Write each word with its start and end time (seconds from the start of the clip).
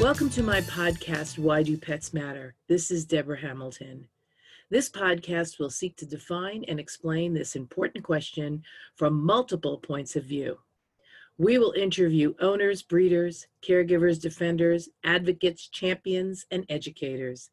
Welcome 0.00 0.30
to 0.30 0.42
my 0.42 0.62
podcast, 0.62 1.38
Why 1.38 1.62
Do 1.62 1.76
Pets 1.76 2.14
Matter? 2.14 2.54
This 2.68 2.90
is 2.90 3.04
Deborah 3.04 3.38
Hamilton. 3.38 4.08
This 4.70 4.88
podcast 4.88 5.58
will 5.58 5.68
seek 5.68 5.94
to 5.98 6.06
define 6.06 6.64
and 6.68 6.80
explain 6.80 7.34
this 7.34 7.54
important 7.54 8.02
question 8.02 8.62
from 8.96 9.22
multiple 9.22 9.76
points 9.76 10.16
of 10.16 10.24
view. 10.24 10.58
We 11.36 11.58
will 11.58 11.72
interview 11.72 12.32
owners, 12.40 12.80
breeders, 12.80 13.46
caregivers, 13.62 14.18
defenders, 14.18 14.88
advocates, 15.04 15.68
champions, 15.68 16.46
and 16.50 16.64
educators. 16.70 17.50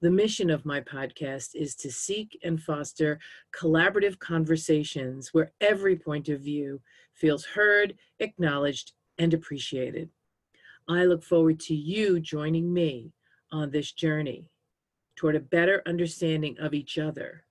The 0.00 0.10
mission 0.10 0.50
of 0.50 0.66
my 0.66 0.80
podcast 0.80 1.50
is 1.54 1.76
to 1.76 1.92
seek 1.92 2.36
and 2.42 2.60
foster 2.60 3.20
collaborative 3.56 4.18
conversations 4.18 5.32
where 5.32 5.52
every 5.60 5.94
point 5.94 6.28
of 6.28 6.40
view 6.40 6.80
feels 7.14 7.44
heard, 7.44 7.94
acknowledged, 8.18 8.94
and 9.16 9.32
appreciated. 9.32 10.10
I 10.88 11.04
look 11.04 11.22
forward 11.22 11.60
to 11.60 11.74
you 11.74 12.20
joining 12.20 12.72
me 12.72 13.12
on 13.50 13.70
this 13.70 13.92
journey 13.92 14.46
toward 15.16 15.36
a 15.36 15.40
better 15.40 15.82
understanding 15.86 16.56
of 16.58 16.74
each 16.74 16.98
other. 16.98 17.44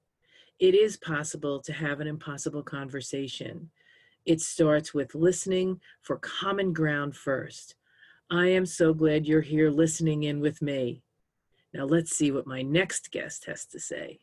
It 0.60 0.76
is 0.76 0.98
possible 0.98 1.60
to 1.62 1.74
have 1.74 2.00
an 2.00 2.08
impossible 2.08 2.62
conversation. 2.62 3.72
It 4.26 4.40
starts 4.40 4.94
with 4.94 5.16
listening 5.16 5.82
for 6.02 6.18
common 6.18 6.74
ground 6.74 7.16
first. 7.16 7.76
I 8.30 8.48
am 8.48 8.66
so 8.66 8.94
glad 8.94 9.26
you're 9.26 9.42
here 9.42 9.72
listening 9.72 10.24
in 10.24 10.40
with 10.40 10.62
me. 10.62 11.02
Now 11.74 11.86
let's 11.86 12.16
see 12.16 12.32
what 12.32 12.46
my 12.46 12.62
next 12.62 13.12
guest 13.12 13.46
has 13.46 13.66
to 13.68 13.80
say. 13.80 14.20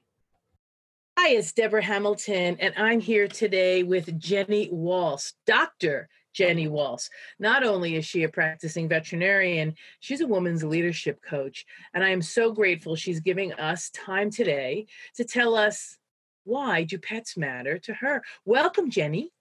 Hi, 1.18 1.30
it's 1.30 1.52
Deborah 1.52 1.82
Hamilton, 1.82 2.56
and 2.60 2.72
I'm 2.76 3.00
here 3.00 3.28
today 3.28 3.82
with 3.82 4.18
Jenny 4.18 4.68
Walsh, 4.70 5.32
Dr. 5.46 6.08
Jenny 6.32 6.68
Walsh. 6.68 7.08
Not 7.38 7.64
only 7.64 7.96
is 7.96 8.04
she 8.04 8.22
a 8.22 8.28
practicing 8.28 8.88
veterinarian, 8.88 9.74
she's 10.00 10.20
a 10.20 10.26
woman's 10.26 10.64
leadership 10.64 11.20
coach. 11.22 11.66
And 11.94 12.04
I 12.04 12.10
am 12.10 12.22
so 12.22 12.52
grateful 12.52 12.96
she's 12.96 13.20
giving 13.20 13.52
us 13.54 13.90
time 13.90 14.30
today 14.30 14.86
to 15.16 15.24
tell 15.24 15.54
us 15.54 15.98
why 16.44 16.84
do 16.84 16.98
pets 16.98 17.36
matter 17.36 17.78
to 17.78 17.94
her. 17.94 18.22
Welcome, 18.44 18.90
Jenny. 18.90 19.32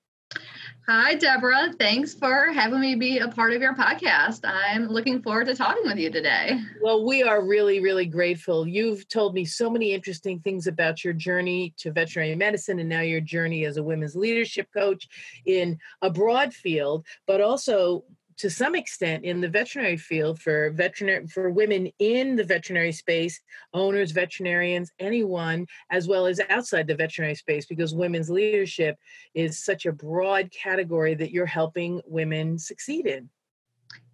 Hi, 0.88 1.14
Deborah. 1.16 1.72
Thanks 1.78 2.16
for 2.16 2.52
having 2.52 2.80
me 2.80 2.96
be 2.96 3.20
a 3.20 3.28
part 3.28 3.54
of 3.54 3.62
your 3.62 3.76
podcast. 3.76 4.40
I'm 4.44 4.88
looking 4.88 5.22
forward 5.22 5.46
to 5.46 5.56
talking 5.56 5.84
with 5.86 5.98
you 5.98 6.10
today. 6.10 6.60
Well, 6.82 7.06
we 7.06 7.22
are 7.22 7.46
really, 7.46 7.80
really 7.80 8.08
grateful. 8.08 8.68
You've 8.68 9.08
told 9.08 9.36
me 9.36 9.46
so 9.46 9.70
many 9.70 9.94
interesting 9.94 10.40
things 10.40 10.66
about 10.66 11.04
your 11.04 11.14
journey 11.14 11.76
to 11.78 11.92
veterinary 11.92 12.36
medicine 12.36 12.80
and 12.80 12.90
now 12.90 13.02
your 13.02 13.22
journey 13.22 13.66
as 13.66 13.78
a 13.78 13.84
women's 13.84 14.16
leadership 14.16 14.68
coach 14.74 15.08
in 15.46 15.78
a 16.02 16.10
broad 16.10 16.54
field, 16.54 17.06
but 17.28 17.40
also 17.40 18.04
to 18.40 18.50
some 18.50 18.74
extent 18.74 19.26
in 19.26 19.42
the 19.42 19.50
veterinary 19.50 19.98
field 19.98 20.42
for 20.42 20.72
veterinary 20.72 21.28
for 21.28 21.50
women 21.50 21.92
in 22.00 22.36
the 22.36 22.44
veterinary 22.44 22.92
space 22.92 23.40
owners 23.74 24.12
veterinarians 24.12 24.92
anyone 25.00 25.68
as 25.92 26.08
well 26.08 26.26
as 26.26 26.40
outside 26.50 26.88
the 26.88 26.96
veterinary 26.96 27.36
space 27.36 27.66
because 27.66 27.94
women's 27.94 28.30
leadership 28.30 28.98
is 29.34 29.64
such 29.64 29.86
a 29.86 29.92
broad 29.92 30.50
category 30.52 31.14
that 31.14 31.32
you're 31.32 31.46
helping 31.46 32.02
women 32.06 32.58
succeed 32.58 33.06
in. 33.06 33.30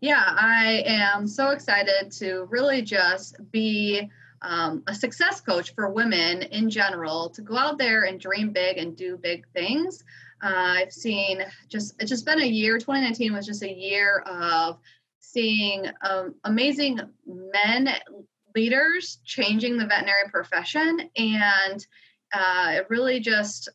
Yeah 0.02 0.23
i 0.26 0.84
am 0.86 1.28
so 1.28 1.50
excited 1.50 2.12
to 2.14 2.46
really 2.50 2.81
just 2.81 3.38
be 3.52 4.09
um, 4.42 4.84
a 4.88 4.94
success 4.94 5.40
coach 5.40 5.73
for 5.73 5.90
women 5.90 6.44
in 6.44 6.70
general 6.70 7.30
to 7.30 7.42
go 7.42 7.58
out 7.58 7.78
there 7.78 8.03
and 8.03 8.20
dream 8.20 8.52
big 8.52 8.78
and 8.78 8.96
do 8.96 9.18
big 9.18 9.48
things 9.53 10.03
uh, 10.44 10.75
I've 10.80 10.91
seen 10.91 11.44
just 11.69 11.95
it's 12.00 12.09
just 12.09 12.25
been 12.25 12.41
a 12.41 12.45
year. 12.45 12.78
2019 12.78 13.33
was 13.33 13.45
just 13.45 13.64
a 13.64 13.73
year 13.73 14.19
of 14.19 14.80
seeing 15.19 15.86
um, 16.02 16.36
amazing 16.44 17.00
men 17.25 17.90
leaders 18.56 19.19
changing 19.25 19.78
the 19.78 19.85
veterinary 19.85 20.29
profession, 20.31 21.09
and 21.16 21.85
uh, 22.34 22.74
it 22.75 22.88
really 22.90 23.19
just 23.19 23.69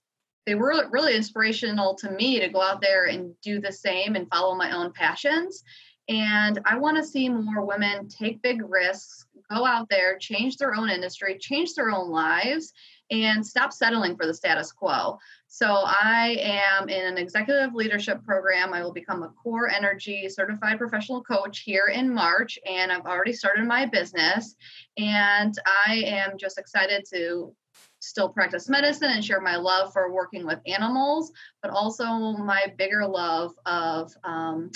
they 0.46 0.54
were 0.54 0.88
really 0.90 1.14
inspirational 1.14 1.94
to 1.94 2.10
me 2.10 2.40
to 2.40 2.48
go 2.48 2.62
out 2.62 2.80
there 2.80 3.06
and 3.06 3.34
do 3.42 3.60
the 3.60 3.72
same 3.72 4.16
and 4.16 4.28
follow 4.28 4.54
my 4.54 4.72
own 4.72 4.92
passions. 4.92 5.62
And 6.08 6.58
I 6.64 6.76
want 6.76 6.96
to 6.96 7.04
see 7.04 7.28
more 7.28 7.64
women 7.64 8.08
take 8.08 8.42
big 8.42 8.62
risks, 8.68 9.26
go 9.48 9.64
out 9.64 9.88
there, 9.88 10.18
change 10.18 10.56
their 10.56 10.74
own 10.74 10.90
industry, 10.90 11.38
change 11.38 11.74
their 11.74 11.90
own 11.90 12.10
lives, 12.10 12.72
and 13.10 13.46
stop 13.46 13.72
settling 13.72 14.16
for 14.16 14.26
the 14.26 14.34
status 14.34 14.72
quo. 14.72 15.18
So 15.52 15.66
I 15.66 16.36
am 16.40 16.88
in 16.88 17.04
an 17.04 17.18
executive 17.18 17.74
leadership 17.74 18.24
program. 18.24 18.72
I 18.72 18.84
will 18.84 18.92
become 18.92 19.24
a 19.24 19.30
core 19.30 19.68
energy 19.68 20.28
certified 20.28 20.78
professional 20.78 21.24
coach 21.24 21.62
here 21.66 21.90
in 21.92 22.14
March, 22.14 22.56
and 22.64 22.92
I've 22.92 23.04
already 23.04 23.32
started 23.32 23.66
my 23.66 23.84
business. 23.84 24.54
And 24.96 25.52
I 25.66 26.04
am 26.06 26.38
just 26.38 26.56
excited 26.56 27.04
to 27.12 27.52
still 27.98 28.28
practice 28.28 28.68
medicine 28.68 29.10
and 29.10 29.24
share 29.24 29.40
my 29.40 29.56
love 29.56 29.92
for 29.92 30.12
working 30.12 30.46
with 30.46 30.60
animals, 30.68 31.32
but 31.62 31.72
also 31.72 32.04
my 32.04 32.72
bigger 32.78 33.04
love 33.04 33.52
of 33.66 34.12
um, 34.22 34.70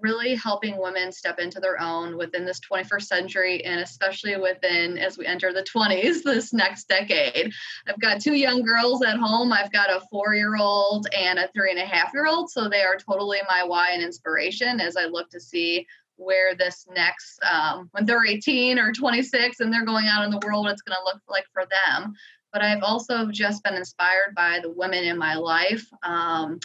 really 0.00 0.34
helping 0.34 0.78
women 0.78 1.12
step 1.12 1.38
into 1.38 1.60
their 1.60 1.80
own 1.80 2.16
within 2.16 2.44
this 2.44 2.60
21st 2.60 3.02
century 3.02 3.64
and 3.64 3.80
especially 3.80 4.36
within 4.36 4.98
as 4.98 5.16
we 5.16 5.26
enter 5.26 5.52
the 5.52 5.62
20s 5.62 6.22
this 6.24 6.52
next 6.52 6.88
decade. 6.88 7.52
I've 7.88 8.00
got 8.00 8.20
two 8.20 8.34
young 8.34 8.62
girls 8.62 9.02
at 9.02 9.16
home. 9.16 9.52
I've 9.52 9.72
got 9.72 9.90
a 9.90 10.00
four 10.10 10.34
year 10.34 10.56
old 10.56 11.06
and 11.16 11.38
a 11.38 11.48
three 11.54 11.70
and 11.70 11.80
a 11.80 11.86
half 11.86 12.12
year 12.12 12.26
old 12.26 12.50
so 12.50 12.68
they 12.68 12.82
are 12.82 12.96
totally 12.96 13.38
my 13.48 13.64
why 13.64 13.90
and 13.92 14.02
inspiration 14.02 14.80
as 14.80 14.96
i 14.96 15.04
look 15.04 15.30
to 15.30 15.40
see 15.40 15.86
where 16.16 16.54
this 16.54 16.86
next 16.94 17.40
um, 17.42 17.88
when 17.92 18.06
they're 18.06 18.24
18 18.24 18.78
or 18.78 18.92
26 18.92 19.60
and 19.60 19.72
they're 19.72 19.84
going 19.84 20.06
out 20.06 20.24
in 20.24 20.30
the 20.30 20.40
world 20.44 20.64
what 20.64 20.72
it's 20.72 20.82
going 20.82 20.96
to 20.96 21.04
look 21.04 21.20
like 21.28 21.46
for 21.52 21.64
them. 21.64 22.14
But 22.52 22.62
i've 22.62 22.82
also 22.82 23.26
just 23.30 23.64
been 23.64 23.74
inspired 23.74 24.34
by 24.36 24.60
the 24.62 24.70
women 24.70 25.04
in 25.04 25.18
my 25.18 25.34
life 25.34 25.86
um, 26.02 26.60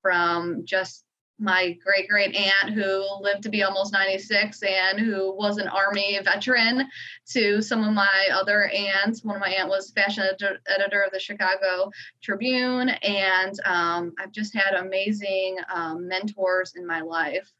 from 0.00 0.62
just 0.64 1.04
my 1.38 1.76
great 1.84 2.08
great 2.08 2.34
aunt 2.34 2.72
who 2.72 3.04
lived 3.20 3.42
to 3.42 3.48
be 3.48 3.62
almost 3.62 3.92
96 3.92 4.62
and 4.62 4.98
who 4.98 5.34
was 5.34 5.58
an 5.58 5.68
army 5.68 6.18
veteran 6.24 6.88
to 7.26 7.60
some 7.60 7.84
of 7.84 7.92
my 7.92 8.28
other 8.32 8.70
aunts. 8.70 9.22
One 9.22 9.36
of 9.36 9.40
my 9.40 9.50
aunt 9.50 9.68
was 9.68 9.90
fashion 9.90 10.24
editor, 10.24 10.58
editor 10.66 11.02
of 11.02 11.12
the 11.12 11.20
chicago 11.20 11.90
tribune 12.22 12.88
and 12.88 13.54
um, 13.64 14.12
i've 14.18 14.32
just 14.32 14.54
had 14.54 14.74
amazing 14.74 15.56
um, 15.72 16.08
mentors 16.08 16.74
in 16.76 16.86
my 16.86 17.00
life 17.00 17.52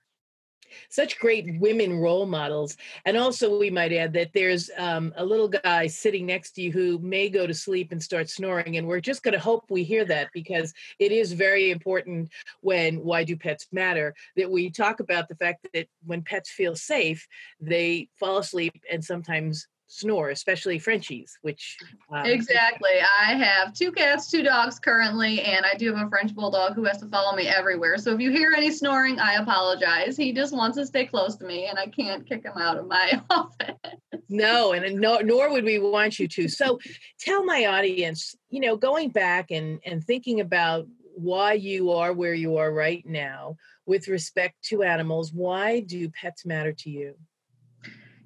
such 0.89 1.19
great 1.19 1.59
women 1.59 1.99
role 1.99 2.27
models. 2.27 2.77
And 3.05 3.17
also, 3.17 3.59
we 3.59 3.71
might 3.71 3.93
add 3.93 4.13
that 4.15 4.33
there's 4.33 4.71
um, 4.77 5.13
a 5.17 5.25
little 5.25 5.49
guy 5.49 5.87
sitting 5.87 6.27
next 6.27 6.53
to 6.53 6.63
you 6.63 6.73
who 6.73 6.99
may 6.99 7.29
go 7.29 7.47
to 7.47 7.55
sleep 7.55 7.93
and 7.93 8.03
start 8.03 8.29
snoring. 8.29 8.77
And 8.77 8.87
we're 8.87 9.01
just 9.01 9.23
going 9.23 9.35
to 9.35 9.41
hope 9.41 9.65
we 9.71 9.85
hear 9.85 10.05
that 10.07 10.29
because 10.33 10.73
it 10.99 11.13
is 11.13 11.33
very 11.33 11.71
important 11.71 12.31
when 12.61 12.97
Why 12.97 13.25
Do 13.25 13.37
Pets 13.37 13.69
Matter 13.73 14.15
that 14.37 14.51
we 14.51 14.71
talk 14.71 15.01
about 15.01 15.29
the 15.29 15.37
fact 15.37 15.67
that 15.75 15.89
when 16.05 16.23
pets 16.23 16.51
feel 16.51 16.77
safe, 16.77 17.27
they 17.61 18.09
fall 18.19 18.39
asleep 18.39 18.83
and 18.91 19.05
sometimes 19.05 19.67
snore, 19.87 20.31
especially 20.31 20.79
Frenchies, 20.79 21.39
which 21.43 21.77
um, 22.13 22.27
exactly. 22.27 22.91
I 23.21 23.35
have 23.35 23.73
two 23.73 23.93
cats, 23.93 24.31
two 24.31 24.43
dogs 24.43 24.79
currently, 24.79 25.41
and 25.43 25.65
I 25.65 25.75
do 25.77 25.95
have 25.95 26.07
a 26.07 26.11
French 26.11 26.35
bulldog 26.35 26.75
who 26.75 26.85
has 26.85 26.99
to 26.99 27.09
follow 27.09 27.37
me 27.37 27.47
everywhere. 27.47 27.97
So 27.99 28.13
if 28.13 28.21
you 28.21 28.31
hear 28.31 28.53
any 28.57 28.71
snoring, 28.71 29.19
I 29.19 29.35
apologize. 29.35 30.17
He 30.17 30.33
just 30.33 30.55
wants 30.55 30.77
to 30.77 30.87
stay 30.87 31.07
close 31.07 31.37
to 31.37 31.47
me, 31.47 31.67
and 31.67 31.79
I 31.79 31.87
can't 31.87 32.27
kick 32.27 32.45
him 32.45 32.57
out 32.57 32.79
of 32.79 32.87
my 32.87 33.21
office. 33.31 33.77
No, 34.29 34.73
and 34.73 35.01
no, 35.01 35.19
nor 35.19 35.51
would 35.51 35.65
we 35.65 35.79
want 35.79 36.19
you 36.19 36.29
to. 36.29 36.49
So 36.49 36.79
tell 37.21 37.45
my 37.45 37.67
audience, 37.67 38.35
you 38.51 38.61
know, 38.61 38.77
going 38.77 39.11
back 39.11 39.51
and 39.51 39.79
and 39.85 40.03
thinking 40.03 40.41
about 40.41 40.87
why 41.15 41.55
you 41.55 41.93
are 41.93 42.13
where 42.13 42.35
you 42.35 42.57
are 42.57 42.73
right 42.73 43.05
now 43.07 43.57
with 43.87 44.09
respect 44.09 44.57
to 44.65 44.83
animals. 44.83 45.33
Why 45.33 45.81
do 45.81 46.11
pets 46.11 46.45
matter 46.45 46.73
to 46.73 46.91
you? 46.91 47.15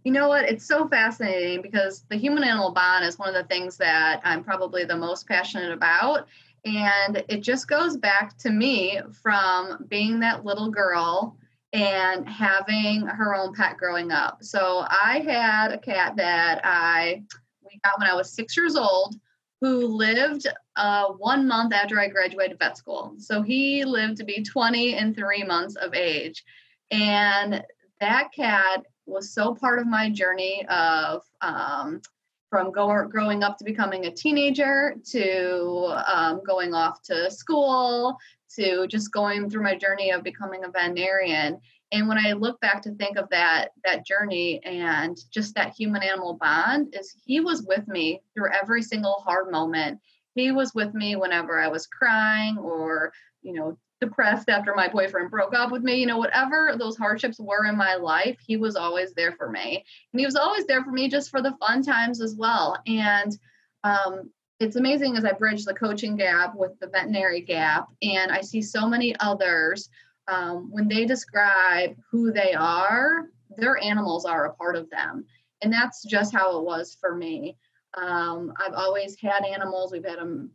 You 0.05 0.13
know 0.13 0.29
what? 0.29 0.49
It's 0.49 0.67
so 0.67 0.89
fascinating 0.89 1.61
because 1.61 2.05
the 2.09 2.17
human 2.17 2.43
animal 2.43 2.73
bond 2.73 3.05
is 3.05 3.19
one 3.19 3.29
of 3.29 3.35
the 3.35 3.49
things 3.49 3.77
that 3.79 4.21
I'm 4.25 4.43
probably 4.43 4.85
the 4.85 4.97
most 4.97 5.29
passionate 5.29 5.73
about. 5.73 6.27
And 6.65 7.23
it 7.29 7.43
just 7.43 7.69
goes 7.69 7.97
back 7.97 8.37
to 8.39 8.51
me 8.51 9.01
from 9.23 9.85
being 9.89 10.21
that 10.21 10.45
little 10.45 10.71
girl 10.71 11.37
and 11.73 12.29
having 12.29 13.07
her 13.07 13.35
own 13.35 13.55
pet 13.55 13.77
growing 13.77 14.11
up. 14.11 14.43
So 14.43 14.85
I 14.89 15.23
had 15.25 15.73
a 15.73 15.79
cat 15.79 16.17
that 16.17 16.61
I 16.65 17.23
we 17.63 17.81
got 17.85 17.99
when 17.99 18.09
I 18.09 18.15
was 18.15 18.33
six 18.33 18.57
years 18.57 18.77
old 18.77 19.15
who 19.61 19.87
lived 19.87 20.47
uh, 20.77 21.09
one 21.19 21.47
month 21.47 21.73
after 21.75 22.01
I 22.01 22.09
graduated 22.09 22.59
vet 22.59 22.77
school. 22.77 23.15
So 23.19 23.43
he 23.43 23.85
lived 23.85 24.17
to 24.17 24.25
be 24.25 24.43
20 24.43 24.95
and 24.95 25.15
three 25.15 25.45
months 25.45 25.77
of 25.77 25.95
age. 25.95 26.43
And 26.91 27.63
that 28.01 28.33
cat 28.33 28.85
was 29.11 29.33
so 29.33 29.55
part 29.55 29.79
of 29.79 29.87
my 29.87 30.09
journey 30.11 30.65
of 30.69 31.23
um, 31.41 32.01
from 32.49 32.73
go- 32.73 33.07
growing 33.07 33.43
up 33.43 33.59
to 33.59 33.65
becoming 33.65 34.07
a 34.07 34.11
teenager 34.11 34.97
to 35.11 35.95
um, 36.07 36.41
going 36.47 36.75
off 36.75 37.03
to 37.03 37.31
school 37.31 38.17
to 38.57 38.87
just 38.89 39.13
going 39.13 39.49
through 39.49 39.63
my 39.63 39.77
journey 39.77 40.11
of 40.11 40.25
becoming 40.25 40.65
a 40.65 40.71
veterinarian 40.71 41.61
and 41.93 42.09
when 42.09 42.19
i 42.19 42.33
look 42.33 42.61
back 42.61 42.83
to 42.83 42.93
think 42.95 43.17
of 43.17 43.29
that 43.31 43.69
that 43.85 44.07
journey 44.07 44.61
and 44.65 45.19
just 45.31 45.55
that 45.55 45.75
human 45.77 46.03
animal 46.03 46.35
bond 46.35 46.95
is 46.99 47.15
he 47.25 47.41
was 47.41 47.63
with 47.63 47.87
me 47.89 48.21
through 48.35 48.51
every 48.61 48.83
single 48.83 49.23
hard 49.25 49.51
moment. 49.51 49.99
He 50.35 50.53
was 50.53 50.75
with 50.75 50.95
me 50.95 51.17
whenever 51.17 51.61
i 51.61 51.69
was 51.69 51.87
crying 51.87 52.59
or 52.59 53.13
you 53.43 53.53
know 53.53 53.77
depressed 54.01 54.49
after 54.49 54.75
my 54.75 54.89
boyfriend 54.89 55.31
broke 55.31 55.55
up 55.55 55.71
with 55.71 55.83
me, 55.83 55.97
you 55.97 56.07
know, 56.07 56.19
whatever 56.19 56.75
those 56.79 56.97
hardships 56.97 57.39
were 57.39 57.67
in 57.67 57.77
my 57.77 57.95
life, 57.95 58.39
he 58.47 58.57
was 58.57 58.77
always 58.77 59.13
there 59.13 59.33
for 59.33 59.51
me. 59.51 59.85
And 60.13 60.21
he 60.21 60.27
was 60.27 60.37
always 60.37 60.67
there 60.67 60.83
for 60.83 60.91
me 60.91 61.09
just 61.09 61.31
for 61.31 61.43
the 61.43 61.57
fun 61.61 61.83
times 61.83 62.21
as 62.21 62.35
well. 62.35 62.79
And 62.87 63.37
um, 63.85 64.31
it's 64.59 64.77
amazing 64.77 65.17
as 65.17 65.25
I 65.25 65.33
bridge 65.33 65.65
the 65.65 65.75
coaching 65.75 66.17
gap 66.17 66.55
with 66.55 66.79
the 66.81 66.89
veterinary 66.89 67.41
gap, 67.41 67.89
and 68.03 68.31
I 68.31 68.43
see 68.43 68.61
so 68.61 68.87
many 68.87 69.17
others 69.19 69.89
um, 70.29 70.69
when 70.71 70.87
they 70.87 71.07
describe 71.07 71.97
who 72.11 72.31
they 72.31 72.53
are, 72.53 73.31
their 73.57 73.83
animals 73.83 74.25
are 74.25 74.47
a 74.47 74.55
part 74.55 74.77
of 74.77 74.89
them. 74.91 75.25
And 75.63 75.73
that's 75.73 76.05
just 76.05 76.33
how 76.33 76.59
it 76.59 76.65
was 76.65 76.97
for 77.01 77.15
me. 77.15 77.57
Um, 77.95 78.53
I've 78.59 78.75
always 78.75 79.19
had 79.21 79.45
animals. 79.45 79.93
We've 79.93 80.05
had 80.05 80.19
them 80.19 80.51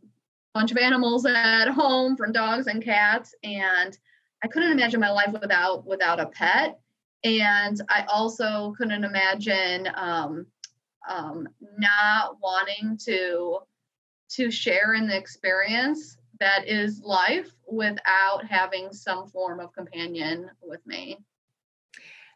bunch 0.56 0.72
of 0.72 0.78
animals 0.78 1.26
at 1.26 1.68
home 1.68 2.16
from 2.16 2.32
dogs 2.32 2.66
and 2.66 2.82
cats 2.82 3.34
and 3.44 3.98
i 4.42 4.48
couldn't 4.48 4.72
imagine 4.72 4.98
my 4.98 5.10
life 5.10 5.30
without 5.38 5.86
without 5.86 6.18
a 6.18 6.24
pet. 6.28 6.80
And 7.24 7.78
i 7.90 8.06
also 8.08 8.72
couldn't 8.78 9.04
imagine 9.04 9.86
um, 9.94 10.46
um, 11.06 11.46
not 11.76 12.38
wanting 12.42 12.98
to 13.04 13.58
to 14.30 14.50
share 14.50 14.94
in 14.94 15.06
the 15.06 15.16
experience 15.16 16.16
that 16.40 16.66
is 16.66 17.02
life 17.02 17.50
without 17.70 18.42
having 18.48 18.94
some 18.94 19.26
form 19.26 19.60
of 19.60 19.74
companion 19.74 20.50
with 20.62 20.80
me. 20.86 21.18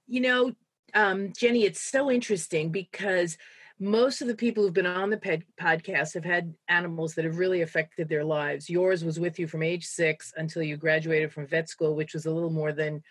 You 0.07 0.21
know 0.21 0.53
um, 0.93 1.33
jenny 1.35 1.65
it's 1.65 1.81
so 1.81 2.11
interesting 2.11 2.69
because 2.71 3.39
most 3.81 4.21
of 4.21 4.29
the 4.29 4.35
people 4.35 4.63
who've 4.63 4.75
been 4.75 4.85
on 4.85 5.09
the 5.09 5.17
ped- 5.17 5.45
podcast 5.59 6.13
have 6.13 6.25
had 6.25 6.55
animals 6.69 7.15
that 7.15 7.25
have 7.25 7.39
really 7.39 7.63
affected 7.63 8.09
their 8.09 8.25
lives. 8.25 8.69
Yours 8.69 9.03
was 9.03 9.19
with 9.19 9.39
you 9.39 9.47
from 9.47 9.63
age 9.63 9.87
six 9.87 10.35
until 10.37 10.63
you 10.63 10.77
graduated 10.77 11.33
from 11.33 11.47
vet 11.47 11.69
school, 11.69 11.97
which 11.97 12.13
was 12.13 12.27
a 12.27 12.31
little 12.31 12.51
more 12.51 12.73
than 12.73 13.03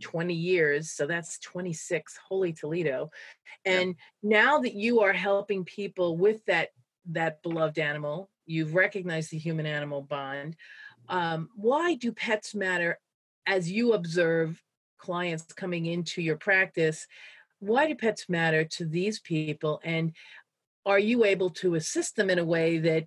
20 0.00 0.32
years. 0.32 0.92
So 0.92 1.06
that's 1.06 1.38
26. 1.40 2.18
Holy 2.26 2.54
Toledo. 2.54 3.10
And 3.66 3.96
now 4.22 4.60
that 4.60 4.74
you 4.74 5.00
are 5.00 5.12
helping 5.12 5.64
people 5.64 6.16
with 6.16 6.44
that 6.46 6.70
that 7.10 7.42
beloved 7.42 7.78
animal, 7.78 8.30
you've 8.46 8.74
recognized 8.74 9.30
the 9.30 9.38
human 9.38 9.66
animal 9.66 10.02
bond. 10.02 10.56
Um, 11.08 11.48
why 11.54 11.94
do 11.94 12.12
pets 12.12 12.54
matter 12.54 12.98
as 13.46 13.70
you 13.70 13.92
observe 13.92 14.62
clients 14.98 15.44
coming 15.54 15.86
into 15.86 16.20
your 16.22 16.36
practice? 16.36 17.06
Why 17.60 17.86
do 17.86 17.94
pets 17.94 18.28
matter 18.28 18.64
to 18.64 18.84
these 18.84 19.20
people 19.20 19.80
and 19.84 20.12
are 20.86 20.98
you 20.98 21.24
able 21.24 21.50
to 21.50 21.74
assist 21.74 22.16
them 22.16 22.30
in 22.30 22.38
a 22.38 22.44
way 22.44 22.78
that 22.78 23.06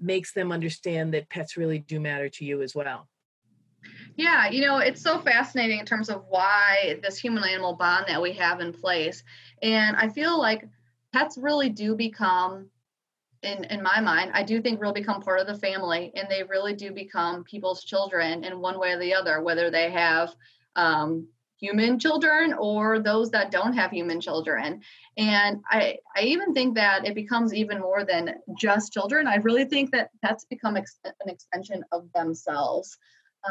makes 0.00 0.32
them 0.32 0.52
understand 0.52 1.12
that 1.14 1.28
pets 1.28 1.56
really 1.56 1.80
do 1.80 1.98
matter 1.98 2.28
to 2.28 2.44
you 2.44 2.62
as 2.62 2.74
well? 2.74 3.08
Yeah 4.16 4.48
you 4.50 4.60
know 4.60 4.78
it's 4.78 5.02
so 5.02 5.20
fascinating 5.20 5.78
in 5.78 5.86
terms 5.86 6.10
of 6.10 6.24
why 6.28 6.98
this 7.02 7.18
human 7.18 7.44
animal 7.44 7.74
bond 7.74 8.06
that 8.08 8.20
we 8.20 8.32
have 8.32 8.60
in 8.60 8.72
place 8.72 9.22
and 9.62 9.96
i 9.96 10.08
feel 10.08 10.38
like 10.38 10.68
pets 11.12 11.38
really 11.38 11.68
do 11.68 11.94
become 11.94 12.68
in 13.42 13.64
in 13.64 13.80
my 13.82 14.00
mind 14.00 14.32
i 14.34 14.42
do 14.42 14.60
think 14.60 14.80
really 14.80 15.00
become 15.00 15.22
part 15.22 15.40
of 15.40 15.46
the 15.46 15.56
family 15.58 16.10
and 16.16 16.28
they 16.28 16.42
really 16.42 16.74
do 16.74 16.90
become 16.90 17.44
people's 17.44 17.84
children 17.84 18.42
in 18.42 18.60
one 18.60 18.78
way 18.80 18.92
or 18.92 18.98
the 18.98 19.14
other 19.14 19.40
whether 19.40 19.70
they 19.70 19.90
have 19.90 20.34
um, 20.74 21.28
human 21.58 21.98
children 21.98 22.54
or 22.58 22.98
those 23.00 23.30
that 23.30 23.50
don't 23.50 23.72
have 23.72 23.90
human 23.90 24.20
children 24.20 24.80
and 25.16 25.58
i 25.70 25.96
i 26.16 26.22
even 26.22 26.54
think 26.54 26.74
that 26.74 27.06
it 27.06 27.14
becomes 27.14 27.52
even 27.54 27.80
more 27.80 28.04
than 28.04 28.34
just 28.58 28.92
children 28.92 29.26
i 29.26 29.36
really 29.36 29.64
think 29.64 29.90
that 29.90 30.10
that's 30.22 30.44
become 30.44 30.76
ex- 30.76 31.00
an 31.04 31.28
extension 31.28 31.84
of 31.92 32.08
themselves 32.14 32.96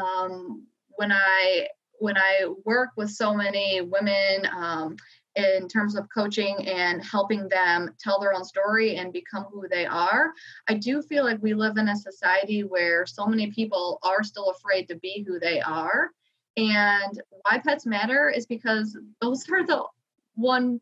um, 0.00 0.66
when 0.96 1.12
i 1.12 1.66
when 2.00 2.16
i 2.16 2.46
work 2.64 2.90
with 2.96 3.10
so 3.10 3.34
many 3.34 3.80
women 3.80 4.46
um, 4.56 4.96
in 5.38 5.68
terms 5.68 5.94
of 5.94 6.08
coaching 6.12 6.66
and 6.66 7.02
helping 7.04 7.48
them 7.48 7.94
tell 8.00 8.20
their 8.20 8.34
own 8.34 8.44
story 8.44 8.96
and 8.96 9.12
become 9.12 9.44
who 9.44 9.68
they 9.68 9.86
are. 9.86 10.32
I 10.68 10.74
do 10.74 11.00
feel 11.00 11.24
like 11.24 11.40
we 11.40 11.54
live 11.54 11.76
in 11.76 11.88
a 11.88 11.96
society 11.96 12.64
where 12.64 13.06
so 13.06 13.24
many 13.24 13.52
people 13.52 14.00
are 14.02 14.24
still 14.24 14.50
afraid 14.50 14.88
to 14.88 14.96
be 14.96 15.24
who 15.26 15.38
they 15.38 15.60
are. 15.60 16.10
And 16.58 17.22
why 17.42 17.58
pets 17.58 17.86
matter 17.86 18.28
is 18.28 18.44
because 18.44 18.98
those 19.20 19.48
are 19.48 19.64
the 19.64 19.84
one 20.34 20.80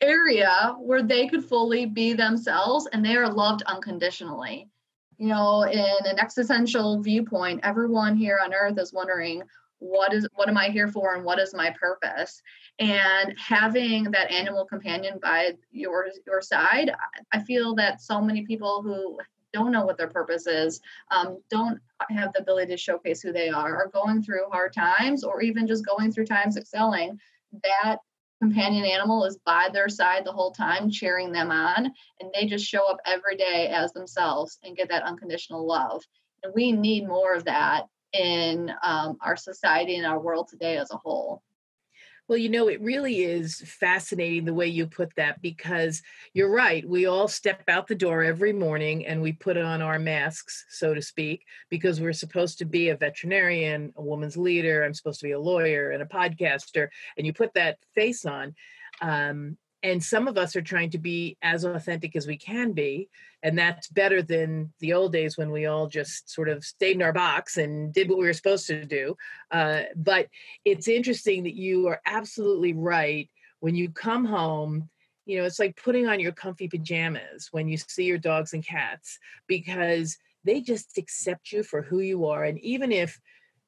area 0.00 0.74
where 0.78 1.02
they 1.02 1.28
could 1.28 1.44
fully 1.44 1.84
be 1.84 2.14
themselves 2.14 2.88
and 2.92 3.04
they 3.04 3.14
are 3.16 3.30
loved 3.30 3.62
unconditionally. 3.66 4.70
You 5.18 5.28
know, 5.28 5.64
in 5.64 6.06
an 6.06 6.18
existential 6.18 7.02
viewpoint, 7.02 7.60
everyone 7.62 8.16
here 8.16 8.40
on 8.42 8.54
earth 8.54 8.78
is 8.78 8.94
wondering 8.94 9.42
what 9.80 10.14
is 10.14 10.26
what 10.34 10.48
am 10.48 10.56
I 10.56 10.68
here 10.68 10.88
for 10.88 11.14
and 11.14 11.24
what 11.24 11.38
is 11.38 11.52
my 11.54 11.74
purpose? 11.78 12.40
And 12.78 13.34
having 13.38 14.04
that 14.12 14.30
animal 14.30 14.64
companion 14.64 15.18
by 15.20 15.52
your 15.70 16.08
your 16.26 16.40
side, 16.40 16.90
I 17.32 17.40
feel 17.40 17.74
that 17.74 18.00
so 18.00 18.22
many 18.22 18.46
people 18.46 18.82
who 18.82 19.18
don't 19.52 19.72
know 19.72 19.84
what 19.84 19.96
their 19.96 20.08
purpose 20.08 20.46
is, 20.46 20.80
um, 21.10 21.40
don't 21.50 21.80
have 22.10 22.32
the 22.32 22.40
ability 22.40 22.72
to 22.72 22.76
showcase 22.76 23.20
who 23.20 23.32
they 23.32 23.48
are, 23.48 23.76
are 23.76 23.90
going 23.92 24.22
through 24.22 24.48
hard 24.50 24.72
times, 24.72 25.24
or 25.24 25.42
even 25.42 25.66
just 25.66 25.86
going 25.86 26.12
through 26.12 26.26
times 26.26 26.56
excelling, 26.56 27.18
that 27.62 27.98
companion 28.40 28.84
animal 28.84 29.24
is 29.24 29.38
by 29.44 29.68
their 29.72 29.88
side 29.88 30.24
the 30.24 30.32
whole 30.32 30.50
time, 30.50 30.90
cheering 30.90 31.30
them 31.30 31.50
on, 31.50 31.92
and 32.20 32.30
they 32.34 32.46
just 32.46 32.64
show 32.64 32.86
up 32.90 32.98
every 33.06 33.36
day 33.36 33.68
as 33.68 33.92
themselves 33.92 34.58
and 34.64 34.76
get 34.76 34.88
that 34.88 35.02
unconditional 35.02 35.66
love. 35.66 36.02
And 36.42 36.52
we 36.54 36.72
need 36.72 37.06
more 37.06 37.34
of 37.34 37.44
that 37.44 37.86
in 38.12 38.72
um, 38.82 39.18
our 39.20 39.36
society 39.36 39.96
and 39.96 40.06
our 40.06 40.18
world 40.18 40.48
today 40.48 40.78
as 40.78 40.90
a 40.90 40.96
whole. 40.96 41.42
Well, 42.30 42.38
you 42.38 42.48
know, 42.48 42.68
it 42.68 42.80
really 42.80 43.24
is 43.24 43.60
fascinating 43.66 44.44
the 44.44 44.54
way 44.54 44.68
you 44.68 44.86
put 44.86 45.12
that 45.16 45.42
because 45.42 46.00
you're 46.32 46.54
right. 46.54 46.88
We 46.88 47.06
all 47.06 47.26
step 47.26 47.64
out 47.66 47.88
the 47.88 47.96
door 47.96 48.22
every 48.22 48.52
morning 48.52 49.04
and 49.04 49.20
we 49.20 49.32
put 49.32 49.56
on 49.56 49.82
our 49.82 49.98
masks, 49.98 50.64
so 50.68 50.94
to 50.94 51.02
speak, 51.02 51.44
because 51.70 52.00
we're 52.00 52.12
supposed 52.12 52.58
to 52.58 52.64
be 52.66 52.90
a 52.90 52.96
veterinarian, 52.96 53.92
a 53.96 54.02
woman's 54.02 54.36
leader, 54.36 54.84
I'm 54.84 54.94
supposed 54.94 55.18
to 55.18 55.26
be 55.26 55.32
a 55.32 55.40
lawyer 55.40 55.90
and 55.90 56.04
a 56.04 56.06
podcaster, 56.06 56.86
and 57.18 57.26
you 57.26 57.32
put 57.32 57.52
that 57.54 57.78
face 57.96 58.24
on. 58.24 58.54
Um, 59.00 59.56
and 59.82 60.02
some 60.02 60.28
of 60.28 60.36
us 60.36 60.54
are 60.56 60.62
trying 60.62 60.90
to 60.90 60.98
be 60.98 61.36
as 61.42 61.64
authentic 61.64 62.14
as 62.14 62.26
we 62.26 62.36
can 62.36 62.72
be 62.72 63.08
and 63.42 63.58
that's 63.58 63.88
better 63.88 64.22
than 64.22 64.72
the 64.80 64.92
old 64.92 65.12
days 65.12 65.38
when 65.38 65.50
we 65.50 65.66
all 65.66 65.86
just 65.86 66.30
sort 66.30 66.48
of 66.48 66.64
stayed 66.64 66.96
in 66.96 67.02
our 67.02 67.12
box 67.12 67.56
and 67.56 67.92
did 67.92 68.08
what 68.08 68.18
we 68.18 68.26
were 68.26 68.32
supposed 68.32 68.66
to 68.66 68.84
do. 68.84 69.16
Uh, 69.50 69.82
but 69.96 70.26
it's 70.64 70.88
interesting 70.88 71.44
that 71.44 71.54
you 71.54 71.88
are 71.88 72.02
absolutely 72.04 72.74
right. 72.74 73.30
When 73.60 73.74
you 73.74 73.90
come 73.90 74.24
home 74.24 74.88
you 75.26 75.38
know 75.38 75.44
it's 75.44 75.58
like 75.58 75.76
putting 75.76 76.08
on 76.08 76.18
your 76.18 76.32
comfy 76.32 76.66
pajamas 76.66 77.48
when 77.52 77.68
you 77.68 77.76
see 77.76 78.04
your 78.04 78.18
dogs 78.18 78.54
and 78.54 78.64
cats 78.64 79.18
because 79.46 80.16
they 80.44 80.60
just 80.60 80.96
accept 80.96 81.52
you 81.52 81.62
for 81.62 81.82
who 81.82 82.00
you 82.00 82.26
are 82.26 82.44
and 82.44 82.58
even 82.60 82.90
if 82.90 83.20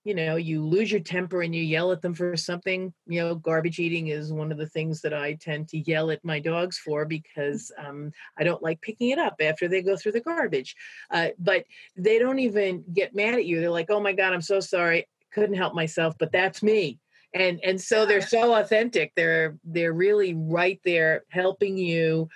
you 0.05 0.15
know 0.15 0.37
you 0.37 0.65
lose 0.65 0.91
your 0.91 1.01
temper 1.01 1.43
and 1.43 1.55
you 1.55 1.63
yell 1.63 1.93
at 1.93 2.03
them 2.03 2.15
for 2.15 2.37
something 2.37 2.93
you 3.07 3.21
know 3.21 3.35
garbage 3.35 3.79
eating 3.79 4.09
is 4.09 4.33
one 4.33 4.51
of 4.51 4.59
the 4.59 4.67
things 4.67 5.01
that 5.01 5.15
i 5.15 5.35
tend 5.35 5.69
to 5.69 5.79
yell 5.79 6.11
at 6.11 6.25
my 6.25 6.41
dogs 6.41 6.79
for 6.79 7.05
because 7.05 7.71
um, 7.79 8.11
i 8.39 8.45
don't 8.45 8.63
like 8.63 8.81
picking 8.81 9.11
it 9.11 9.19
up 9.19 9.37
after 9.41 9.69
they 9.69 9.83
go 9.83 9.97
through 9.97 10.13
the 10.13 10.21
garbage. 10.21 10.75
Uh, 11.11 11.29
but 11.39 11.65
they 11.97 12.19
don't 12.19 12.39
even 12.39 12.85
get 12.93 13.15
mad 13.15 13.35
at 13.35 13.45
you. 13.45 13.61
They're 13.61 13.71
like 13.71 13.91
oh 13.91 14.01
my 14.01 14.13
god 14.13 14.33
i'm 14.33 14.43
so 14.43 14.61
sorry. 14.61 15.09
Couldn't 15.33 15.57
help 15.57 15.75
myself 15.75 16.17
but 16.19 16.33
that's 16.33 16.63
me. 16.63 16.99
And 17.35 17.61
and 17.65 17.81
so 17.81 18.05
they're 18.05 18.21
so 18.21 18.55
authentic. 18.55 19.13
They're 19.17 19.57
they're 19.65 19.93
really 19.93 20.35
right 20.35 20.81
there 20.85 21.25
helping 21.31 21.79
you 21.79 22.29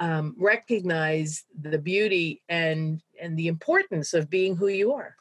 um, 0.00 0.34
recognize 0.38 1.44
the 1.58 1.78
beauty 1.78 2.42
and 2.48 3.00
and 3.20 3.36
the 3.36 3.48
importance 3.48 4.14
of 4.14 4.28
being 4.28 4.56
who 4.56 4.68
you 4.68 4.92
are 4.92 5.16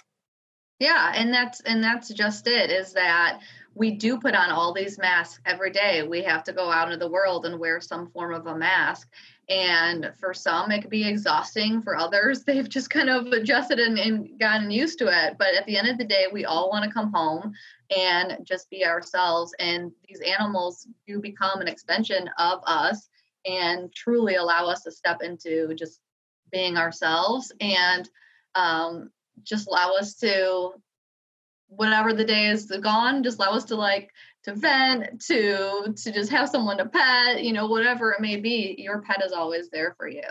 yeah, 0.82 1.14
and 1.16 1.32
that's 1.32 1.62
and 1.62 1.84
that's 1.84 2.10
just 2.10 2.48
it 2.48 2.72
is 2.72 2.92
that 2.94 3.40
we 3.76 3.92
do 3.92 4.18
put 4.18 4.34
on 4.34 4.50
all 4.50 4.74
these 4.74 4.98
masks 4.98 5.40
every 5.46 5.70
day. 5.70 6.02
We 6.02 6.24
have 6.24 6.44
to 6.46 6.54
go 6.54 6.72
out 6.72 6.92
into 6.92 6.98
the 6.98 7.12
world 7.12 7.46
and 7.46 7.60
wear 7.60 7.80
some 7.80 8.10
form 8.10 8.34
of 8.34 8.48
a 8.48 8.58
mask. 8.58 9.08
And 9.48 10.12
for 10.20 10.34
some, 10.34 10.72
it 10.72 10.82
could 10.82 10.90
be 10.90 11.08
exhausting. 11.08 11.84
For 11.84 11.96
others, 11.96 12.44
they've 12.48 12.68
just 12.68 12.90
kind 12.90 13.12
of 13.12 13.28
adjusted 13.28 13.78
and, 13.78 14.00
and 14.00 14.40
gotten 14.40 14.72
used 14.72 14.98
to 15.00 15.06
it. 15.06 15.36
But 15.38 15.54
at 15.54 15.68
the 15.68 15.78
end 15.78 15.88
of 15.88 16.00
the 16.00 16.04
day, 16.04 16.26
we 16.34 16.46
all 16.46 16.72
want 16.72 16.84
to 16.84 16.92
come 16.92 17.14
home 17.14 17.54
and 17.96 18.40
just 18.44 18.68
be 18.72 18.84
ourselves. 18.84 19.54
And 19.60 19.92
these 20.10 20.22
animals 20.22 20.88
do 21.06 21.22
become 21.22 21.62
an 21.62 21.68
extension 21.68 22.28
of 22.40 22.62
us 22.66 23.08
and 23.46 23.94
truly 23.94 24.34
allow 24.34 24.66
us 24.66 24.82
to 24.84 24.92
step 24.92 25.22
into 25.22 25.76
just 25.76 26.00
being 26.52 26.76
ourselves 26.76 27.52
and 27.62 28.10
um, 28.56 29.12
just 29.44 29.68
allow 29.68 29.94
us 30.00 30.16
to 30.16 30.72
whatever 31.68 32.14
the 32.14 32.26
day 32.26 32.48
is 32.48 32.66
gone 32.82 33.24
just 33.24 33.40
allow 33.40 33.52
us 33.52 33.66
to 33.66 33.76
like 33.76 34.10
to 34.44 34.54
vent 34.54 35.22
to 35.22 35.94
to 35.96 36.12
just 36.12 36.30
have 36.30 36.50
someone 36.50 36.78
to 36.78 36.86
pet 36.86 37.44
you 37.44 37.54
know 37.54 37.68
whatever 37.68 38.12
it 38.12 38.20
may 38.22 38.36
be 38.36 38.76
your 38.78 39.02
pet 39.02 39.24
is 39.24 39.32
always 39.32 39.70
there 39.70 39.96
for 39.98 40.08
you 40.08 40.22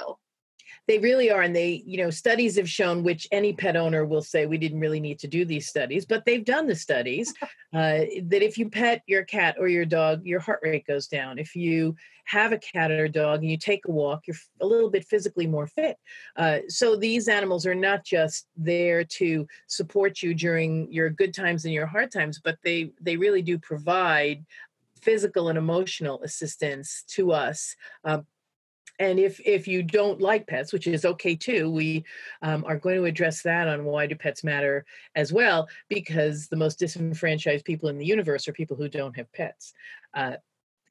they 0.91 0.99
really 0.99 1.31
are 1.31 1.43
and 1.43 1.55
they 1.55 1.85
you 1.87 1.99
know 1.99 2.11
studies 2.11 2.57
have 2.57 2.69
shown 2.69 3.05
which 3.05 3.29
any 3.31 3.53
pet 3.53 3.77
owner 3.77 4.05
will 4.05 4.23
say 4.23 4.47
we 4.47 4.59
didn't 4.59 4.81
really 4.81 4.99
need 4.99 5.21
to 5.21 5.29
do 5.29 5.45
these 5.45 5.69
studies 5.69 6.05
but 6.05 6.25
they've 6.25 6.45
done 6.45 6.67
the 6.67 6.75
studies 6.75 7.33
uh, 7.75 8.03
that 8.25 8.43
if 8.43 8.59
you 8.59 8.69
pet 8.69 9.01
your 9.07 9.23
cat 9.23 9.55
or 9.61 9.69
your 9.69 9.85
dog 9.85 10.27
your 10.27 10.41
heart 10.41 10.59
rate 10.65 10.85
goes 10.85 11.07
down. 11.07 11.39
If 11.39 11.55
you 11.55 11.95
have 12.25 12.51
a 12.51 12.59
cat 12.59 12.91
or 12.91 13.05
a 13.05 13.09
dog 13.09 13.43
and 13.43 13.51
you 13.51 13.57
take 13.57 13.87
a 13.87 13.91
walk 13.93 14.27
you're 14.27 14.37
a 14.61 14.67
little 14.67 14.91
bit 14.91 15.05
physically 15.05 15.47
more 15.47 15.69
fit. 15.69 15.97
Uh, 16.37 16.59
so 16.67 16.97
these 16.97 17.29
animals 17.29 17.67
are 17.67 17.75
not 17.75 18.05
just 18.05 18.49
there 18.57 19.05
to 19.05 19.47
support 19.69 20.23
you 20.23 20.35
during 20.35 20.93
your 20.93 21.09
good 21.09 21.33
times 21.33 21.65
and 21.65 21.73
your 21.73 21.87
hard 21.87 22.11
times 22.11 22.41
but 22.43 22.59
they 22.65 22.91
they 23.01 23.17
really 23.17 23.43
do 23.43 23.59
provide 23.59 24.45
physical 25.01 25.49
and 25.51 25.57
emotional 25.57 26.21
assistance 26.25 27.05
to 27.07 27.31
us 27.31 27.77
uh, 28.05 28.19
and 29.01 29.19
if 29.19 29.41
if 29.45 29.67
you 29.67 29.83
don't 29.83 30.21
like 30.21 30.47
pets 30.47 30.73
which 30.73 30.87
is 30.87 31.05
okay 31.05 31.35
too 31.35 31.69
we 31.69 32.05
um, 32.43 32.65
are 32.67 32.79
going 32.79 32.97
to 32.97 33.05
address 33.05 33.43
that 33.43 33.67
on 33.67 33.85
why 33.85 34.07
do 34.07 34.15
pets 34.15 34.45
matter 34.45 34.85
as 35.17 35.33
well 35.33 35.69
because 35.89 36.47
the 36.47 36.57
most 36.57 36.79
disenfranchised 36.79 37.65
people 37.65 37.89
in 37.89 37.99
the 37.99 38.07
universe 38.07 38.47
are 38.47 38.53
people 38.53 38.77
who 38.77 38.89
don't 38.89 39.17
have 39.17 39.33
pets. 39.33 39.73
Uh, 40.15 40.37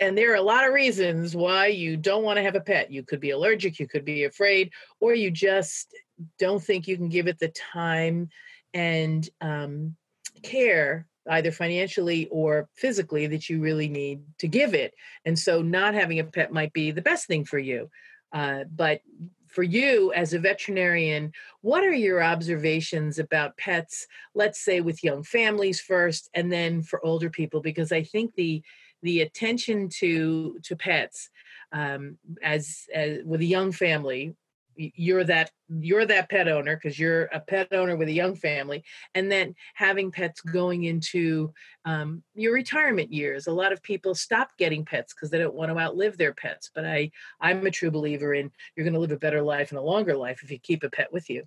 and 0.02 0.18
there 0.18 0.32
are 0.32 0.36
a 0.36 0.42
lot 0.42 0.66
of 0.66 0.74
reasons 0.74 1.36
why 1.36 1.68
you 1.68 1.98
don't 1.98 2.24
want 2.24 2.38
to 2.38 2.44
have 2.44 2.56
a 2.56 2.62
pet. 2.62 2.92
You 2.92 3.04
could 3.04 3.20
be 3.20 3.32
allergic 3.32 3.80
you 3.80 3.88
could 3.88 4.06
be 4.06 4.24
afraid 4.26 4.72
or 5.00 5.14
you 5.14 5.30
just 5.30 5.94
don't 6.38 6.64
think 6.64 6.88
you 6.88 6.98
can 6.98 7.10
give 7.10 7.28
it 7.28 7.40
the 7.40 7.50
time 7.50 8.30
and 8.74 9.28
um, 9.42 9.96
care 10.42 11.08
either 11.30 11.52
financially 11.52 12.28
or 12.32 12.68
physically 12.76 13.28
that 13.28 13.50
you 13.50 13.60
really 13.60 13.88
need 13.88 14.22
to 14.40 14.48
give 14.48 14.74
it. 14.74 14.94
And 15.26 15.38
so 15.38 15.62
not 15.62 15.94
having 15.94 16.20
a 16.20 16.24
pet 16.24 16.52
might 16.52 16.74
be 16.74 16.92
the 16.92 17.02
best 17.02 17.28
thing 17.28 17.46
for 17.46 17.60
you. 17.60 17.90
Uh, 18.32 18.64
but 18.76 19.02
for 19.48 19.64
you 19.64 20.14
as 20.14 20.34
a 20.34 20.40
veterinarian, 20.40 21.32
what 21.62 21.84
are 21.84 21.94
your 21.94 22.24
observations 22.24 23.18
about 23.18 23.58
pets, 23.58 24.08
let's 24.36 24.64
say 24.64 24.82
with 24.82 25.04
young 25.04 25.24
families 25.24 25.82
first 25.82 26.30
and 26.34 26.52
then 26.52 26.84
for 26.84 27.04
older 27.04 27.30
people? 27.30 27.62
Because 27.62 27.92
I 27.92 28.04
think 28.04 28.36
the 28.36 28.62
the 29.02 29.22
attention 29.22 29.90
to 30.00 30.60
to 30.64 30.76
pets 30.76 31.30
um, 31.72 32.18
as, 32.44 32.86
as 32.94 33.20
with 33.26 33.42
a 33.42 33.46
young 33.46 33.72
family 33.72 34.36
you're 34.80 35.26
that 35.26 35.52
you're 35.80 36.06
that 36.06 36.30
pet 36.30 36.48
owner 36.48 36.76
because 36.76 36.98
you're 36.98 37.26
a 37.26 37.40
pet 37.40 37.68
owner 37.74 37.96
with 37.96 38.08
a 38.08 38.14
young 38.14 38.34
family 38.34 38.84
and 39.14 39.32
then 39.32 39.54
having 39.76 40.12
pets 40.12 40.42
going 40.42 40.86
into 40.86 41.54
um, 41.86 42.24
your 42.34 42.54
retirement 42.54 43.12
years. 43.12 43.48
A 43.48 43.52
lot 43.52 43.74
of 43.74 43.84
people 43.84 44.16
stop 44.16 44.52
getting 44.58 44.86
pets 44.86 45.14
because 45.14 45.30
they 45.30 45.38
don't 45.38 45.54
want 45.54 45.72
to 45.72 45.78
outlive 45.78 46.18
their 46.18 46.34
pets 46.34 46.72
but 46.74 46.86
i 46.86 47.10
i'm 47.42 47.66
a 47.66 47.72
true 47.72 47.92
believer 47.92 48.34
in 48.34 48.52
you're 48.76 48.84
going 48.84 48.94
to 48.94 49.00
live 49.00 49.12
a 49.12 49.18
better 49.18 49.42
life 49.42 49.72
and 49.72 49.80
a 49.80 49.82
longer 49.82 50.16
life 50.16 50.42
if 50.44 50.52
you 50.52 50.60
keep 50.60 50.84
a 50.84 50.90
pet 50.90 51.12
with 51.12 51.30
you. 51.30 51.44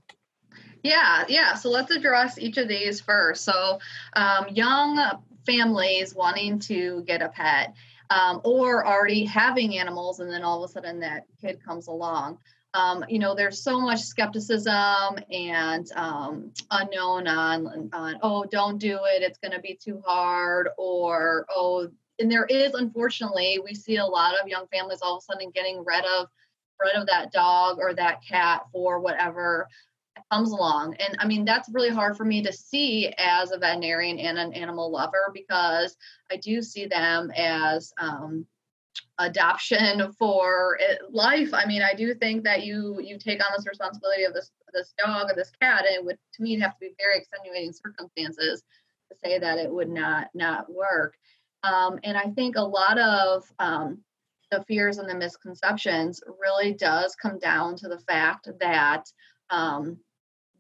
Yeah 0.83 1.25
yeah 1.29 1.55
so 1.55 1.71
let's 1.71 1.91
address 1.91 2.39
each 2.39 2.59
of 2.59 2.69
these 2.69 3.01
first. 3.01 3.45
So 3.45 3.79
um, 4.15 4.49
young 4.51 5.23
families 5.47 6.15
wanting 6.15 6.59
to 6.61 7.03
get 7.07 7.23
a 7.23 7.29
pet 7.29 7.75
um, 8.11 8.41
or 8.45 8.87
already 8.87 9.25
having 9.25 9.79
animals 9.79 10.21
and 10.21 10.31
then 10.31 10.43
all 10.43 10.62
of 10.62 10.69
a 10.69 10.73
sudden 10.73 11.01
that 11.01 11.25
kid 11.41 11.65
comes 11.65 11.87
along 11.87 12.39
um, 12.75 13.05
you 13.09 13.19
know, 13.19 13.35
there's 13.35 13.62
so 13.62 13.81
much 13.81 14.00
skepticism 14.00 15.19
and 15.31 15.91
um, 15.95 16.50
unknown 16.71 17.29
on, 17.29 17.91
on, 17.93 18.19
oh, 18.23 18.45
don't 18.50 18.79
do 18.79 18.99
it, 19.05 19.23
it's 19.23 19.38
going 19.38 19.52
to 19.52 19.61
be 19.61 19.79
too 19.83 20.02
hard, 20.07 20.69
or 20.79 21.47
oh, 21.55 21.88
and 22.19 22.31
there 22.31 22.47
is 22.47 22.75
unfortunately 22.75 23.59
we 23.64 23.75
see 23.75 23.97
a 23.97 24.07
lot 24.07 24.35
of 24.41 24.49
young 24.49 24.67
families 24.73 25.00
all 25.02 25.17
of 25.17 25.23
a 25.23 25.33
sudden 25.33 25.50
getting 25.55 25.85
rid 25.85 26.05
of 26.05 26.29
rid 26.81 26.95
of 26.95 27.07
that 27.07 27.33
dog 27.33 27.79
or 27.79 27.95
that 27.95 28.21
cat 28.26 28.62
for 28.73 29.00
whatever 29.00 29.69
comes 30.31 30.50
along. 30.50 30.97
And 30.97 31.17
I 31.19 31.26
mean, 31.26 31.45
that's 31.45 31.71
really 31.73 31.91
hard 31.91 32.17
for 32.17 32.25
me 32.25 32.43
to 32.43 32.52
see 32.52 33.12
as 33.19 33.50
a 33.50 33.59
veterinarian 33.59 34.19
and 34.19 34.38
an 34.38 34.52
animal 34.52 34.91
lover 34.91 35.31
because 35.33 35.97
I 36.31 36.37
do 36.37 36.62
see 36.62 36.87
them 36.87 37.31
as 37.37 37.93
um, 37.99 38.47
adoption 39.18 40.12
for 40.18 40.78
life. 41.11 41.52
I 41.54 41.66
mean 41.66 41.82
i 41.82 41.94
do 41.94 42.14
think 42.14 42.44
that 42.44 42.64
you 42.64 43.00
you 43.02 43.18
take 43.18 43.44
on 43.44 43.52
this 43.56 43.66
responsibility 43.66 44.25
of 44.25 44.34
this 44.34 44.50
this 44.72 44.94
dog 44.99 45.30
or 45.30 45.34
this 45.34 45.52
cat 45.61 45.84
and 45.87 45.96
it 45.96 46.04
would 46.04 46.18
to 46.34 46.42
me 46.42 46.58
have 46.58 46.72
to 46.72 46.80
be 46.80 46.94
very 46.99 47.18
extenuating 47.18 47.72
circumstances 47.72 48.62
to 49.11 49.16
say 49.22 49.38
that 49.38 49.58
it 49.58 49.70
would 49.70 49.90
not 49.90 50.28
not 50.34 50.72
work. 50.72 51.14
Um, 51.62 52.00
and 52.02 52.16
i 52.16 52.25
think 52.30 52.56
a 52.56 52.62
lot 52.62 52.99
of 52.99 53.44
um, 53.58 53.99
the 54.50 54.64
fears 54.64 54.99
and 54.99 55.08
the 55.08 55.14
misconceptions 55.14 56.22
really 56.40 56.75
does 56.75 57.14
come 57.16 57.38
down 57.38 57.76
to 57.76 57.88
the 57.88 58.00
fact 58.00 58.49
that 58.61 59.04
um, 59.50 59.99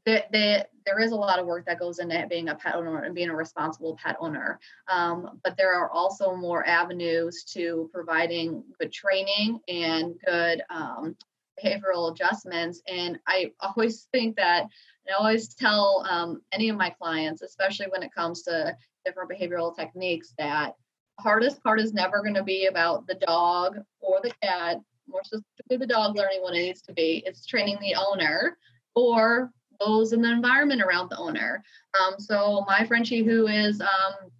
that, 0.06 0.30
that 0.32 0.70
there 0.84 0.98
is 0.98 1.12
a 1.12 1.16
lot 1.16 1.38
of 1.38 1.46
work 1.46 1.64
that 1.66 1.78
goes 1.78 1.98
into 1.98 2.26
being 2.28 2.48
a 2.48 2.54
pet 2.54 2.74
owner 2.74 3.02
and 3.02 3.14
being 3.14 3.30
a 3.30 3.36
responsible 3.36 3.96
pet 4.02 4.16
owner. 4.20 4.58
Um, 4.88 5.40
but 5.44 5.56
there 5.56 5.74
are 5.74 5.90
also 5.90 6.34
more 6.34 6.66
avenues 6.66 7.44
to 7.52 7.88
providing 7.92 8.64
good 8.80 8.92
training 8.92 9.60
and 9.68 10.14
good 10.26 10.62
um, 10.70 11.16
behavioral 11.62 12.10
adjustments. 12.10 12.82
And 12.88 13.18
I 13.26 13.52
always 13.60 14.08
think 14.12 14.36
that, 14.36 14.66
I 15.08 15.14
always 15.18 15.54
tell 15.54 16.06
um, 16.08 16.42
any 16.52 16.68
of 16.68 16.76
my 16.76 16.90
clients, 16.90 17.42
especially 17.42 17.86
when 17.86 18.04
it 18.04 18.14
comes 18.14 18.42
to 18.42 18.76
different 19.04 19.30
behavioral 19.30 19.74
techniques, 19.74 20.32
that 20.38 20.74
the 21.18 21.22
hardest 21.22 21.62
part 21.62 21.80
is 21.80 21.92
never 21.92 22.22
going 22.22 22.34
to 22.34 22.44
be 22.44 22.66
about 22.66 23.06
the 23.06 23.16
dog 23.16 23.78
or 24.00 24.20
the 24.22 24.32
cat, 24.42 24.78
more 25.08 25.22
specifically 25.24 25.76
the 25.76 25.86
dog 25.86 26.16
learning 26.16 26.40
what 26.40 26.54
it 26.54 26.58
needs 26.58 26.82
to 26.82 26.92
be. 26.92 27.22
It's 27.26 27.46
training 27.46 27.78
the 27.80 27.96
owner 27.96 28.56
or 28.94 29.50
those 29.84 30.12
in 30.12 30.22
the 30.22 30.30
environment 30.30 30.82
around 30.82 31.10
the 31.10 31.18
owner. 31.18 31.62
Um, 32.00 32.14
so 32.18 32.64
my 32.66 32.84
Frenchie, 32.86 33.24
who 33.24 33.46
is 33.46 33.80
um, 33.80 34.30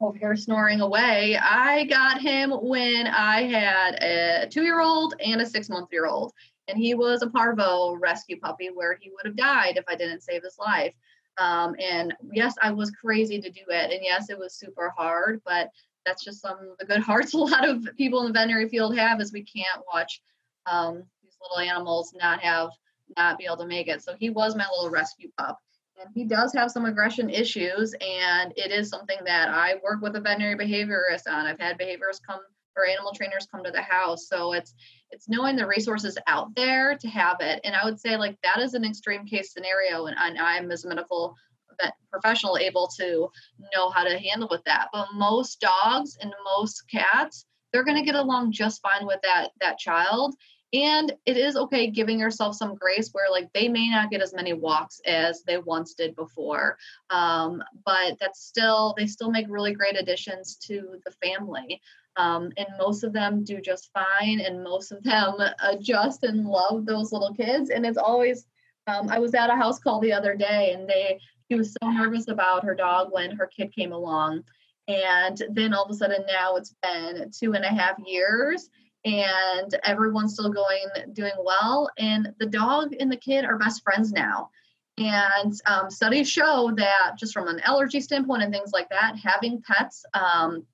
over 0.00 0.18
here 0.18 0.36
snoring 0.36 0.80
away, 0.80 1.36
I 1.36 1.84
got 1.84 2.20
him 2.20 2.50
when 2.50 3.06
I 3.06 3.42
had 3.42 3.94
a 4.02 4.48
two-year-old 4.48 5.14
and 5.24 5.40
a 5.40 5.46
six-month-year-old, 5.46 6.32
and 6.68 6.78
he 6.78 6.94
was 6.94 7.22
a 7.22 7.30
parvo 7.30 7.94
rescue 7.94 8.38
puppy 8.38 8.70
where 8.72 8.96
he 9.00 9.10
would 9.10 9.26
have 9.26 9.36
died 9.36 9.76
if 9.76 9.84
I 9.88 9.96
didn't 9.96 10.22
save 10.22 10.42
his 10.42 10.56
life. 10.58 10.94
Um, 11.38 11.74
and 11.78 12.14
yes, 12.32 12.54
I 12.62 12.70
was 12.72 12.90
crazy 12.90 13.40
to 13.40 13.50
do 13.50 13.62
it, 13.68 13.90
and 13.90 14.00
yes, 14.02 14.30
it 14.30 14.38
was 14.38 14.54
super 14.54 14.92
hard, 14.96 15.40
but 15.44 15.70
that's 16.04 16.24
just 16.24 16.40
some 16.40 16.58
of 16.58 16.78
the 16.78 16.86
good 16.86 17.00
hearts 17.02 17.34
a 17.34 17.38
lot 17.38 17.68
of 17.68 17.86
people 17.96 18.20
in 18.20 18.26
the 18.26 18.32
veterinary 18.32 18.68
field 18.68 18.96
have 18.96 19.20
is 19.20 19.32
we 19.32 19.44
can't 19.44 19.82
watch 19.92 20.20
um, 20.66 21.02
these 21.22 21.36
little 21.40 21.58
animals 21.58 22.12
not 22.18 22.40
have 22.40 22.70
not 23.16 23.38
be 23.38 23.44
able 23.44 23.58
to 23.58 23.66
make 23.66 23.88
it. 23.88 24.02
So 24.02 24.14
he 24.18 24.30
was 24.30 24.56
my 24.56 24.66
little 24.76 24.90
rescue 24.90 25.30
pup. 25.38 25.58
And 26.00 26.08
he 26.14 26.24
does 26.24 26.52
have 26.54 26.70
some 26.70 26.86
aggression 26.86 27.28
issues, 27.28 27.94
and 28.00 28.52
it 28.56 28.72
is 28.72 28.88
something 28.88 29.18
that 29.26 29.50
I 29.50 29.74
work 29.84 30.00
with 30.00 30.16
a 30.16 30.20
veterinary 30.20 30.56
behaviorist 30.56 31.28
on. 31.28 31.46
I've 31.46 31.60
had 31.60 31.78
behaviorists 31.78 32.20
come 32.26 32.40
or 32.76 32.86
animal 32.86 33.12
trainers 33.12 33.46
come 33.50 33.62
to 33.64 33.70
the 33.70 33.82
house. 33.82 34.28
So 34.28 34.52
it's 34.52 34.74
it's 35.10 35.28
knowing 35.28 35.56
the 35.56 35.66
resources 35.66 36.16
out 36.26 36.54
there 36.56 36.96
to 36.96 37.08
have 37.08 37.36
it. 37.40 37.60
And 37.64 37.74
I 37.76 37.84
would 37.84 38.00
say 38.00 38.16
like 38.16 38.38
that 38.42 38.60
is 38.62 38.74
an 38.74 38.84
extreme 38.84 39.26
case 39.26 39.52
scenario, 39.52 40.06
and, 40.06 40.16
and 40.18 40.38
I'm 40.38 40.70
as 40.70 40.84
a 40.84 40.88
medical 40.88 41.34
vet 41.80 41.94
professional 42.10 42.58
able 42.58 42.88
to 42.98 43.28
know 43.74 43.90
how 43.90 44.04
to 44.04 44.18
handle 44.18 44.48
with 44.50 44.64
that. 44.64 44.88
But 44.92 45.08
most 45.14 45.60
dogs 45.60 46.16
and 46.20 46.32
most 46.56 46.84
cats, 46.90 47.46
they're 47.72 47.84
going 47.84 47.98
to 47.98 48.04
get 48.04 48.14
along 48.14 48.52
just 48.52 48.80
fine 48.82 49.06
with 49.06 49.20
that 49.22 49.50
that 49.60 49.78
child 49.78 50.34
and 50.72 51.12
it 51.26 51.36
is 51.36 51.56
okay 51.56 51.90
giving 51.90 52.18
yourself 52.18 52.54
some 52.54 52.74
grace 52.74 53.10
where 53.12 53.30
like 53.30 53.52
they 53.52 53.68
may 53.68 53.88
not 53.88 54.10
get 54.10 54.22
as 54.22 54.34
many 54.34 54.52
walks 54.52 55.00
as 55.06 55.42
they 55.42 55.58
once 55.58 55.94
did 55.94 56.16
before 56.16 56.76
um, 57.10 57.62
but 57.84 58.16
that's 58.20 58.44
still 58.44 58.94
they 58.96 59.06
still 59.06 59.30
make 59.30 59.46
really 59.48 59.72
great 59.72 59.98
additions 59.98 60.56
to 60.56 60.96
the 61.04 61.12
family 61.24 61.80
um, 62.16 62.50
and 62.56 62.66
most 62.78 63.04
of 63.04 63.12
them 63.12 63.44
do 63.44 63.60
just 63.60 63.90
fine 63.92 64.40
and 64.40 64.64
most 64.64 64.92
of 64.92 65.02
them 65.02 65.36
adjust 65.62 66.24
and 66.24 66.46
love 66.46 66.86
those 66.86 67.12
little 67.12 67.34
kids 67.34 67.70
and 67.70 67.84
it's 67.84 67.98
always 67.98 68.46
um, 68.86 69.08
i 69.08 69.18
was 69.18 69.34
at 69.34 69.50
a 69.50 69.56
house 69.56 69.78
call 69.78 70.00
the 70.00 70.12
other 70.12 70.34
day 70.34 70.72
and 70.72 70.88
they 70.88 71.18
she 71.50 71.56
was 71.56 71.74
so 71.82 71.90
nervous 71.90 72.28
about 72.28 72.64
her 72.64 72.74
dog 72.74 73.08
when 73.10 73.30
her 73.30 73.46
kid 73.46 73.74
came 73.74 73.92
along 73.92 74.42
and 74.88 75.42
then 75.50 75.74
all 75.74 75.84
of 75.84 75.90
a 75.90 75.94
sudden 75.94 76.24
now 76.26 76.56
it's 76.56 76.74
been 76.82 77.30
two 77.30 77.52
and 77.52 77.64
a 77.64 77.68
half 77.68 77.96
years 78.04 78.68
and 79.04 79.74
everyone's 79.84 80.34
still 80.34 80.50
going 80.50 80.86
doing 81.12 81.32
well. 81.42 81.90
And 81.98 82.32
the 82.38 82.46
dog 82.46 82.94
and 82.98 83.10
the 83.10 83.16
kid 83.16 83.44
are 83.44 83.58
best 83.58 83.82
friends 83.82 84.12
now. 84.12 84.50
And 84.98 85.54
um, 85.66 85.90
studies 85.90 86.28
show 86.28 86.72
that 86.76 87.12
just 87.18 87.32
from 87.32 87.48
an 87.48 87.60
allergy 87.60 88.00
standpoint 88.00 88.42
and 88.42 88.52
things 88.52 88.72
like 88.72 88.88
that 88.90 89.16
having 89.16 89.62
pets 89.62 90.04
um, 90.14 90.64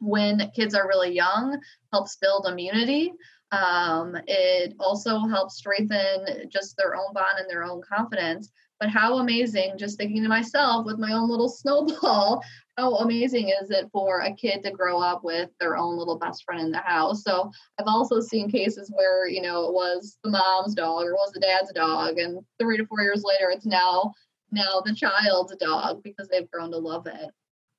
when 0.00 0.50
kids 0.54 0.74
are 0.74 0.86
really 0.86 1.14
young 1.14 1.58
helps 1.92 2.16
build 2.16 2.46
immunity. 2.46 3.12
Um, 3.50 4.16
it 4.26 4.74
also 4.78 5.20
helps 5.20 5.56
strengthen 5.56 6.48
just 6.48 6.76
their 6.76 6.94
own 6.94 7.12
bond 7.12 7.38
and 7.38 7.50
their 7.50 7.64
own 7.64 7.82
confidence. 7.82 8.50
But 8.78 8.90
how 8.90 9.18
amazing, 9.18 9.78
just 9.78 9.96
thinking 9.96 10.22
to 10.22 10.28
myself 10.28 10.84
with 10.84 10.98
my 10.98 11.12
own 11.12 11.30
little 11.30 11.48
snowball, 11.48 12.42
how 12.76 12.96
amazing 12.96 13.50
is 13.50 13.70
it 13.70 13.88
for 13.92 14.20
a 14.20 14.34
kid 14.34 14.62
to 14.62 14.70
grow 14.70 14.98
up 14.98 15.22
with 15.22 15.50
their 15.60 15.76
own 15.76 15.96
little 15.96 16.18
best 16.18 16.44
friend 16.44 16.62
in 16.62 16.72
the 16.72 16.78
house? 16.78 17.22
So 17.22 17.50
I've 17.78 17.86
also 17.86 18.20
seen 18.20 18.50
cases 18.50 18.90
where, 18.94 19.28
you 19.28 19.42
know, 19.42 19.64
it 19.66 19.74
was 19.74 20.18
the 20.24 20.30
mom's 20.30 20.74
dog 20.74 21.04
or 21.04 21.12
was 21.12 21.32
the 21.32 21.40
dad's 21.40 21.72
dog, 21.72 22.18
and 22.18 22.40
three 22.58 22.78
to 22.78 22.86
four 22.86 23.02
years 23.02 23.22
later, 23.24 23.50
it's 23.50 23.66
now 23.66 24.12
now 24.50 24.82
the 24.84 24.94
child's 24.94 25.54
dog 25.56 26.02
because 26.02 26.28
they've 26.28 26.50
grown 26.50 26.70
to 26.70 26.78
love 26.78 27.06
it. 27.06 27.30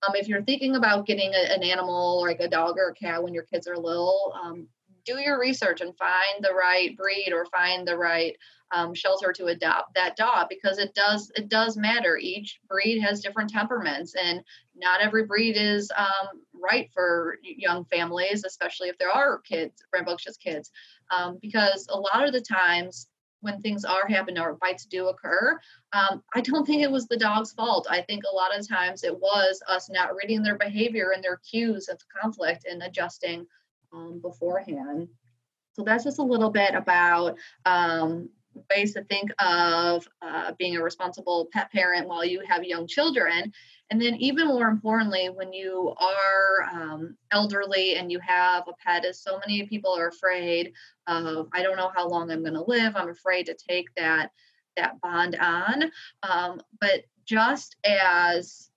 Um, 0.08 0.16
if 0.16 0.28
you're 0.28 0.44
thinking 0.44 0.76
about 0.76 1.06
getting 1.06 1.32
a, 1.34 1.54
an 1.54 1.64
animal 1.64 2.22
like 2.22 2.40
a 2.40 2.48
dog 2.48 2.78
or 2.78 2.90
a 2.90 2.94
cat 2.94 3.24
when 3.24 3.34
your 3.34 3.44
kids 3.44 3.68
are 3.68 3.78
little, 3.78 4.34
um, 4.42 4.68
do 5.06 5.20
your 5.20 5.40
research 5.40 5.82
and 5.82 5.96
find 5.98 6.42
the 6.42 6.54
right 6.54 6.96
breed 6.98 7.32
or 7.34 7.46
find 7.46 7.88
the 7.88 7.98
right 7.98 8.36
um, 8.74 8.94
shelter 8.94 9.32
to 9.32 9.46
adopt 9.46 9.94
that 9.94 10.18
dog 10.18 10.48
because 10.50 10.80
it 10.80 10.94
does 10.94 11.32
it 11.36 11.48
does 11.48 11.78
matter. 11.78 12.18
Each 12.18 12.60
breed 12.68 13.00
has 13.02 13.22
different 13.22 13.52
temperaments, 13.52 14.16
and 14.16 14.42
not 14.76 15.02
every 15.02 15.26
breed 15.26 15.56
is 15.56 15.92
um, 15.96 16.42
right 16.54 16.90
for 16.94 17.38
young 17.44 17.86
families, 17.86 18.44
especially 18.46 18.90
if 18.90 18.98
there 18.98 19.12
are 19.12 19.40
kids, 19.40 19.84
rambunctious 19.94 20.38
kids, 20.38 20.72
um, 21.12 21.38
because 21.42 21.88
a 21.90 21.98
lot 21.98 22.26
of 22.26 22.34
the 22.34 22.42
times 22.42 23.08
when 23.42 23.62
things 23.62 23.84
are 23.84 24.08
happening 24.08 24.42
or 24.42 24.56
bites 24.56 24.86
do 24.86 25.10
occur, 25.10 25.60
um, 25.92 26.24
I 26.34 26.40
don't 26.42 26.66
think 26.66 26.82
it 26.82 26.92
was 26.92 27.08
the 27.08 27.18
dog's 27.18 27.52
fault. 27.52 27.88
I 27.90 28.02
think 28.02 28.24
a 28.24 28.36
lot 28.36 28.58
of 28.58 28.68
times 28.68 29.04
it 29.04 29.14
was 29.14 29.62
us 29.68 29.90
not 29.90 30.16
reading 30.16 30.42
their 30.42 30.58
behavior 30.58 31.12
and 31.14 31.24
their 31.24 31.38
cues 31.38 31.90
of 31.90 32.00
conflict 32.22 32.66
and 32.70 32.82
adjusting 32.82 33.46
um, 33.94 34.20
beforehand. 34.22 35.10
So 35.74 35.84
that's 35.84 36.06
just 36.06 36.20
a 36.20 36.24
little 36.24 36.52
bit 36.52 36.74
about 36.74 37.36
um, 37.66 38.30
ways 38.76 38.94
to 38.94 39.04
think 39.06 39.32
of 39.40 40.08
uh, 40.22 40.54
being 40.58 40.76
a 40.76 40.84
responsible 40.84 41.48
pet 41.52 41.72
parent 41.72 42.08
while 42.08 42.26
you 42.26 42.42
have 42.48 42.64
young 42.64 42.88
children. 42.88 43.52
And 43.90 44.02
then, 44.02 44.16
even 44.16 44.48
more 44.48 44.68
importantly, 44.68 45.30
when 45.30 45.54
you 45.54 45.94
are 46.00 46.70
um, 46.72 47.18
elderly 47.32 47.96
and 47.96 48.12
you 48.12 48.20
have 48.20 48.68
a 48.68 48.74
pet, 48.84 49.06
as 49.06 49.22
so 49.22 49.40
many 49.46 49.68
people 49.68 49.96
are 49.96 50.08
afraid 50.08 50.74
of, 51.08 51.48
I 51.54 51.62
don't 51.62 51.78
know 51.78 51.92
how 51.94 52.08
long 52.08 52.32
I'm 52.32 52.42
going 52.42 52.54
to 52.54 52.64
live. 52.64 52.96
I'm 52.96 53.10
afraid 53.10 53.46
to 53.48 53.56
take 53.56 53.94
that 53.96 54.32
that 54.78 55.00
bond 55.02 55.36
on. 55.36 55.92
Um, 56.24 56.62
but 56.80 57.04
just 57.26 57.76
as 57.86 58.70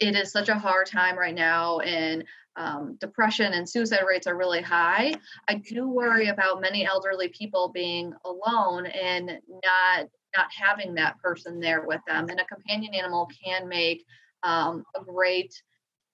it 0.00 0.14
is 0.14 0.30
such 0.30 0.48
a 0.48 0.58
hard 0.58 0.86
time 0.86 1.18
right 1.18 1.34
now 1.34 1.78
and 1.80 2.24
um, 2.56 2.96
depression 3.00 3.52
and 3.52 3.68
suicide 3.68 4.04
rates 4.08 4.26
are 4.26 4.36
really 4.36 4.62
high. 4.62 5.14
I 5.48 5.54
do 5.54 5.88
worry 5.88 6.28
about 6.28 6.60
many 6.60 6.86
elderly 6.86 7.28
people 7.28 7.68
being 7.68 8.12
alone 8.24 8.86
and 8.86 9.38
not 9.62 10.08
not 10.36 10.46
having 10.50 10.94
that 10.94 11.16
person 11.20 11.60
there 11.60 11.86
with 11.86 12.00
them. 12.08 12.28
And 12.28 12.40
a 12.40 12.44
companion 12.44 12.92
animal 12.94 13.28
can 13.44 13.68
make 13.68 14.04
um, 14.42 14.84
a 14.96 15.04
great 15.04 15.54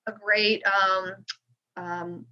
a 0.07 0.13
great 0.13 0.63
um, 1.77 2.27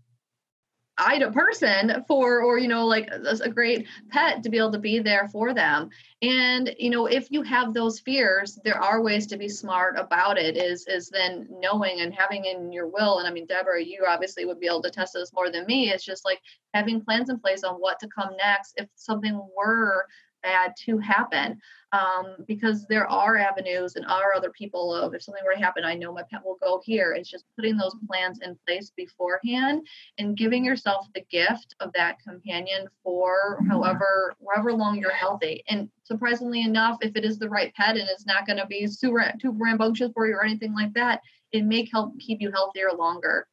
item 0.99 1.33
person 1.33 2.05
for 2.07 2.43
or 2.43 2.59
you 2.59 2.69
know 2.69 2.87
like 2.87 3.09
a, 3.09 3.37
a 3.45 3.49
great 3.49 3.87
pet 4.11 4.43
to 4.43 4.51
be 4.51 4.59
able 4.59 4.73
to 4.73 4.79
be 4.79 4.99
there 4.99 5.29
for 5.29 5.55
them. 5.55 5.91
And 6.23 6.75
you 6.79 6.91
know 6.91 7.07
if 7.07 7.31
you 7.31 7.43
have 7.43 7.73
those 7.73 8.01
fears 8.01 8.59
there 8.65 8.83
are 8.83 9.03
ways 9.03 9.27
to 9.29 9.37
be 9.37 9.49
smart 9.49 9.99
about 9.99 10.39
it 10.39 10.57
is 10.57 10.87
is 10.87 11.09
then 11.09 11.49
knowing 11.51 12.01
and 12.01 12.15
having 12.15 12.45
in 12.45 12.73
your 12.73 12.89
will. 12.89 13.19
And 13.19 13.29
i 13.29 13.31
mean 13.31 13.47
deborah 13.47 13.83
you 13.83 14.05
obviously 14.07 14.45
would 14.45 14.61
be 14.61 14.67
able 14.67 14.83
to 14.83 14.91
test 14.91 15.13
this 15.15 15.33
more 15.33 15.51
than 15.51 15.67
me. 15.67 15.91
It's 15.91 16.05
just 16.05 16.25
like 16.25 16.41
having 16.75 17.01
plans 17.01 17.31
in 17.31 17.39
place 17.39 17.65
on 17.65 17.77
what 17.77 17.99
to 18.01 18.09
come 18.09 18.37
next. 18.37 18.75
If 18.77 18.89
something 18.95 19.41
were 19.57 20.07
bad 20.49 20.73
to 20.85 20.99
happen 20.99 21.59
um, 21.93 22.37
because 22.47 22.87
there 22.87 23.07
are 23.07 23.37
avenues 23.37 23.97
and 23.97 24.05
are 24.07 24.35
other 24.35 24.51
people 24.51 24.95
of 24.95 25.15
if 25.15 25.23
something 25.23 25.43
were 25.45 25.55
to 25.55 25.65
happen 25.65 25.85
i 25.85 25.95
know 25.95 26.13
my 26.13 26.23
pet 26.31 26.45
will 26.45 26.59
go 26.63 26.81
here. 26.85 27.13
It's 27.13 27.31
just 27.31 27.45
putting 27.57 27.77
those 27.77 27.95
plans 28.07 28.41
in 28.43 28.59
place 28.67 28.93
beforehand 28.97 29.87
and 30.19 30.37
giving 30.37 30.65
yourself 30.65 31.07
the 31.15 31.25
gift 31.31 31.75
of 31.81 31.91
that 31.95 32.17
companion 32.27 32.87
for 33.03 33.63
however 33.69 34.35
however 34.47 34.73
long 34.73 34.99
you're 34.99 35.11
healthy. 35.13 35.63
And 35.69 35.89
surprisingly 36.05 36.63
enough 36.63 36.99
if 37.01 37.15
it 37.17 37.25
is 37.25 37.39
the 37.39 37.49
right 37.49 37.75
pet 37.75 37.97
and 37.97 38.09
it's 38.09 38.27
not 38.27 38.47
going 38.47 38.59
to 38.59 38.67
be 38.67 38.87
super 38.87 39.33
too 39.41 39.53
rambunctious 39.53 40.11
for 40.15 40.27
you 40.27 40.35
or 40.35 40.45
anything 40.45 40.75
like 40.75 40.93
that 40.95 41.21
it 41.53 41.65
may 41.65 41.89
help 41.93 42.19
keep 42.19 42.41
you 42.41 42.51
healthier 42.51 42.91
longer 42.97 43.47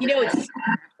you 0.00 0.08
know 0.08 0.22
it's 0.22 0.48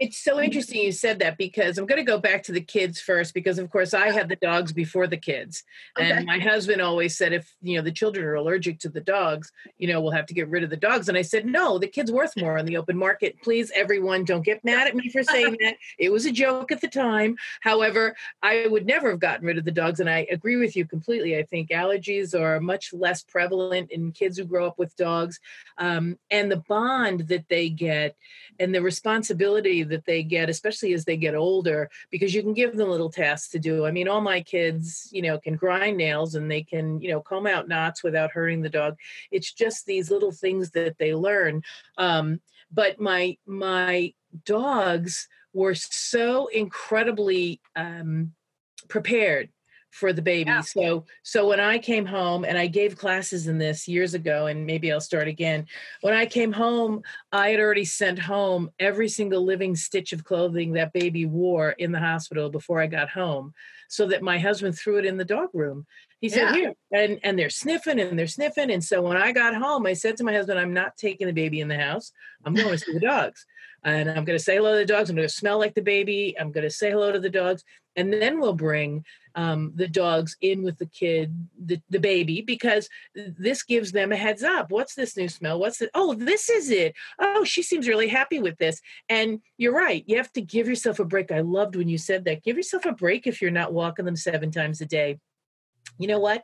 it's 0.04 0.22
so 0.22 0.38
interesting 0.38 0.82
you 0.82 0.92
said 0.92 1.18
that 1.20 1.38
because 1.38 1.78
I'm 1.78 1.86
going 1.86 1.98
to 1.98 2.10
go 2.10 2.18
back 2.18 2.42
to 2.44 2.52
the 2.52 2.60
kids 2.60 3.00
first 3.00 3.32
because 3.32 3.58
of 3.58 3.70
course 3.70 3.94
I 3.94 4.10
had 4.10 4.28
the 4.28 4.36
dogs 4.36 4.70
before 4.70 5.06
the 5.06 5.16
kids. 5.16 5.64
Okay. 5.98 6.10
And 6.10 6.26
my 6.26 6.38
husband 6.38 6.82
always 6.82 7.16
said 7.16 7.32
if, 7.32 7.50
you 7.62 7.76
know, 7.76 7.82
the 7.82 7.90
children 7.90 8.26
are 8.26 8.34
allergic 8.34 8.80
to 8.80 8.90
the 8.90 9.00
dogs, 9.00 9.50
you 9.78 9.88
know, 9.88 10.02
we'll 10.02 10.12
have 10.12 10.26
to 10.26 10.34
get 10.34 10.48
rid 10.48 10.62
of 10.62 10.68
the 10.68 10.76
dogs 10.76 11.08
and 11.08 11.16
I 11.16 11.22
said 11.22 11.46
no, 11.46 11.78
the 11.78 11.86
kid's 11.86 12.12
worth 12.12 12.36
more 12.36 12.58
on 12.58 12.66
the 12.66 12.76
open 12.76 12.98
market. 12.98 13.40
Please 13.42 13.72
everyone 13.74 14.24
don't 14.24 14.44
get 14.44 14.62
mad 14.62 14.88
at 14.88 14.94
me 14.94 15.08
for 15.08 15.22
saying 15.22 15.56
that. 15.62 15.76
It 15.98 16.12
was 16.12 16.26
a 16.26 16.32
joke 16.32 16.70
at 16.70 16.82
the 16.82 16.88
time. 16.88 17.36
However, 17.62 18.14
I 18.42 18.66
would 18.66 18.84
never 18.84 19.10
have 19.10 19.20
gotten 19.20 19.46
rid 19.46 19.56
of 19.56 19.64
the 19.64 19.70
dogs 19.70 20.00
and 20.00 20.10
I 20.10 20.26
agree 20.30 20.56
with 20.56 20.76
you 20.76 20.84
completely. 20.84 21.38
I 21.38 21.44
think 21.44 21.70
allergies 21.70 22.38
are 22.38 22.60
much 22.60 22.92
less 22.92 23.22
prevalent 23.22 23.90
in 23.90 24.12
kids 24.12 24.36
who 24.36 24.44
grow 24.44 24.66
up 24.66 24.78
with 24.78 24.94
dogs 24.96 25.40
um, 25.78 26.18
and 26.30 26.52
the 26.52 26.62
bond 26.68 27.28
that 27.28 27.48
they 27.48 27.70
get 27.70 28.16
and 28.60 28.74
the 28.74 28.82
responsibility 28.82 29.82
that 29.94 30.04
they 30.04 30.22
get, 30.22 30.50
especially 30.50 30.92
as 30.92 31.04
they 31.04 31.16
get 31.16 31.34
older, 31.34 31.88
because 32.10 32.34
you 32.34 32.42
can 32.42 32.52
give 32.52 32.76
them 32.76 32.90
little 32.90 33.10
tasks 33.10 33.48
to 33.50 33.58
do. 33.58 33.86
I 33.86 33.90
mean, 33.90 34.08
all 34.08 34.20
my 34.20 34.40
kids, 34.42 35.08
you 35.12 35.22
know, 35.22 35.38
can 35.38 35.56
grind 35.56 35.96
nails 35.96 36.34
and 36.34 36.50
they 36.50 36.62
can, 36.62 37.00
you 37.00 37.10
know, 37.10 37.20
comb 37.20 37.46
out 37.46 37.68
knots 37.68 38.02
without 38.02 38.32
hurting 38.32 38.62
the 38.62 38.68
dog. 38.68 38.96
It's 39.30 39.52
just 39.52 39.86
these 39.86 40.10
little 40.10 40.32
things 40.32 40.70
that 40.72 40.98
they 40.98 41.14
learn. 41.14 41.62
Um, 41.96 42.40
but 42.72 43.00
my 43.00 43.38
my 43.46 44.12
dogs 44.44 45.28
were 45.52 45.74
so 45.76 46.48
incredibly 46.48 47.60
um, 47.76 48.32
prepared 48.88 49.50
for 49.94 50.12
the 50.12 50.20
baby. 50.20 50.50
Yeah. 50.50 50.60
So 50.60 51.04
so 51.22 51.46
when 51.46 51.60
I 51.60 51.78
came 51.78 52.04
home 52.04 52.44
and 52.44 52.58
I 52.58 52.66
gave 52.66 52.98
classes 52.98 53.46
in 53.46 53.58
this 53.58 53.86
years 53.86 54.12
ago 54.12 54.46
and 54.46 54.66
maybe 54.66 54.92
I'll 54.92 55.00
start 55.00 55.28
again. 55.28 55.66
When 56.00 56.14
I 56.14 56.26
came 56.26 56.52
home, 56.52 57.02
I 57.30 57.50
had 57.50 57.60
already 57.60 57.84
sent 57.84 58.18
home 58.18 58.70
every 58.80 59.08
single 59.08 59.44
living 59.44 59.76
stitch 59.76 60.12
of 60.12 60.24
clothing 60.24 60.72
that 60.72 60.92
baby 60.92 61.26
wore 61.26 61.70
in 61.70 61.92
the 61.92 62.00
hospital 62.00 62.50
before 62.50 62.80
I 62.80 62.88
got 62.88 63.08
home 63.08 63.54
so 63.88 64.08
that 64.08 64.20
my 64.20 64.36
husband 64.36 64.76
threw 64.76 64.98
it 64.98 65.06
in 65.06 65.16
the 65.16 65.24
dog 65.24 65.50
room. 65.54 65.86
He 66.20 66.28
said, 66.28 66.50
yeah. 66.50 66.54
"Here." 66.54 66.74
And 66.90 67.20
and 67.22 67.38
they're 67.38 67.48
sniffing 67.48 68.00
and 68.00 68.18
they're 68.18 68.26
sniffing 68.26 68.72
and 68.72 68.82
so 68.82 69.00
when 69.00 69.16
I 69.16 69.30
got 69.30 69.54
home, 69.54 69.86
I 69.86 69.92
said 69.92 70.16
to 70.16 70.24
my 70.24 70.32
husband, 70.32 70.58
"I'm 70.58 70.74
not 70.74 70.96
taking 70.96 71.28
the 71.28 71.32
baby 71.32 71.60
in 71.60 71.68
the 71.68 71.78
house. 71.78 72.10
I'm 72.44 72.54
going 72.54 72.70
to 72.70 72.78
see 72.78 72.92
the 72.92 72.98
dogs." 72.98 73.46
And 73.84 74.08
I'm 74.08 74.24
going 74.24 74.38
to 74.38 74.44
say 74.44 74.56
hello 74.56 74.72
to 74.72 74.78
the 74.78 74.86
dogs. 74.86 75.10
I'm 75.10 75.16
going 75.16 75.28
to 75.28 75.34
smell 75.34 75.58
like 75.58 75.74
the 75.74 75.82
baby. 75.82 76.34
I'm 76.38 76.52
going 76.52 76.64
to 76.64 76.70
say 76.70 76.90
hello 76.90 77.12
to 77.12 77.20
the 77.20 77.30
dogs, 77.30 77.64
and 77.96 78.12
then 78.12 78.40
we'll 78.40 78.54
bring 78.54 79.04
um, 79.34 79.72
the 79.74 79.88
dogs 79.88 80.36
in 80.40 80.62
with 80.62 80.78
the 80.78 80.86
kid, 80.86 81.34
the, 81.58 81.80
the 81.90 81.98
baby, 81.98 82.40
because 82.40 82.88
this 83.14 83.62
gives 83.62 83.92
them 83.92 84.12
a 84.12 84.16
heads 84.16 84.42
up. 84.42 84.70
What's 84.70 84.94
this 84.94 85.16
new 85.16 85.28
smell? 85.28 85.58
What's 85.58 85.80
it? 85.82 85.90
Oh, 85.94 86.14
this 86.14 86.48
is 86.48 86.70
it. 86.70 86.94
Oh, 87.18 87.44
she 87.44 87.62
seems 87.62 87.88
really 87.88 88.08
happy 88.08 88.38
with 88.38 88.56
this. 88.58 88.80
And 89.08 89.40
you're 89.58 89.74
right. 89.74 90.04
You 90.06 90.16
have 90.18 90.32
to 90.34 90.40
give 90.40 90.68
yourself 90.68 91.00
a 91.00 91.04
break. 91.04 91.32
I 91.32 91.40
loved 91.40 91.76
when 91.76 91.88
you 91.88 91.98
said 91.98 92.24
that. 92.24 92.44
Give 92.44 92.56
yourself 92.56 92.86
a 92.86 92.92
break 92.92 93.26
if 93.26 93.42
you're 93.42 93.50
not 93.50 93.72
walking 93.72 94.04
them 94.04 94.16
seven 94.16 94.50
times 94.50 94.80
a 94.80 94.86
day. 94.86 95.18
You 95.98 96.08
know 96.08 96.20
what? 96.20 96.42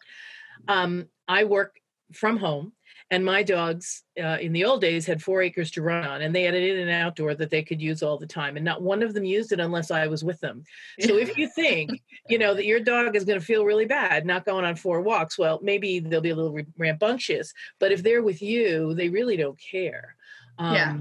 Um, 0.69 1.07
I 1.29 1.45
work 1.45 1.77
from 2.13 2.37
home 2.39 2.73
and 3.11 3.25
my 3.25 3.43
dogs 3.43 4.05
uh, 4.23 4.39
in 4.41 4.53
the 4.53 4.65
old 4.65 4.81
days 4.81 5.07
had 5.07 5.23
four 5.23 5.43
acres 5.43 5.71
to 5.73 5.83
run 5.83 6.07
on 6.07 6.23
and 6.23 6.35
they 6.35 6.45
had 6.45 6.55
it 6.55 6.63
in 6.63 6.89
and 6.89 6.91
outdoor 6.91 7.35
that 7.35 7.51
they 7.51 7.63
could 7.63 7.81
use 7.81 8.03
all 8.03 8.19
the 8.19 8.27
time 8.27 8.57
and 8.57 8.65
not 8.65 8.83
one 8.83 9.03
of 9.03 9.15
them 9.15 9.25
used 9.25 9.53
it 9.53 9.61
unless 9.61 9.91
i 9.91 10.07
was 10.07 10.23
with 10.23 10.41
them. 10.41 10.63
So 11.01 11.17
if 11.17 11.37
you 11.37 11.49
think 11.49 12.01
you 12.29 12.39
know 12.39 12.55
that 12.55 12.67
your 12.67 12.81
dog 12.81 13.17
is 13.17 13.25
going 13.25 13.39
to 13.39 13.45
feel 13.45 13.65
really 13.65 13.87
bad 13.87 14.27
not 14.27 14.45
going 14.45 14.65
on 14.65 14.77
four 14.77 15.01
walks 15.01 15.39
well 15.39 15.61
maybe 15.63 16.01
they'll 16.01 16.21
be 16.21 16.31
a 16.31 16.37
little 16.37 16.59
rambunctious 16.79 17.53
but 17.79 17.93
if 17.93 18.03
they're 18.03 18.23
with 18.23 18.43
you 18.43 18.95
they 18.95 19.09
really 19.09 19.37
don't 19.37 19.59
care. 19.61 20.17
Um, 20.59 20.75
yeah 20.75 20.97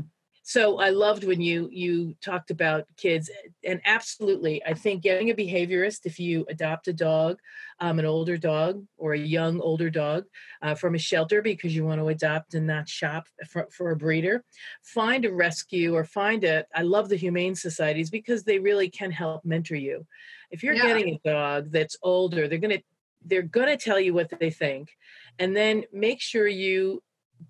so 0.50 0.80
i 0.80 0.90
loved 0.90 1.26
when 1.26 1.40
you 1.40 1.70
you 1.72 2.16
talked 2.22 2.50
about 2.50 2.84
kids 2.98 3.30
and 3.64 3.80
absolutely 3.86 4.64
i 4.66 4.74
think 4.74 5.04
getting 5.04 5.30
a 5.30 5.36
behaviorist 5.36 6.06
if 6.06 6.20
you 6.20 6.44
adopt 6.50 6.88
a 6.88 6.94
dog 6.94 7.38
um, 7.82 8.00
an 8.00 8.06
older 8.06 8.36
dog 8.36 8.84
or 8.98 9.14
a 9.14 9.20
young 9.20 9.62
older 9.62 9.92
dog 9.92 10.24
uh, 10.64 10.74
from 10.74 10.96
a 10.96 10.98
shelter 10.98 11.44
because 11.44 11.76
you 11.76 11.86
want 11.86 12.02
to 12.02 12.08
adopt 12.08 12.56
and 12.56 12.66
not 12.66 12.90
shop 12.90 13.28
for, 13.48 13.68
for 13.72 13.92
a 13.92 13.96
breeder 13.96 14.44
find 14.82 15.24
a 15.24 15.32
rescue 15.32 15.96
or 15.96 16.04
find 16.04 16.44
a 16.44 16.66
i 16.74 16.82
love 16.82 17.10
the 17.10 17.16
humane 17.16 17.54
societies 17.54 18.10
because 18.10 18.44
they 18.44 18.58
really 18.58 18.90
can 18.90 19.12
help 19.12 19.46
mentor 19.46 19.76
you 19.76 20.04
if 20.50 20.64
you're 20.64 20.74
yeah. 20.74 20.88
getting 20.88 21.14
a 21.14 21.30
dog 21.30 21.72
that's 21.72 21.96
older 22.02 22.48
they're 22.48 22.58
going 22.58 22.76
to 22.76 22.84
they're 23.26 23.44
going 23.44 23.68
to 23.68 23.78
tell 23.78 24.00
you 24.00 24.16
what 24.16 24.32
they 24.40 24.50
think 24.50 24.90
and 25.38 25.56
then 25.56 25.84
make 25.94 26.22
sure 26.22 26.48
you 26.48 27.04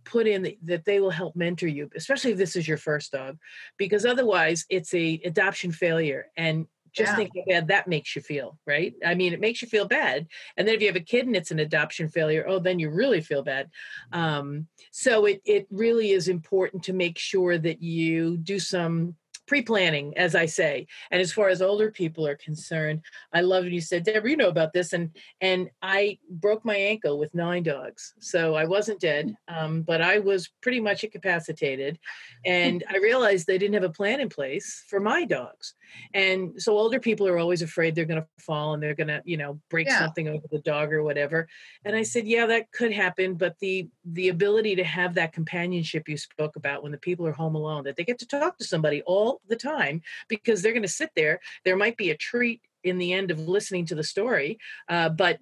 put 0.03 0.27
in 0.27 0.43
the, 0.43 0.57
that 0.63 0.85
they 0.85 0.99
will 0.99 1.09
help 1.11 1.35
mentor 1.35 1.67
you 1.67 1.89
especially 1.95 2.31
if 2.31 2.37
this 2.37 2.55
is 2.55 2.67
your 2.67 2.77
first 2.77 3.11
dog 3.11 3.37
because 3.77 4.05
otherwise 4.05 4.65
it's 4.69 4.93
a 4.93 5.19
adoption 5.25 5.71
failure 5.71 6.27
and 6.37 6.67
Just 6.91 7.11
Yeah. 7.11 7.15
think 7.15 7.29
how 7.35 7.43
bad 7.53 7.67
that 7.67 7.87
makes 7.87 8.15
you 8.15 8.21
feel, 8.23 8.57
right? 8.65 8.93
I 9.05 9.13
mean, 9.13 9.31
it 9.33 9.39
makes 9.39 9.61
you 9.61 9.67
feel 9.69 9.87
bad. 9.87 10.25
And 10.57 10.67
then 10.67 10.73
if 10.73 10.81
you 10.81 10.87
have 10.87 10.95
a 10.95 11.11
kid 11.13 11.27
and 11.27 11.35
it's 11.35 11.51
an 11.51 11.59
adoption 11.59 12.09
failure, 12.09 12.43
oh, 12.47 12.57
then 12.59 12.79
you 12.79 12.89
really 12.89 13.21
feel 13.21 13.43
bad. 13.43 13.69
Um, 14.11 14.67
so 14.91 15.25
it 15.25 15.39
it 15.45 15.67
really 15.69 16.09
is 16.11 16.27
important 16.27 16.83
to 16.85 16.93
make 16.93 17.19
sure 17.19 17.59
that 17.59 17.83
you 17.83 18.37
do 18.37 18.57
some 18.59 19.15
pre-planning, 19.49 20.15
as 20.15 20.35
I 20.35 20.45
say. 20.45 20.85
And 21.09 21.19
as 21.19 21.33
far 21.33 21.49
as 21.49 21.59
older 21.61 21.89
people 21.91 22.25
are 22.27 22.35
concerned, 22.35 23.01
I 23.33 23.41
love 23.41 23.63
when 23.63 23.73
you 23.73 23.81
said, 23.81 24.03
Deborah, 24.03 24.29
you 24.29 24.37
know 24.37 24.49
about 24.49 24.73
this, 24.73 24.93
and 24.93 25.09
and 25.41 25.69
I 25.81 26.19
broke 26.29 26.63
my 26.63 26.75
ankle 26.75 27.17
with 27.17 27.33
nine 27.33 27.63
dogs, 27.63 28.13
so 28.19 28.53
I 28.53 28.65
wasn't 28.65 29.01
dead, 29.01 29.35
um, 29.47 29.81
but 29.81 30.01
I 30.01 30.19
was 30.19 30.49
pretty 30.61 30.79
much 30.79 31.03
incapacitated, 31.03 31.97
and 32.45 32.83
I 32.87 32.97
realized 32.97 33.47
they 33.47 33.57
didn't 33.57 33.73
have 33.73 33.83
a 33.83 33.89
plan 33.89 34.19
in 34.21 34.29
place 34.29 34.83
for 34.87 34.99
my 34.99 35.25
dogs, 35.25 35.73
and 36.13 36.61
so 36.61 36.77
older 36.77 36.99
people 36.99 37.27
are 37.27 37.39
always 37.39 37.63
afraid 37.63 37.95
they're 37.95 38.05
going 38.05 38.21
to 38.21 38.27
fall 38.37 38.73
and 38.73 38.83
they're 38.83 38.93
going 38.93 39.07
to, 39.07 39.21
you 39.25 39.37
know, 39.37 39.59
break 39.71 39.87
Yeah. 39.87 39.97
something 39.97 40.27
over 40.27 40.45
the 40.51 40.59
dog 40.59 40.93
or 40.93 41.01
whatever. 41.03 41.47
And 41.85 41.95
I 41.95 42.03
said, 42.03 42.27
yeah, 42.27 42.45
that 42.45 42.71
could 42.71 42.91
happen, 42.91 43.33
but 43.33 43.57
the 43.59 43.89
the 44.05 44.29
ability 44.29 44.75
to 44.75 44.83
have 44.83 45.15
that 45.15 45.33
companionship 45.33 46.07
you 46.07 46.17
spoke 46.17 46.55
about 46.55 46.83
when 46.83 46.91
the 46.91 46.97
people 46.97 47.25
are 47.25 47.31
home 47.31 47.55
alone, 47.55 47.83
that 47.85 47.95
they 47.95 48.03
get 48.03 48.19
to 48.19 48.27
talk 48.27 48.57
to 48.57 48.63
somebody 48.63 49.01
all 49.05 49.38
the 49.47 49.55
time 49.55 50.01
because 50.27 50.61
they're 50.61 50.73
going 50.73 50.83
to 50.83 50.87
sit 50.87 51.11
there. 51.15 51.39
There 51.65 51.77
might 51.77 51.97
be 51.97 52.11
a 52.11 52.17
treat 52.17 52.61
in 52.83 52.97
the 52.97 53.13
end 53.13 53.29
of 53.29 53.39
listening 53.39 53.85
to 53.87 53.95
the 53.95 54.03
story, 54.03 54.57
uh, 54.87 55.09
but 55.09 55.37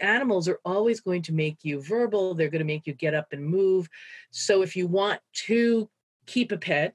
animals 0.00 0.48
are 0.48 0.60
always 0.64 1.00
going 1.00 1.22
to 1.22 1.32
make 1.32 1.58
you 1.62 1.82
verbal. 1.82 2.34
They're 2.34 2.50
going 2.50 2.60
to 2.60 2.66
make 2.66 2.86
you 2.86 2.92
get 2.92 3.14
up 3.14 3.28
and 3.32 3.44
move. 3.44 3.88
So 4.30 4.62
if 4.62 4.76
you 4.76 4.86
want 4.86 5.20
to 5.46 5.88
keep 6.26 6.52
a 6.52 6.58
pet, 6.58 6.94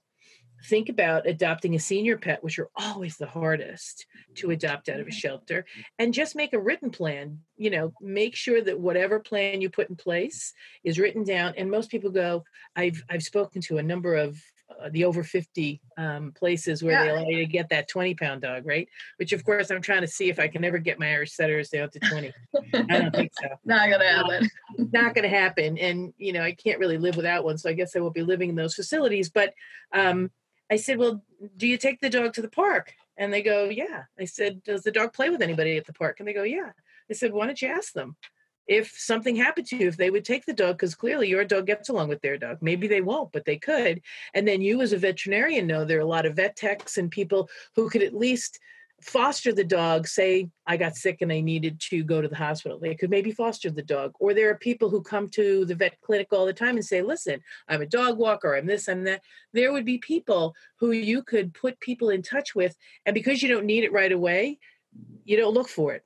think 0.65 0.89
about 0.89 1.27
adopting 1.27 1.75
a 1.75 1.79
senior 1.79 2.17
pet, 2.17 2.43
which 2.43 2.59
are 2.59 2.69
always 2.75 3.17
the 3.17 3.27
hardest 3.27 4.05
to 4.35 4.51
adopt 4.51 4.89
out 4.89 4.99
of 4.99 5.07
a 5.07 5.11
shelter, 5.11 5.65
and 5.99 6.13
just 6.13 6.35
make 6.35 6.53
a 6.53 6.59
written 6.59 6.89
plan. 6.89 7.39
You 7.57 7.69
know, 7.69 7.93
make 8.01 8.35
sure 8.35 8.61
that 8.61 8.79
whatever 8.79 9.19
plan 9.19 9.61
you 9.61 9.69
put 9.69 9.89
in 9.89 9.95
place 9.95 10.53
is 10.83 10.99
written 10.99 11.23
down. 11.23 11.53
And 11.57 11.71
most 11.71 11.89
people 11.89 12.11
go, 12.11 12.43
I've 12.75 13.03
I've 13.09 13.23
spoken 13.23 13.61
to 13.63 13.77
a 13.77 13.83
number 13.83 14.15
of 14.15 14.39
uh, 14.69 14.89
the 14.91 15.05
over 15.05 15.23
50 15.23 15.81
um, 15.97 16.31
places 16.31 16.83
where 16.83 17.03
they 17.03 17.09
allow 17.09 17.27
you 17.27 17.37
to 17.37 17.45
get 17.45 17.69
that 17.69 17.87
20 17.87 18.15
pound 18.15 18.41
dog, 18.41 18.65
right? 18.65 18.87
Which, 19.17 19.31
of 19.31 19.43
course, 19.43 19.69
I'm 19.69 19.81
trying 19.81 20.01
to 20.01 20.07
see 20.07 20.29
if 20.29 20.39
I 20.39 20.47
can 20.47 20.63
ever 20.63 20.77
get 20.77 20.99
my 20.99 21.11
Irish 21.11 21.33
setters 21.33 21.69
down 21.69 21.89
to 21.91 21.99
20. 21.99 22.33
I 22.73 22.99
don't 22.99 23.15
think 23.15 23.31
so. 23.39 23.47
Not 23.63 23.89
gonna 23.89 24.09
happen. 24.09 24.49
not 24.91 25.13
going 25.15 25.23
to 25.23 25.29
happen 25.29 25.77
and 25.77 26.13
you 26.17 26.31
know 26.31 26.41
i 26.41 26.51
can't 26.51 26.79
really 26.79 26.97
live 26.97 27.15
without 27.15 27.43
one 27.43 27.57
so 27.57 27.69
i 27.69 27.73
guess 27.73 27.95
i 27.95 27.99
will 27.99 28.11
be 28.11 28.23
living 28.23 28.49
in 28.49 28.55
those 28.55 28.75
facilities 28.75 29.29
but 29.29 29.53
um, 29.93 30.29
i 30.69 30.75
said 30.75 30.97
well 30.97 31.21
do 31.57 31.67
you 31.67 31.77
take 31.77 31.99
the 32.01 32.09
dog 32.09 32.33
to 32.33 32.41
the 32.41 32.49
park? 32.49 32.93
And 33.17 33.31
they 33.31 33.41
go 33.41 33.65
yeah. 33.65 34.03
I 34.19 34.25
said 34.25 34.63
does 34.63 34.83
the 34.83 34.91
dog 34.91 35.13
play 35.13 35.29
with 35.29 35.41
anybody 35.41 35.77
at 35.77 35.85
the 35.85 35.93
park? 35.93 36.19
And 36.19 36.27
they 36.27 36.33
go 36.33 36.43
yeah. 36.43 36.71
I 37.09 37.13
said 37.13 37.33
why 37.33 37.45
don't 37.45 37.61
you 37.61 37.69
ask 37.69 37.93
them 37.93 38.15
if 38.67 38.91
something 38.97 39.35
happened 39.35 39.67
to 39.67 39.77
you 39.77 39.87
if 39.87 39.97
they 39.97 40.09
would 40.09 40.25
take 40.25 40.45
the 40.45 40.53
dog 40.53 40.77
because 40.77 40.95
clearly 40.95 41.29
your 41.29 41.45
dog 41.45 41.67
gets 41.67 41.89
along 41.89 42.09
with 42.09 42.21
their 42.21 42.37
dog. 42.37 42.57
Maybe 42.61 42.87
they 42.87 43.01
won't 43.01 43.31
but 43.31 43.45
they 43.45 43.57
could. 43.57 44.01
And 44.33 44.47
then 44.47 44.61
you 44.61 44.81
as 44.81 44.93
a 44.93 44.97
veterinarian 44.97 45.67
know 45.67 45.85
there 45.85 45.97
are 45.97 46.01
a 46.01 46.05
lot 46.05 46.25
of 46.25 46.35
vet 46.35 46.55
techs 46.55 46.97
and 46.97 47.11
people 47.11 47.49
who 47.75 47.89
could 47.89 48.01
at 48.01 48.15
least 48.15 48.59
foster 49.01 49.53
the 49.53 49.63
dog 49.63 50.07
say 50.07 50.49
i 50.65 50.77
got 50.77 50.95
sick 50.95 51.21
and 51.21 51.31
i 51.31 51.39
needed 51.41 51.79
to 51.79 52.03
go 52.03 52.21
to 52.21 52.27
the 52.27 52.35
hospital. 52.35 52.79
They 52.79 52.95
could 52.95 53.09
maybe 53.09 53.31
foster 53.31 53.69
the 53.69 53.83
dog. 53.83 54.13
Or 54.19 54.33
there 54.33 54.49
are 54.49 54.57
people 54.57 54.89
who 54.89 55.01
come 55.01 55.29
to 55.31 55.65
the 55.65 55.75
vet 55.75 55.99
clinic 56.01 56.27
all 56.31 56.45
the 56.45 56.53
time 56.53 56.75
and 56.75 56.85
say 56.85 57.01
listen 57.01 57.41
i'm 57.67 57.81
a 57.81 57.85
dog 57.85 58.17
walker 58.17 58.55
i'm 58.55 58.65
this 58.65 58.87
i'm 58.87 59.03
that. 59.03 59.21
There 59.53 59.73
would 59.73 59.85
be 59.85 59.97
people 59.97 60.55
who 60.79 60.91
you 60.91 61.21
could 61.23 61.53
put 61.53 61.79
people 61.81 62.09
in 62.09 62.21
touch 62.21 62.55
with 62.55 62.75
and 63.05 63.13
because 63.13 63.43
you 63.43 63.49
don't 63.49 63.65
need 63.65 63.83
it 63.83 63.91
right 63.91 64.11
away 64.11 64.59
you 65.25 65.37
don't 65.37 65.53
look 65.53 65.67
for 65.67 65.93
it. 65.93 66.03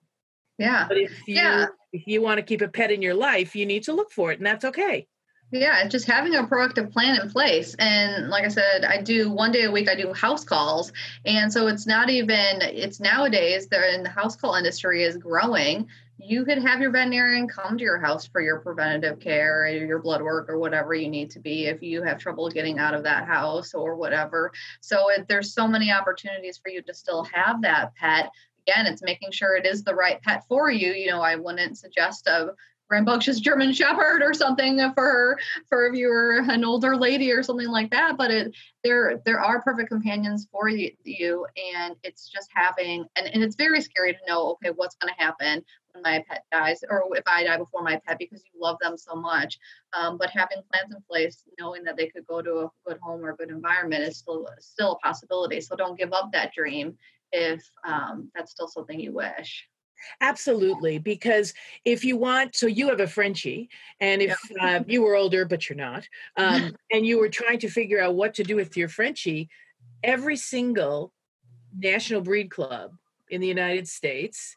Yeah. 0.58 0.86
but 0.88 0.98
if 0.98 1.12
you 1.28 1.36
Yeah. 1.36 1.68
If 1.92 2.08
you 2.08 2.22
want 2.22 2.38
to 2.38 2.44
keep 2.44 2.62
a 2.62 2.68
pet 2.68 2.92
in 2.92 3.02
your 3.02 3.14
life 3.16 3.56
you 3.56 3.66
need 3.66 3.84
to 3.84 3.94
look 3.94 4.12
for 4.12 4.32
it 4.32 4.40
and 4.40 4.46
that's 4.46 4.66
okay 4.66 5.08
Yeah, 5.52 5.88
just 5.88 6.06
having 6.06 6.36
a 6.36 6.44
proactive 6.44 6.92
plan 6.94 7.20
in 7.20 7.30
place. 7.30 7.76
And 7.80 8.30
like 8.30 8.46
I 8.46 8.50
said, 8.50 8.86
I 8.86 9.02
do 9.02 9.32
one 9.32 9.52
day 9.52 9.64
a 9.64 9.72
week, 9.72 9.90
I 9.90 9.96
do 9.96 10.14
house 10.14 10.44
calls. 10.44 10.92
And 11.26 11.52
so 11.52 11.68
it's 11.68 11.88
not 11.88 12.10
even, 12.12 12.62
it's 12.62 13.00
nowadays, 13.00 13.68
the, 13.68 13.96
in 13.96 14.04
the 14.04 14.10
house 14.10 14.36
call 14.36 14.54
industry 14.54 15.04
is 15.04 15.18
growing. 15.18 15.88
You 16.20 16.46
could 16.46 16.60
have 16.60 16.82
your 16.82 16.92
veterinarian 16.92 17.48
come 17.48 17.78
to 17.78 17.84
your 17.84 17.98
house 17.98 18.28
for 18.28 18.42
your 18.42 18.60
preventative 18.60 19.20
care 19.20 19.64
or 19.64 19.68
your 19.70 20.00
blood 20.00 20.22
work 20.22 20.50
or 20.50 20.60
whatever 20.60 20.94
you 20.94 21.10
need 21.10 21.32
to 21.32 21.40
be 21.40 21.66
if 21.66 21.82
you 21.82 22.04
have 22.04 22.20
trouble 22.20 22.50
getting 22.50 22.78
out 22.78 22.94
of 22.94 23.04
that 23.04 23.26
house 23.26 23.74
or 23.74 23.96
whatever. 23.96 24.52
So 24.82 25.10
it, 25.10 25.28
there's 25.30 25.54
so 25.54 25.68
many 25.68 25.92
opportunities 25.92 26.60
for 26.62 26.70
you 26.70 26.82
to 26.84 26.94
still 26.94 27.24
have 27.34 27.62
that 27.64 27.96
pet. 27.96 28.30
Again, 28.70 28.86
it's 28.86 29.02
making 29.02 29.32
sure 29.32 29.56
it 29.56 29.66
is 29.66 29.84
the 29.84 29.96
right 29.96 30.22
pet 30.22 30.44
for 30.48 30.70
you. 30.70 30.92
You 30.94 31.08
know, 31.08 31.22
I 31.22 31.36
wouldn't 31.36 31.78
suggest 31.78 32.28
a 32.28 32.54
rambunctious 32.90 33.40
German 33.40 33.72
Shepherd 33.72 34.22
or 34.22 34.34
something 34.34 34.80
for 34.94 35.40
for 35.68 35.88
if 35.88 35.96
you 35.96 36.08
were 36.08 36.40
an 36.48 36.64
older 36.64 36.96
lady 36.96 37.32
or 37.32 37.44
something 37.44 37.68
like 37.68 37.92
that. 37.92 38.18
But 38.18 38.32
it 38.32 38.56
there 38.84 39.22
there 39.26 39.40
are 39.40 39.62
perfect 39.62 39.90
companions 39.90 40.48
for 40.52 40.70
you, 40.70 40.92
you 41.04 41.46
and 41.76 41.96
it's 42.04 42.30
just 42.30 42.50
having 42.54 43.06
and, 43.16 43.28
and 43.28 43.44
it's 43.44 43.56
very 43.56 43.82
scary 43.82 44.14
to 44.14 44.20
know 44.28 44.52
okay 44.52 44.72
what's 44.76 44.96
going 44.96 45.14
to 45.14 45.24
happen 45.24 45.64
when 45.94 46.04
my 46.04 46.24
pet 46.30 46.44
dies 46.52 46.84
or 46.90 47.06
if 47.16 47.24
I 47.26 47.44
die 47.44 47.58
before 47.58 47.82
my 47.82 48.00
pet 48.06 48.20
because 48.20 48.44
you 48.54 48.62
love 48.62 48.78
them 48.82 48.98
so 48.98 49.16
much. 49.16 49.58
Um, 49.94 50.18
but 50.18 50.30
having 50.30 50.62
plans 50.72 50.94
in 50.94 51.02
place, 51.10 51.44
knowing 51.60 51.84
that 51.86 51.98
they 51.98 52.08
could 52.08 52.26
go 52.28 52.42
to 52.42 52.52
a 52.60 52.72
good 52.86 53.00
home 53.02 53.26
or 53.26 53.32
a 53.32 53.36
good 53.36 53.50
environment 53.50 54.04
is 54.04 54.18
still 54.18 54.48
still 54.60 54.94
a 54.94 55.00
possibility. 55.00 55.62
So 55.62 55.76
don't 55.76 55.98
give 55.98 56.14
up 56.14 56.32
that 56.34 56.54
dream 56.54 56.98
if 57.32 57.62
um, 57.86 58.32
that's 58.36 58.52
still 58.52 58.68
something 58.68 59.00
you 59.00 59.14
wish. 59.14 59.68
Absolutely, 60.22 60.98
because 60.98 61.54
if 61.84 62.06
you 62.06 62.16
want, 62.16 62.56
so 62.56 62.68
you 62.68 62.90
have 62.90 63.02
a 63.02 63.08
Frenchie, 63.08 63.70
and 64.00 64.22
if 64.22 64.38
uh, 64.62 64.80
you 64.88 65.02
were 65.02 65.16
older, 65.16 65.44
but 65.46 65.70
you're 65.70 65.78
not, 65.78 66.08
um, 66.38 66.76
and 66.92 67.06
you 67.06 67.20
were 67.20 67.30
trying 67.30 67.60
to 67.60 67.70
figure 67.70 68.02
out 68.02 68.16
what 68.16 68.34
to 68.36 68.44
do 68.44 68.56
with 68.56 68.78
your 68.78 68.88
Frenchie, 68.88 69.50
every 70.04 70.38
single 70.38 71.12
national 71.78 72.22
breed 72.22 72.50
club 72.50 72.92
in 73.30 73.42
the 73.42 73.48
United 73.48 73.88
States 73.88 74.56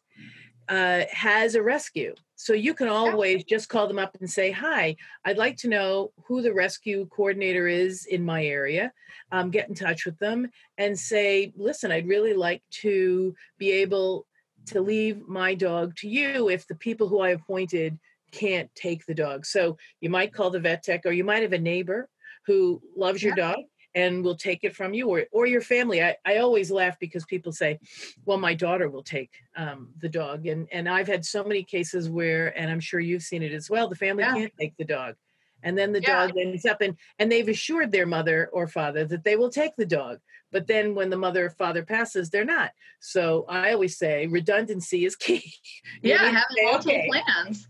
uh, 0.73 1.05
has 1.11 1.55
a 1.55 1.63
rescue. 1.63 2.15
So 2.37 2.55
you 2.55 2.73
can 2.73 2.89
always 2.89 3.45
just 3.45 3.69
call 3.69 3.87
them 3.87 3.99
up 3.99 4.17
and 4.19 4.29
say, 4.29 4.51
Hi, 4.51 4.97
I'd 5.23 5.37
like 5.37 5.59
to 5.59 5.69
know 5.69 6.13
who 6.25 6.41
the 6.41 6.55
rescue 6.55 7.07
coordinator 7.11 7.69
is 7.69 8.07
in 8.07 8.25
my 8.25 8.47
area. 8.47 8.91
Um, 9.31 9.51
get 9.51 9.69
in 9.69 9.75
touch 9.75 10.07
with 10.07 10.19
them 10.19 10.49
and 10.79 10.99
say, 10.99 11.53
Listen, 11.57 11.93
I'd 11.93 12.09
really 12.09 12.33
like 12.33 12.63
to 12.81 13.35
be 13.59 13.71
able 13.71 14.27
to 14.67 14.81
leave 14.81 15.29
my 15.29 15.55
dog 15.55 15.95
to 15.97 16.09
you 16.09 16.49
if 16.49 16.67
the 16.67 16.75
people 16.75 17.07
who 17.07 17.21
I 17.21 17.31
appointed 17.31 17.99
can't 18.31 18.75
take 18.75 19.05
the 19.05 19.15
dog. 19.15 19.45
So 19.45 19.77
you 20.01 20.09
might 20.09 20.33
call 20.33 20.49
the 20.49 20.61
vet 20.61 20.83
tech, 20.83 21.03
or 21.05 21.13
you 21.13 21.25
might 21.25 21.43
have 21.43 21.53
a 21.53 21.59
neighbor 21.59 22.09
who 22.47 22.81
loves 22.97 23.23
your 23.23 23.35
dog 23.35 23.59
and 23.95 24.25
will 24.25 24.37
take 24.37 24.65
it 24.65 24.75
from 24.75 24.95
you, 24.95 25.09
or 25.09 25.25
or 25.33 25.47
your 25.47 25.61
family. 25.61 26.03
I, 26.03 26.17
I 26.25 26.39
always 26.39 26.71
laugh 26.71 26.99
because 26.99 27.25
people 27.25 27.53
say, 27.53 27.79
"Well, 28.25 28.39
my 28.39 28.55
daughter 28.55 28.89
will 28.89 29.03
take 29.03 29.31
um, 29.57 29.91
the 29.99 30.09
dog," 30.09 30.47
and 30.47 30.69
and 30.73 30.89
I've 30.89 31.09
had 31.09 31.25
so 31.25 31.45
many 31.45 31.63
cases 31.65 32.09
where, 32.09 32.57
and 32.59 32.71
I'm 32.71 32.81
sure 32.81 33.01
you've 33.01 33.23
seen 33.23 33.43
it 33.43 33.53
as 33.53 33.69
well. 33.71 33.89
The 33.89 33.97
family 33.97 34.25
Yeah. 34.25 34.35
can't 34.35 34.53
take 34.59 34.77
the 34.77 34.85
dog. 34.85 35.17
And 35.65 35.79
then 35.79 35.93
the 35.93 36.01
Yeah. 36.01 36.27
dog 36.27 36.33
ends 36.37 36.65
up 36.65 36.81
and 36.81 36.97
and 37.19 37.31
they've 37.31 37.49
assured 37.49 37.93
their 37.93 38.07
mother 38.07 38.49
or 38.53 38.67
father 38.67 39.05
that 39.05 39.25
they 39.25 39.37
will 39.37 39.51
take 39.51 39.77
the 39.77 39.87
dog. 39.87 40.19
But 40.51 40.67
then 40.67 40.95
when 40.95 41.09
the 41.09 41.17
mother 41.17 41.47
or 41.47 41.51
father 41.51 41.85
passes, 41.85 42.31
they're 42.31 42.45
not. 42.45 42.73
So 43.01 43.45
I 43.49 43.73
always 43.73 43.97
say 43.97 44.27
redundancy 44.27 45.05
is 45.05 45.17
key. 45.17 45.53
Yeah, 46.03 46.19
having 46.19 46.65
multiple 46.65 46.93
"Okay, 46.93 47.09
plans. 47.09 47.69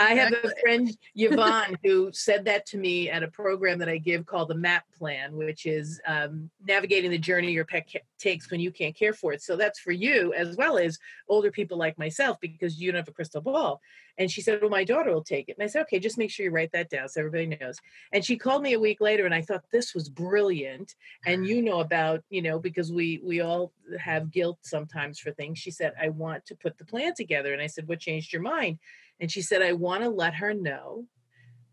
I 0.00 0.14
have 0.14 0.32
a 0.32 0.50
friend, 0.62 0.96
Yvonne, 1.14 1.76
who 1.84 2.10
said 2.12 2.46
that 2.46 2.64
to 2.66 2.78
me 2.78 3.10
at 3.10 3.22
a 3.22 3.28
program 3.28 3.78
that 3.80 3.88
I 3.88 3.98
give 3.98 4.24
called 4.24 4.48
the 4.48 4.54
MAP 4.54 4.84
Plan, 4.96 5.36
which 5.36 5.66
is 5.66 6.00
um, 6.06 6.50
navigating 6.66 7.10
the 7.10 7.18
journey 7.18 7.52
your 7.52 7.66
pet 7.66 7.86
takes 8.18 8.50
when 8.50 8.60
you 8.60 8.70
can't 8.70 8.96
care 8.96 9.12
for 9.12 9.34
it. 9.34 9.42
So 9.42 9.56
that's 9.56 9.78
for 9.78 9.92
you 9.92 10.32
as 10.32 10.56
well 10.56 10.78
as 10.78 10.98
older 11.28 11.50
people 11.50 11.76
like 11.76 11.98
myself 11.98 12.38
because 12.40 12.80
you 12.80 12.90
don't 12.90 12.98
have 12.98 13.08
a 13.08 13.12
crystal 13.12 13.42
ball. 13.42 13.82
And 14.20 14.30
she 14.30 14.42
said, 14.42 14.60
Well, 14.60 14.70
my 14.70 14.84
daughter 14.84 15.12
will 15.12 15.24
take 15.24 15.48
it. 15.48 15.56
And 15.58 15.64
I 15.64 15.66
said, 15.66 15.82
Okay, 15.82 15.98
just 15.98 16.18
make 16.18 16.30
sure 16.30 16.44
you 16.44 16.52
write 16.52 16.72
that 16.72 16.90
down 16.90 17.08
so 17.08 17.20
everybody 17.20 17.46
knows. 17.58 17.78
And 18.12 18.24
she 18.24 18.36
called 18.36 18.62
me 18.62 18.74
a 18.74 18.80
week 18.80 19.00
later 19.00 19.24
and 19.24 19.34
I 19.34 19.42
thought 19.42 19.64
this 19.72 19.94
was 19.94 20.10
brilliant. 20.10 20.94
And 21.26 21.46
you 21.46 21.62
know 21.62 21.80
about, 21.80 22.22
you 22.30 22.42
know, 22.42 22.60
because 22.60 22.92
we 22.92 23.20
we 23.24 23.40
all 23.40 23.72
have 23.98 24.30
guilt 24.30 24.58
sometimes 24.62 25.18
for 25.18 25.32
things. 25.32 25.58
She 25.58 25.72
said, 25.72 25.94
I 26.00 26.10
want 26.10 26.46
to 26.46 26.54
put 26.54 26.78
the 26.78 26.84
plan 26.84 27.14
together. 27.14 27.54
And 27.54 27.62
I 27.62 27.66
said, 27.66 27.88
What 27.88 28.00
changed 28.00 28.32
your 28.32 28.42
mind? 28.42 28.78
And 29.20 29.32
she 29.32 29.42
said, 29.42 29.62
I 29.62 29.72
want 29.72 30.04
to 30.04 30.10
let 30.10 30.34
her 30.34 30.54
know 30.54 31.06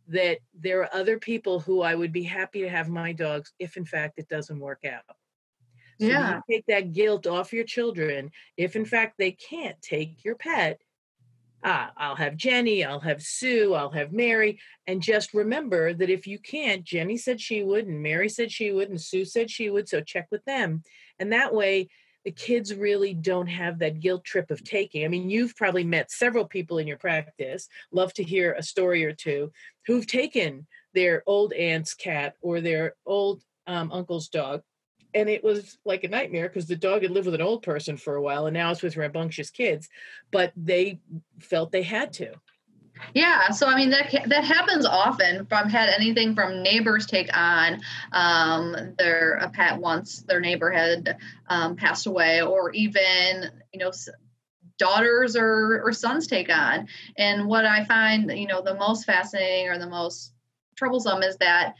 that 0.08 0.40
there 0.54 0.82
are 0.82 0.96
other 0.96 1.20
people 1.20 1.60
who 1.60 1.82
I 1.82 1.96
would 1.96 2.14
be 2.14 2.24
happy 2.24 2.62
to 2.62 2.70
have 2.70 2.90
my 2.90 3.12
dogs 3.14 3.54
if, 3.60 3.78
in 3.78 3.86
fact, 3.86 4.20
it 4.20 4.30
doesn't 4.30 4.60
work 4.60 4.86
out. 4.86 5.04
So 6.00 6.06
Yeah. 6.06 6.42
take 6.50 6.66
that 6.68 6.94
guilt 6.94 7.28
off 7.28 7.54
your 7.54 7.66
children. 7.66 8.32
If, 8.56 8.76
in 8.76 8.86
fact, 8.86 9.18
they 9.18 9.32
can't 9.32 9.82
take 9.82 10.24
your 10.24 10.36
pet, 10.36 10.82
ah, 11.64 11.92
I'll 11.98 12.16
have 12.16 12.38
Jenny, 12.38 12.84
I'll 12.84 13.00
have 13.00 13.22
Sue, 13.22 13.74
I'll 13.74 13.92
have 13.92 14.12
Mary. 14.12 14.60
And 14.86 15.02
just 15.02 15.34
remember 15.34 15.94
that 15.94 16.10
if 16.10 16.28
you 16.28 16.40
can't, 16.40 16.84
Jenny 16.84 17.18
said 17.18 17.42
she 17.42 17.64
would, 17.64 17.88
and 17.88 18.02
Mary 18.02 18.30
said 18.30 18.52
she 18.52 18.72
would, 18.72 18.90
and 18.90 19.02
Sue 19.02 19.26
said 19.26 19.50
she 19.50 19.70
would. 19.70 19.90
So 19.90 20.02
check 20.02 20.28
with 20.32 20.44
them. 20.46 20.84
And 21.20 21.34
that 21.34 21.54
way, 21.54 21.90
the 22.26 22.32
kids 22.32 22.76
really 22.76 23.14
don't 23.14 23.48
have 23.48 23.80
that 23.80 24.02
guilt 24.02 24.26
trip 24.26 24.52
of 24.52 24.62
taking. 24.62 25.06
I 25.06 25.08
mean, 25.08 25.30
you've 25.30 25.56
probably 25.56 25.86
met 25.86 26.12
several 26.12 26.46
people 26.46 26.78
in 26.78 26.86
your 26.86 26.98
practice, 26.98 27.70
love 27.92 28.12
to 28.16 28.24
hear 28.24 28.52
a 28.52 28.64
story 28.64 29.06
or 29.06 29.14
two, 29.14 29.52
who've 29.86 30.06
taken 30.06 30.68
their 30.94 31.24
old 31.26 31.54
aunt's 31.54 31.94
cat 31.94 32.34
or 32.42 32.60
their 32.60 32.96
old 33.06 33.42
um, 33.66 33.92
uncle's 33.94 34.28
dog. 34.28 34.62
And 35.18 35.30
it 35.30 35.44
was 35.44 35.80
like 35.84 36.04
a 36.04 36.08
nightmare 36.08 36.48
because 36.48 36.68
the 36.68 36.76
dog 36.76 37.02
had 37.02 37.10
lived 37.10 37.26
with 37.26 37.34
an 37.34 37.42
old 37.42 37.64
person 37.64 37.98
for 37.98 38.16
a 38.16 38.22
while 38.22 38.46
and 38.46 38.54
now 38.54 38.70
it's 38.70 38.84
with 38.84 38.96
rambunctious 38.96 39.50
kids, 39.50 39.90
but 40.30 40.54
they 40.56 41.00
felt 41.40 41.72
they 41.72 41.82
had 41.82 42.14
to. 42.14 42.34
Yeah, 43.16 43.50
so 43.50 43.66
I 43.68 43.76
mean 43.76 43.90
that 43.90 44.12
that 44.28 44.44
happens 44.44 44.86
often. 44.86 45.48
From 45.48 45.70
had 45.70 45.90
anything 45.90 46.36
from 46.36 46.62
neighbors 46.62 47.08
take 47.08 47.36
on 47.36 47.82
um, 48.12 48.94
their 49.00 49.36
a 49.42 49.50
pet 49.50 49.80
once 49.80 50.22
their 50.22 50.40
neighbor 50.40 50.72
had 50.72 51.18
um, 51.48 51.76
passed 51.76 52.06
away, 52.06 52.42
or 52.42 52.72
even 52.72 53.50
you 53.74 53.80
know 53.80 53.92
daughters 54.78 55.36
or 55.36 55.82
or 55.84 55.92
sons 55.92 56.28
take 56.28 56.50
on. 56.50 56.88
And 57.18 57.48
what 57.48 57.66
I 57.66 57.86
find 57.86 58.32
you 58.32 58.48
know 58.48 58.62
the 58.62 58.76
most 58.76 59.06
fascinating 59.06 59.70
or 59.70 59.80
the 59.80 59.90
most 59.90 60.34
troublesome 60.76 61.24
is 61.24 61.38
that 61.38 61.74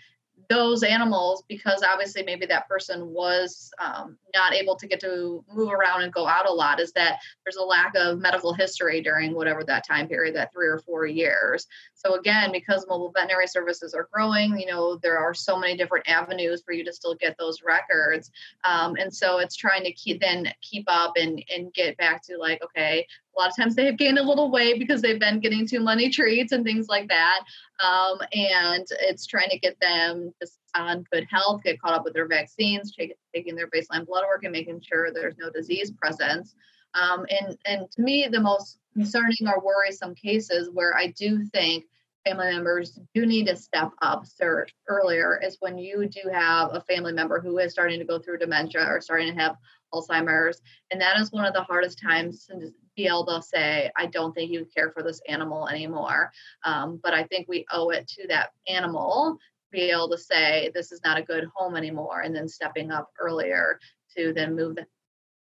those 0.50 0.84
animals 0.84 1.44
because 1.50 1.84
obviously 1.84 2.24
maybe 2.24 2.46
that 2.46 2.68
person 2.70 3.08
was 3.08 3.72
um, 3.80 4.18
not 4.34 4.54
able 4.54 4.76
to 4.76 4.88
get 4.88 5.00
to 5.02 5.44
move 5.54 5.72
around 5.72 6.04
and 6.04 6.14
go 6.14 6.26
out 6.26 6.50
a 6.50 6.54
lot 6.54 6.80
is 6.80 6.92
that 6.94 7.20
there's 7.44 7.58
a 7.58 7.64
lack 7.64 7.94
of 7.96 8.20
medical 8.20 8.54
history 8.54 9.02
during 9.02 9.34
whatever 9.34 9.64
that 9.64 9.86
time 9.86 10.08
period 10.08 10.36
that 10.36 10.54
three 10.54 10.68
or 10.68 10.80
four 10.80 11.06
years 11.06 11.68
so 11.98 12.16
again 12.16 12.52
because 12.52 12.86
mobile 12.88 13.12
veterinary 13.14 13.48
services 13.48 13.94
are 13.94 14.08
growing 14.12 14.58
you 14.58 14.66
know 14.66 14.98
there 14.98 15.18
are 15.18 15.34
so 15.34 15.58
many 15.58 15.76
different 15.76 16.08
avenues 16.08 16.62
for 16.64 16.72
you 16.72 16.84
to 16.84 16.94
still 16.94 17.16
get 17.16 17.36
those 17.38 17.64
records 17.64 18.32
um, 18.64 18.96
and 18.96 19.14
so 19.14 19.40
it's 19.40 19.56
trying 19.56 19.84
to 19.84 19.92
keep 19.92 20.22
then 20.22 20.48
keep 20.62 20.86
up 20.88 21.14
and 21.18 21.44
and 21.54 21.74
get 21.74 21.98
back 21.98 22.24
to 22.24 22.38
like 22.38 22.62
okay 22.64 23.06
a 23.38 23.40
lot 23.40 23.50
of 23.50 23.56
times 23.56 23.76
they 23.76 23.86
have 23.86 23.98
gained 23.98 24.18
a 24.18 24.24
little 24.24 24.50
weight 24.50 24.80
because 24.80 25.02
they've 25.02 25.20
been 25.20 25.40
getting 25.40 25.68
too 25.68 25.80
many 25.80 26.10
treats 26.10 26.52
and 26.52 26.64
things 26.64 26.88
like 26.88 27.08
that. 27.10 27.42
Um, 27.80 28.18
and 28.34 28.86
it's 29.02 29.28
trying 29.28 29.50
to 29.50 29.60
get 29.60 29.80
them 29.80 30.34
just 30.42 30.60
on 30.76 31.06
good 31.12 31.28
health, 31.30 31.62
get 31.64 31.80
caught 31.80 31.94
up 31.94 32.04
with 32.04 32.14
their 32.14 32.28
vaccines, 32.28 32.96
take, 32.96 33.16
taking 33.34 33.56
their 33.56 33.68
baseline 33.68 34.08
blood 34.08 34.24
work, 34.28 34.44
and 34.44 34.52
making 34.52 34.82
sure 34.82 35.12
there's 35.12 35.38
no 35.38 35.52
disease 35.52 35.92
presence. 35.92 36.56
Um, 36.94 37.26
and 37.30 37.58
and 37.66 37.92
to 37.92 38.02
me, 38.02 38.28
the 38.32 38.40
most 38.40 38.80
concerning 38.94 39.48
or 39.48 39.64
worrisome 39.64 40.16
cases 40.16 40.70
where 40.72 40.98
I 40.98 41.14
do 41.18 41.44
think 41.46 41.86
family 42.26 42.52
members 42.52 43.00
do 43.14 43.26
need 43.26 43.48
to 43.48 43.56
step 43.56 43.92
up 44.02 44.26
sir, 44.26 44.66
earlier 44.88 45.40
is 45.42 45.58
when 45.60 45.78
you 45.78 46.08
do 46.08 46.30
have 46.32 46.70
a 46.74 46.82
family 46.82 47.14
member 47.14 47.40
who 47.40 47.58
is 47.60 47.72
starting 47.72 48.00
to 48.00 48.06
go 48.06 48.20
through 48.20 48.40
dementia 48.40 48.86
or 48.86 49.00
starting 49.00 49.34
to 49.34 49.40
have 49.40 49.56
Alzheimer's. 49.94 50.62
And 50.92 51.00
that 51.00 51.20
is 51.20 51.32
one 51.32 51.46
of 51.46 51.54
the 51.54 51.64
hardest 51.64 52.02
times 52.02 52.46
to 52.48 52.72
be 52.96 53.08
able 53.08 53.26
to 53.28 53.42
say, 53.42 53.90
I 53.96 54.08
don't 54.08 54.34
think 54.34 54.52
you 54.52 54.68
care 54.76 54.92
for 54.92 55.04
this 55.04 55.22
animal 55.30 55.70
anymore. 55.70 56.32
Um, 56.66 57.00
but 57.02 57.14
I 57.14 57.24
think 57.24 57.48
we 57.48 57.66
owe 57.72 57.90
it 57.90 58.08
to 58.10 58.28
that 58.28 58.50
animal 58.68 59.38
to 59.40 59.72
be 59.72 59.90
able 59.90 60.10
to 60.10 60.18
say, 60.18 60.72
this 60.74 60.92
is 60.92 61.00
not 61.06 61.18
a 61.18 61.24
good 61.24 61.46
home 61.56 61.78
anymore. 61.78 62.22
And 62.22 62.36
then 62.36 62.48
stepping 62.48 62.92
up 62.92 63.10
earlier 63.20 63.80
to 64.18 64.34
then 64.34 64.56
move 64.56 64.78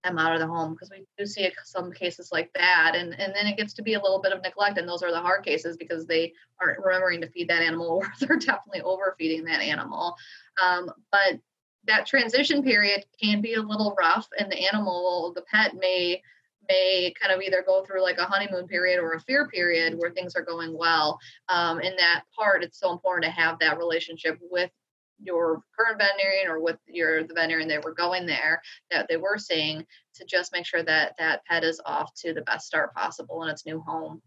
them 0.08 0.17
out 0.17 0.34
of 0.34 0.39
the 0.39 0.48
home 0.48 0.74
because 0.74 0.89
we 0.89 1.06
do 1.17 1.26
see 1.26 1.50
some 1.63 1.91
cases 1.91 2.30
like 2.32 2.52
that 2.54 2.93
and 2.96 3.13
and 3.20 3.34
then 3.36 3.48
it 3.48 3.58
gets 3.58 3.74
to 3.74 3.82
be 3.82 3.93
a 3.93 4.02
little 4.02 4.22
bit 4.22 4.32
of 4.32 4.41
neglect 4.41 4.78
and 4.78 4.88
those 4.88 5.04
are 5.04 5.12
the 5.12 5.20
hard 5.20 5.43
cases 5.43 5.78
because 5.78 6.06
they 6.06 6.34
aren't 6.62 6.84
remembering 6.84 7.22
to 7.22 7.30
feed 7.30 7.50
that 7.50 7.62
animal 7.62 7.98
or 8.04 8.12
they're 8.20 8.38
definitely 8.38 8.82
overfeeding 8.82 9.43
that 9.46 9.62
animal. 9.62 10.15
Um, 10.63 10.91
but 11.12 11.39
that 11.86 12.06
transition 12.06 12.63
period 12.63 13.06
can 13.22 13.41
be 13.41 13.54
a 13.54 13.62
little 13.62 13.96
rough 13.98 14.28
and 14.38 14.52
the 14.52 14.67
animal 14.67 15.32
the 15.36 15.43
pet 15.43 15.76
may 15.76 16.22
may 16.70 17.13
kind 17.20 17.34
of 17.34 17.41
either 17.41 17.63
go 17.65 17.86
through 17.86 18.04
like 18.04 18.17
a 18.17 18.26
honeymoon 18.26 18.67
period 18.67 19.00
or 19.00 19.13
a 19.13 19.22
fear 19.22 19.48
period 19.48 19.98
where 19.98 20.12
things 20.12 20.36
are 20.36 20.43
going 20.43 20.78
well. 20.78 21.17
Um, 21.48 21.80
in 21.80 21.96
that 21.96 22.24
part 22.36 22.63
it's 22.63 22.80
so 22.80 22.91
important 22.91 23.26
to 23.26 23.32
have 23.32 23.60
that 23.60 23.78
relationship 23.78 24.38
with 24.41 24.72
your 25.21 25.63
current 25.77 25.99
veterinarian 25.99 26.47
or 26.47 26.62
with 26.62 26.77
your 26.88 27.23
the 27.23 27.34
veterinarian 27.34 27.67
they 27.67 27.80
were 27.80 27.93
going 27.93 28.25
there 28.25 28.62
that 28.91 29.08
they 29.10 29.17
were 29.17 29.38
seeing 29.38 29.86
to 30.15 30.25
just 30.25 30.53
make 30.53 30.65
sure 30.65 30.84
that 30.84 31.13
that 31.17 31.43
pet 31.45 31.63
is 31.63 31.82
off 31.86 32.13
to 32.15 32.34
the 32.34 32.41
best 32.41 32.67
start 32.67 32.93
possible 32.93 33.43
in 33.43 33.49
its 33.49 33.65
new 33.65 33.82
home. 33.82 34.21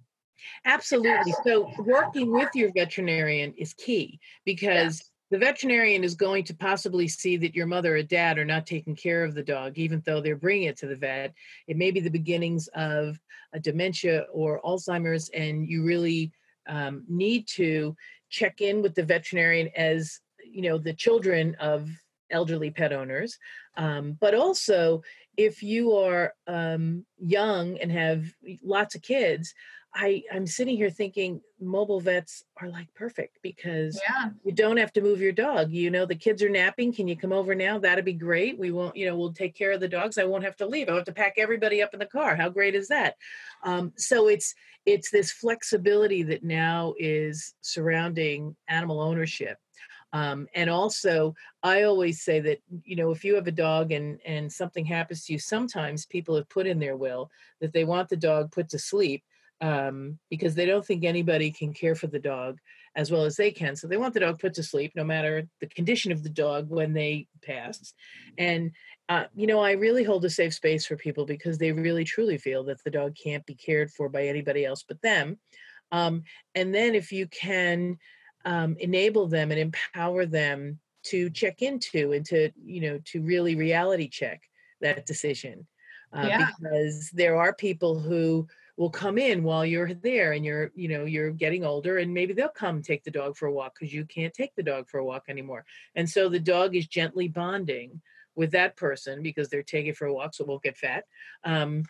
Absolutely. 0.65 1.35
So 1.45 1.71
working 1.79 2.33
with 2.33 2.49
your 2.55 2.73
veterinarian 2.73 3.53
is 3.59 3.75
key 3.75 4.19
because 4.45 5.11
the 5.31 5.39
veterinarian 5.39 6.03
is 6.03 6.15
going 6.15 6.45
to 6.45 6.55
possibly 6.55 7.07
see 7.07 7.37
that 7.37 7.55
your 7.55 7.67
mother 7.67 7.97
or 7.97 8.03
dad 8.03 8.39
are 8.39 8.45
not 8.45 8.67
taking 8.67 8.97
care 8.97 9.23
of 9.23 9.35
the 9.35 9.43
dog, 9.43 9.79
even 9.79 10.03
though 10.05 10.21
they're 10.21 10.37
bringing 10.37 10.65
it 10.65 10.77
to 10.79 10.87
the 10.87 10.97
vet. 10.97 11.33
It 11.69 11.77
may 11.77 11.91
be 11.91 12.01
the 12.01 12.11
beginnings 12.11 12.69
of 12.75 13.19
a 13.53 13.61
dementia 13.61 14.27
or 14.33 14.61
Alzheimer's, 14.63 15.29
and 15.31 15.69
you 15.69 15.85
really 15.85 16.33
um, 16.69 17.05
need 17.09 17.47
to 17.49 17.97
check 18.29 18.61
in 18.61 18.83
with 18.83 18.95
the 18.95 19.05
veterinarian 19.05 19.71
as 19.77 20.21
you 20.51 20.63
know 20.63 20.79
the 20.79 20.95
children 20.95 21.57
of 21.61 21.89
elderly 22.31 22.71
pet 22.71 22.93
owners, 22.93 23.39
um, 23.77 24.17
but 24.21 24.35
also 24.35 25.03
if 25.37 25.63
you 25.63 25.97
are 25.97 26.35
um, 26.47 27.05
young 27.19 27.79
and 27.79 27.91
have 27.91 28.33
lots 28.63 28.95
of 28.95 29.03
kids, 29.03 29.55
I 29.95 30.23
I'm 30.33 30.47
sitting 30.47 30.77
here 30.77 30.91
thinking 30.91 31.41
mobile 31.61 32.01
vets 32.01 32.45
are 32.61 32.69
like 32.69 32.93
perfect 32.95 33.39
because 33.43 34.01
yeah. 34.09 34.31
you 34.45 34.53
don't 34.53 34.77
have 34.77 34.93
to 34.93 35.01
move 35.01 35.21
your 35.21 35.33
dog. 35.33 35.73
You 35.73 35.91
know 35.91 36.07
the 36.07 36.15
kids 36.15 36.43
are 36.43 36.49
napping. 36.49 36.93
Can 36.93 37.09
you 37.09 37.17
come 37.17 37.33
over 37.33 37.55
now? 37.55 37.79
That'd 37.79 38.05
be 38.05 38.13
great. 38.13 38.59
We 38.59 38.71
won't. 38.71 38.97
You 38.97 39.07
know 39.07 39.17
we'll 39.17 39.33
take 39.33 39.57
care 39.57 39.73
of 39.73 39.81
the 39.81 39.89
dogs. 39.89 40.19
I 40.19 40.25
won't 40.25 40.45
have 40.45 40.57
to 40.59 40.67
leave. 40.67 40.89
I 40.89 40.95
have 40.95 41.05
to 41.07 41.13
pack 41.13 41.35
everybody 41.39 41.83
up 41.83 41.93
in 41.93 41.99
the 41.99 42.07
car. 42.07 42.37
How 42.37 42.49
great 42.49 42.75
is 42.75 42.89
that? 42.89 43.17
Um, 43.65 43.93
so 43.97 44.29
it's 44.29 44.55
it's 44.87 45.11
this 45.11 45.33
flexibility 45.33 46.23
that 46.25 46.45
now 46.45 46.95
is 46.99 47.55
surrounding 47.61 48.57
animal 48.69 49.01
ownership. 49.01 49.59
Um, 50.13 50.49
and 50.55 50.69
also, 50.69 51.35
I 51.63 51.83
always 51.83 52.23
say 52.23 52.41
that 52.41 52.59
you 52.85 52.97
know 52.97 53.11
if 53.11 53.25
you 53.25 53.35
have 53.37 53.47
a 53.47 53.53
dog 53.53 53.93
and 53.93 54.19
and 54.25 54.53
something 54.53 54.85
happens 54.85 55.25
to 55.25 55.33
you, 55.35 55.39
sometimes 55.39 56.07
people 56.07 56.37
have 56.37 56.49
put 56.49 56.67
in 56.67 56.79
their 56.79 56.97
will 56.97 57.31
that 57.61 57.73
they 57.73 57.85
want 57.85 58.09
the 58.09 58.17
dog 58.17 58.51
put 58.51 58.69
to 58.71 58.79
sleep 58.79 59.23
um, 59.61 60.19
because 60.29 60.55
they 60.55 60.67
don't 60.67 60.85
think 60.85 61.05
anybody 61.05 61.51
can 61.51 61.73
care 61.73 61.95
for 61.95 62.07
the 62.07 62.19
dog 62.19 62.59
as 62.97 63.11
well 63.11 63.25
as 63.25 63.37
they 63.37 63.53
can. 63.53 63.77
So 63.77 63.87
they 63.87 63.97
want 63.97 64.15
the 64.15 64.21
dog 64.21 64.41
put 64.41 64.55
to 64.55 64.63
sleep, 64.65 64.93
no 64.97 65.05
matter 65.05 65.47
the 65.61 65.69
condition 65.69 66.11
of 66.11 66.25
the 66.25 66.29
dog 66.29 66.69
when 66.69 66.93
they 66.93 67.29
pass. 67.43 67.95
And 68.37 68.73
uh, 69.09 69.25
you 69.35 69.47
know, 69.47 69.61
I 69.61 69.73
really 69.73 70.05
hold 70.05 70.25
a 70.25 70.31
safe 70.31 70.55
space 70.55 70.87
for 70.87 70.97
people 70.97 71.27
because 71.27 71.59
they 71.59 71.73
really 71.73 72.05
truly 72.05 72.39
feel 72.39 72.65
that 72.65 72.83
the 72.85 72.91
dog 72.91 73.17
can't 73.23 73.47
be 73.47 73.55
cared 73.55 73.91
for 73.91 74.09
by 74.09 74.27
anybody 74.27 74.65
else 74.65 74.85
but 74.87 75.03
them. 75.03 75.39
Um, 75.93 76.23
and 76.55 76.75
then 76.75 76.95
if 76.95 77.11
you 77.11 77.27
can 77.27 77.99
um, 78.45 78.77
enable 78.79 79.27
them 79.27 79.51
and 79.51 79.61
empower 79.61 80.27
them 80.27 80.79
to 81.03 81.31
check 81.31 81.63
into 81.63 82.13
and 82.13 82.25
to 82.27 82.51
you 82.63 82.81
know 82.81 83.01
to 83.05 83.23
really 83.23 83.55
reality 83.55 84.09
check 84.09 84.43
that 84.81 85.07
decision 85.07 85.67
uh, 86.13 86.27
yeah. 86.27 86.49
because 86.59 87.11
there 87.11 87.37
are 87.37 87.55
people 87.55 87.99
who 87.99 88.47
will 88.77 88.91
come 88.91 89.19
in 89.19 89.43
while 89.43 89.65
you're 89.65 89.95
there 89.95 90.33
and 90.33 90.45
you're 90.45 90.71
you 90.75 90.89
know 90.89 91.05
you're 91.05 91.31
getting 91.31 91.65
older 91.65 91.99
and 91.99 92.13
maybe 92.13 92.33
they'll 92.33 92.49
come 92.49 92.83
take 92.83 93.05
the 93.05 93.11
dog 93.11 93.37
for 93.37 93.47
a 93.47 93.53
walk 93.53 93.75
because 93.79 93.93
you 93.93 94.05
can't 94.05 94.35
take 94.35 94.55
the 94.57 94.63
dog 94.63 94.89
for 94.89 94.99
a 94.99 95.05
walk 95.05 95.25
anymore 95.29 95.65
and 95.95 96.09
so 96.09 96.29
the 96.29 96.41
dog 96.41 96.75
is 96.75 96.87
gently 96.87 97.29
bonding 97.29 98.01
with 98.35 98.53
that 98.53 98.77
person 98.77 99.23
because 99.23 99.49
they're 99.49 99.63
taking 99.63 99.93
for 99.93 100.07
a 100.07 100.13
walk 100.13 100.35
so 100.35 100.45
it 100.45 100.49
won't 100.49 100.63
get 100.63 100.77
fat 100.77 101.05
um, 101.45 101.85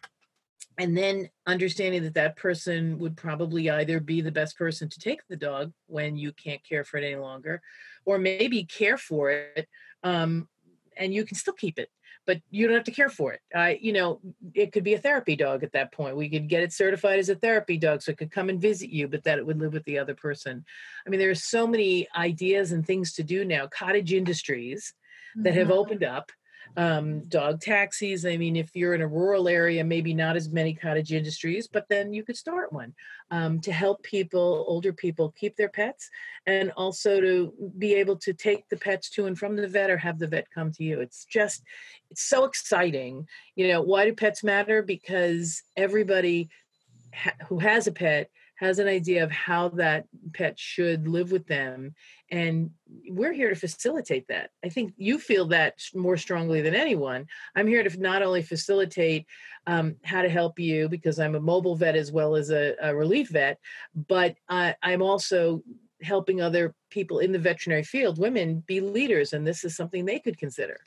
and 0.78 0.96
then 0.96 1.28
understanding 1.46 2.02
that 2.04 2.14
that 2.14 2.36
person 2.36 2.98
would 2.98 3.16
probably 3.16 3.70
either 3.70 4.00
be 4.00 4.20
the 4.20 4.32
best 4.32 4.56
person 4.56 4.88
to 4.88 4.98
take 4.98 5.20
the 5.28 5.36
dog 5.36 5.72
when 5.86 6.16
you 6.16 6.32
can't 6.32 6.62
care 6.64 6.84
for 6.84 6.96
it 6.96 7.04
any 7.04 7.16
longer 7.16 7.60
or 8.04 8.18
maybe 8.18 8.64
care 8.64 8.96
for 8.96 9.30
it 9.30 9.68
um, 10.02 10.48
and 10.96 11.12
you 11.12 11.24
can 11.24 11.36
still 11.36 11.54
keep 11.54 11.78
it 11.78 11.90
but 12.26 12.40
you 12.50 12.66
don't 12.66 12.76
have 12.76 12.84
to 12.84 12.92
care 12.92 13.08
for 13.08 13.32
it. 13.32 13.40
I, 13.54 13.78
you 13.80 13.92
know, 13.92 14.20
it 14.54 14.72
could 14.72 14.84
be 14.84 14.94
a 14.94 15.00
therapy 15.00 15.36
dog 15.36 15.64
at 15.64 15.72
that 15.72 15.92
point. 15.92 16.16
We 16.16 16.28
could 16.28 16.48
get 16.48 16.62
it 16.62 16.72
certified 16.72 17.18
as 17.18 17.28
a 17.28 17.34
therapy 17.34 17.76
dog, 17.76 18.02
so 18.02 18.12
it 18.12 18.18
could 18.18 18.30
come 18.30 18.48
and 18.48 18.60
visit 18.60 18.90
you, 18.90 19.08
but 19.08 19.24
that 19.24 19.38
it 19.38 19.46
would 19.46 19.58
live 19.58 19.72
with 19.72 19.84
the 19.84 19.98
other 19.98 20.14
person. 20.14 20.64
I 21.04 21.10
mean, 21.10 21.18
there 21.18 21.30
are 21.30 21.34
so 21.34 21.66
many 21.66 22.06
ideas 22.14 22.72
and 22.72 22.86
things 22.86 23.14
to 23.14 23.24
do 23.24 23.44
now. 23.44 23.66
Cottage 23.66 24.12
industries 24.12 24.94
that 25.36 25.54
have 25.54 25.68
mm-hmm. 25.68 25.78
opened 25.78 26.04
up 26.04 26.30
um, 26.76 27.20
dog 27.28 27.60
taxis. 27.60 28.24
I 28.24 28.36
mean, 28.36 28.56
if 28.56 28.74
you're 28.74 28.94
in 28.94 29.00
a 29.00 29.08
rural 29.08 29.48
area, 29.48 29.82
maybe 29.84 30.14
not 30.14 30.36
as 30.36 30.50
many 30.50 30.74
cottage 30.74 31.12
industries, 31.12 31.66
but 31.66 31.86
then 31.88 32.12
you 32.12 32.22
could 32.22 32.36
start 32.36 32.72
one 32.72 32.94
um, 33.30 33.60
to 33.60 33.72
help 33.72 34.02
people, 34.02 34.64
older 34.68 34.92
people, 34.92 35.34
keep 35.36 35.56
their 35.56 35.68
pets 35.68 36.10
and 36.46 36.70
also 36.76 37.20
to 37.20 37.52
be 37.78 37.94
able 37.94 38.16
to 38.16 38.32
take 38.32 38.68
the 38.68 38.76
pets 38.76 39.10
to 39.10 39.26
and 39.26 39.38
from 39.38 39.56
the 39.56 39.68
vet 39.68 39.90
or 39.90 39.98
have 39.98 40.18
the 40.18 40.26
vet 40.26 40.46
come 40.54 40.72
to 40.72 40.84
you. 40.84 41.00
It's 41.00 41.24
just, 41.24 41.62
it's 42.10 42.22
so 42.22 42.44
exciting. 42.44 43.26
You 43.56 43.68
know, 43.68 43.82
why 43.82 44.04
do 44.04 44.14
pets 44.14 44.44
matter? 44.44 44.82
Because 44.82 45.62
everybody 45.76 46.48
ha- 47.14 47.34
who 47.48 47.58
has 47.58 47.86
a 47.86 47.92
pet 47.92 48.30
has 48.60 48.78
an 48.78 48.86
idea 48.86 49.24
of 49.24 49.30
how 49.30 49.70
that 49.70 50.04
pet 50.34 50.58
should 50.58 51.08
live 51.08 51.32
with 51.32 51.46
them 51.46 51.94
and 52.30 52.70
we're 53.08 53.32
here 53.32 53.48
to 53.48 53.56
facilitate 53.56 54.28
that. 54.28 54.50
I 54.64 54.68
think 54.68 54.92
you 54.96 55.18
feel 55.18 55.46
that 55.48 55.74
more 55.94 56.16
strongly 56.16 56.60
than 56.60 56.74
anyone. 56.74 57.26
I'm 57.56 57.66
here 57.66 57.82
to 57.82 58.00
not 58.00 58.22
only 58.22 58.42
facilitate 58.42 59.26
um, 59.66 59.96
how 60.04 60.22
to 60.22 60.28
help 60.28 60.58
you 60.58 60.88
because 60.88 61.18
i'm 61.18 61.34
a 61.34 61.40
mobile 61.40 61.76
vet 61.76 61.94
as 61.94 62.10
well 62.10 62.34
as 62.34 62.50
a, 62.50 62.74
a 62.80 62.94
relief 62.94 63.28
vet 63.28 63.58
but 64.08 64.34
uh, 64.48 64.72
i'm 64.82 65.02
also 65.02 65.62
helping 66.02 66.40
other 66.40 66.74
people 66.88 67.18
in 67.18 67.30
the 67.30 67.38
veterinary 67.38 67.82
field 67.82 68.18
women 68.18 68.64
be 68.66 68.80
leaders 68.80 69.34
and 69.34 69.46
this 69.46 69.64
is 69.64 69.76
something 69.76 70.04
they 70.04 70.18
could 70.18 70.38
consider 70.38 70.78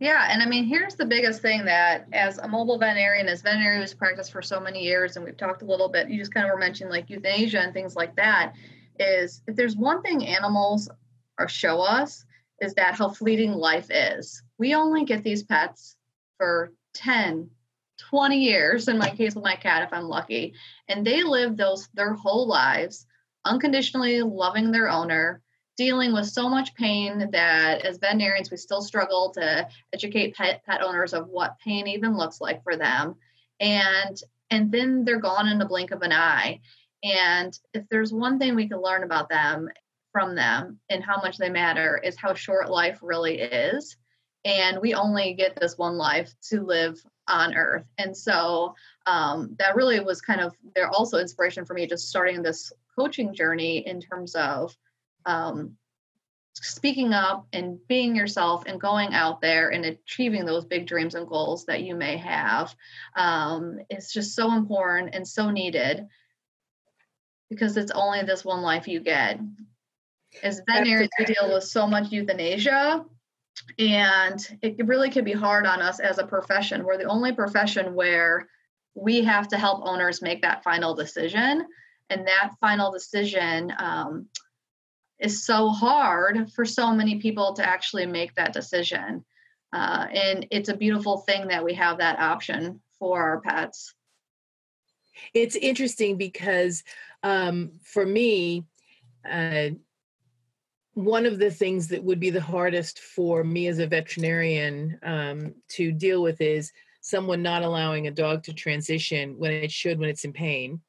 yeah, 0.00 0.28
and 0.30 0.42
I 0.42 0.46
mean, 0.46 0.64
here's 0.64 0.96
the 0.96 1.04
biggest 1.04 1.40
thing 1.40 1.64
that 1.66 2.06
as 2.12 2.38
a 2.38 2.48
mobile 2.48 2.78
veterinarian, 2.78 3.28
as 3.28 3.42
veterinary 3.42 3.78
who's 3.78 3.94
practiced 3.94 4.32
for 4.32 4.42
so 4.42 4.58
many 4.60 4.82
years, 4.82 5.16
and 5.16 5.24
we've 5.24 5.36
talked 5.36 5.62
a 5.62 5.66
little 5.66 5.88
bit, 5.88 6.08
you 6.08 6.18
just 6.18 6.34
kind 6.34 6.46
of 6.46 6.52
were 6.52 6.58
mentioning 6.58 6.90
like 6.90 7.08
euthanasia 7.08 7.60
and 7.60 7.72
things 7.72 7.94
like 7.94 8.16
that, 8.16 8.54
is 8.98 9.42
if 9.46 9.56
there's 9.56 9.76
one 9.76 10.02
thing 10.02 10.26
animals 10.26 10.88
show 11.48 11.80
us 11.80 12.24
is 12.60 12.74
that 12.74 12.94
how 12.94 13.08
fleeting 13.08 13.52
life 13.52 13.88
is. 13.90 14.42
We 14.58 14.74
only 14.74 15.04
get 15.04 15.22
these 15.22 15.42
pets 15.42 15.96
for 16.38 16.72
10, 16.94 17.50
20 17.98 18.36
years, 18.36 18.88
in 18.88 18.98
my 18.98 19.10
case 19.10 19.34
with 19.34 19.44
my 19.44 19.56
cat, 19.56 19.82
if 19.82 19.92
I'm 19.92 20.08
lucky, 20.08 20.54
and 20.88 21.06
they 21.06 21.22
live 21.22 21.56
those 21.56 21.88
their 21.94 22.14
whole 22.14 22.46
lives 22.46 23.06
unconditionally 23.44 24.22
loving 24.22 24.70
their 24.70 24.88
owner 24.88 25.42
dealing 25.76 26.12
with 26.12 26.26
so 26.26 26.48
much 26.48 26.74
pain 26.74 27.30
that 27.32 27.84
as 27.84 27.98
veterinarians 27.98 28.50
we 28.50 28.56
still 28.56 28.82
struggle 28.82 29.30
to 29.30 29.66
educate 29.92 30.34
pet 30.34 30.62
pet 30.64 30.82
owners 30.82 31.12
of 31.14 31.28
what 31.28 31.58
pain 31.58 31.86
even 31.86 32.16
looks 32.16 32.40
like 32.40 32.62
for 32.62 32.76
them. 32.76 33.16
And 33.60 34.20
and 34.50 34.70
then 34.70 35.04
they're 35.04 35.18
gone 35.18 35.48
in 35.48 35.58
the 35.58 35.64
blink 35.64 35.90
of 35.90 36.02
an 36.02 36.12
eye. 36.12 36.60
And 37.02 37.58
if 37.72 37.84
there's 37.90 38.12
one 38.12 38.38
thing 38.38 38.54
we 38.54 38.68
can 38.68 38.80
learn 38.80 39.02
about 39.02 39.28
them 39.28 39.68
from 40.12 40.34
them 40.34 40.78
and 40.88 41.02
how 41.02 41.16
much 41.16 41.38
they 41.38 41.50
matter 41.50 42.00
is 42.02 42.16
how 42.16 42.34
short 42.34 42.70
life 42.70 43.00
really 43.02 43.40
is. 43.40 43.96
And 44.44 44.78
we 44.80 44.94
only 44.94 45.34
get 45.34 45.58
this 45.58 45.76
one 45.76 45.96
life 45.96 46.32
to 46.50 46.62
live 46.62 47.02
on 47.26 47.54
earth. 47.54 47.86
And 47.98 48.16
so 48.16 48.74
um, 49.06 49.56
that 49.58 49.74
really 49.74 50.00
was 50.00 50.20
kind 50.20 50.40
of 50.40 50.54
they're 50.74 50.88
also 50.88 51.18
inspiration 51.18 51.64
for 51.64 51.74
me 51.74 51.86
just 51.86 52.08
starting 52.08 52.42
this 52.42 52.72
coaching 52.96 53.34
journey 53.34 53.86
in 53.86 54.00
terms 54.00 54.34
of 54.34 54.76
um, 55.26 55.76
speaking 56.54 57.12
up 57.12 57.46
and 57.52 57.78
being 57.88 58.14
yourself 58.14 58.64
and 58.66 58.80
going 58.80 59.12
out 59.12 59.40
there 59.40 59.70
and 59.70 59.84
achieving 59.84 60.44
those 60.44 60.64
big 60.64 60.86
dreams 60.86 61.14
and 61.14 61.26
goals 61.26 61.66
that 61.66 61.82
you 61.82 61.94
may 61.94 62.16
have 62.16 62.74
um, 63.16 63.78
is 63.90 64.12
just 64.12 64.34
so 64.34 64.52
important 64.52 65.14
and 65.14 65.26
so 65.26 65.50
needed 65.50 66.06
because 67.50 67.76
it's 67.76 67.90
only 67.90 68.22
this 68.22 68.44
one 68.44 68.62
life 68.62 68.88
you 68.88 69.00
get. 69.00 69.40
As 70.42 70.60
veterinarians, 70.66 71.10
we 71.18 71.24
deal 71.26 71.52
with 71.52 71.64
so 71.64 71.86
much 71.86 72.10
euthanasia, 72.10 73.04
and 73.78 74.58
it 74.62 74.84
really 74.86 75.10
can 75.10 75.24
be 75.24 75.32
hard 75.32 75.64
on 75.64 75.80
us 75.80 76.00
as 76.00 76.18
a 76.18 76.26
profession. 76.26 76.84
We're 76.84 76.98
the 76.98 77.04
only 77.04 77.32
profession 77.32 77.94
where 77.94 78.48
we 78.94 79.22
have 79.24 79.48
to 79.48 79.56
help 79.56 79.86
owners 79.86 80.22
make 80.22 80.42
that 80.42 80.64
final 80.64 80.94
decision, 80.94 81.64
and 82.10 82.26
that 82.26 82.54
final 82.60 82.90
decision 82.90 83.72
um, 83.78 84.26
is 85.24 85.46
so 85.46 85.70
hard 85.70 86.52
for 86.52 86.64
so 86.64 86.92
many 86.92 87.18
people 87.18 87.54
to 87.54 87.66
actually 87.66 88.06
make 88.06 88.34
that 88.34 88.52
decision. 88.52 89.24
Uh, 89.72 90.06
and 90.12 90.46
it's 90.50 90.68
a 90.68 90.76
beautiful 90.76 91.18
thing 91.18 91.48
that 91.48 91.64
we 91.64 91.74
have 91.74 91.98
that 91.98 92.18
option 92.18 92.80
for 92.98 93.22
our 93.22 93.40
pets. 93.40 93.94
It's 95.32 95.56
interesting 95.56 96.16
because 96.16 96.84
um, 97.22 97.72
for 97.82 98.04
me, 98.04 98.64
uh, 99.28 99.70
one 100.92 101.26
of 101.26 101.38
the 101.38 101.50
things 101.50 101.88
that 101.88 102.04
would 102.04 102.20
be 102.20 102.30
the 102.30 102.40
hardest 102.40 103.00
for 103.00 103.42
me 103.42 103.66
as 103.66 103.78
a 103.78 103.86
veterinarian 103.86 104.98
um, 105.02 105.54
to 105.70 105.90
deal 105.90 106.22
with 106.22 106.40
is 106.40 106.70
someone 107.00 107.42
not 107.42 107.62
allowing 107.62 108.06
a 108.06 108.12
dog 108.12 108.44
to 108.44 108.52
transition 108.52 109.36
when 109.38 109.50
it 109.50 109.72
should 109.72 109.98
when 109.98 110.08
it's 110.08 110.24
in 110.24 110.32
pain 110.32 110.80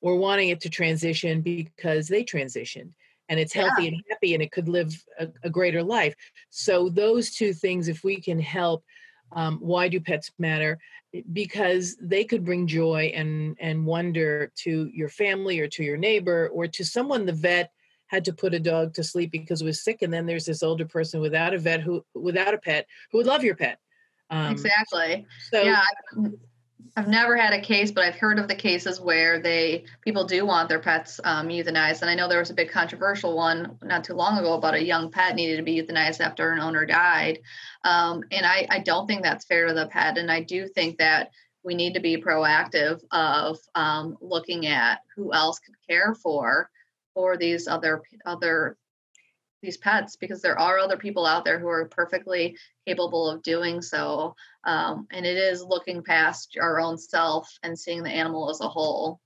or 0.00 0.16
wanting 0.16 0.48
it 0.48 0.60
to 0.60 0.70
transition 0.70 1.42
because 1.42 2.08
they 2.08 2.24
transitioned 2.24 2.90
and 3.30 3.38
it's 3.38 3.54
healthy 3.54 3.84
yeah. 3.84 3.88
and 3.88 4.02
happy 4.10 4.34
and 4.34 4.42
it 4.42 4.52
could 4.52 4.68
live 4.68 4.92
a, 5.18 5.28
a, 5.44 5.48
greater 5.48 5.82
life. 5.82 6.14
So 6.50 6.90
those 6.90 7.30
two 7.30 7.54
things 7.54 7.88
if 7.88 8.04
we 8.04 8.20
can 8.20 8.38
help 8.38 8.84
um, 9.32 9.58
why 9.60 9.88
do 9.88 10.00
pets 10.00 10.32
matter? 10.38 10.78
Because 11.32 11.96
they 12.00 12.24
could 12.24 12.44
bring 12.44 12.66
joy 12.66 13.12
and 13.14 13.56
and 13.60 13.86
wonder 13.86 14.52
to 14.56 14.90
your 14.92 15.08
family 15.08 15.60
or 15.60 15.68
to 15.68 15.84
your 15.84 15.96
neighbor 15.96 16.48
or 16.52 16.66
to 16.66 16.84
someone 16.84 17.24
the 17.24 17.32
vet 17.32 17.70
had 18.08 18.24
to 18.24 18.32
put 18.32 18.54
a 18.54 18.60
dog 18.60 18.92
to 18.94 19.04
sleep 19.04 19.30
because 19.30 19.62
it 19.62 19.64
was 19.64 19.84
sick 19.84 20.02
and 20.02 20.12
then 20.12 20.26
there's 20.26 20.46
this 20.46 20.64
older 20.64 20.84
person 20.84 21.20
without 21.20 21.54
a 21.54 21.58
vet 21.58 21.80
who 21.80 22.04
without 22.14 22.54
a 22.54 22.58
pet 22.58 22.86
who 23.10 23.18
would 23.18 23.26
love 23.26 23.44
your 23.44 23.56
pet. 23.56 23.78
Um, 24.30 24.52
exactly. 24.52 25.26
so 25.50 25.62
yeah 25.62 25.82
I've 26.96 27.08
never 27.08 27.36
had 27.36 27.52
a 27.52 27.60
case, 27.60 27.90
but 27.90 28.04
I've 28.04 28.16
heard 28.16 28.38
of 28.38 28.48
the 28.48 28.54
cases 28.54 29.00
where 29.00 29.40
they 29.40 29.84
people 30.02 30.24
do 30.24 30.44
want 30.44 30.68
their 30.68 30.80
pets 30.80 31.20
um, 31.24 31.48
euthanized, 31.48 32.02
and 32.02 32.10
I 32.10 32.14
know 32.14 32.28
there 32.28 32.38
was 32.38 32.50
a 32.50 32.54
big 32.54 32.70
controversial 32.70 33.36
one 33.36 33.78
not 33.82 34.04
too 34.04 34.14
long 34.14 34.38
ago 34.38 34.54
about 34.54 34.74
a 34.74 34.84
young 34.84 35.10
pet 35.10 35.34
needed 35.34 35.56
to 35.56 35.62
be 35.62 35.80
euthanized 35.80 36.20
after 36.20 36.52
an 36.52 36.60
owner 36.60 36.84
died, 36.86 37.40
um, 37.84 38.24
and 38.30 38.44
I, 38.44 38.66
I 38.70 38.78
don't 38.80 39.06
think 39.06 39.22
that's 39.22 39.44
fair 39.44 39.66
to 39.68 39.74
the 39.74 39.86
pet, 39.86 40.18
and 40.18 40.30
I 40.30 40.42
do 40.42 40.66
think 40.68 40.98
that 40.98 41.30
we 41.62 41.74
need 41.74 41.94
to 41.94 42.00
be 42.00 42.16
proactive 42.16 43.02
of 43.10 43.58
um, 43.74 44.16
looking 44.20 44.66
at 44.66 45.00
who 45.16 45.32
else 45.32 45.58
could 45.58 45.74
care 45.88 46.14
for 46.14 46.70
for 47.14 47.36
these 47.36 47.68
other 47.68 48.02
other 48.24 48.76
these 49.62 49.76
pets 49.76 50.16
because 50.16 50.40
there 50.40 50.58
are 50.58 50.78
other 50.78 50.96
people 50.96 51.26
out 51.26 51.44
there 51.44 51.58
who 51.58 51.68
are 51.68 51.88
perfectly 51.88 52.56
capable 52.86 53.28
of 53.28 53.42
doing 53.42 53.80
so. 53.82 54.34
Um, 54.64 55.06
and 55.10 55.26
it 55.26 55.36
is 55.36 55.62
looking 55.62 56.02
past 56.02 56.56
our 56.60 56.80
own 56.80 56.98
self 56.98 57.50
and 57.62 57.78
seeing 57.78 58.02
the 58.02 58.10
animal 58.10 58.50
as 58.50 58.60
a 58.60 58.68
whole. 58.68 59.20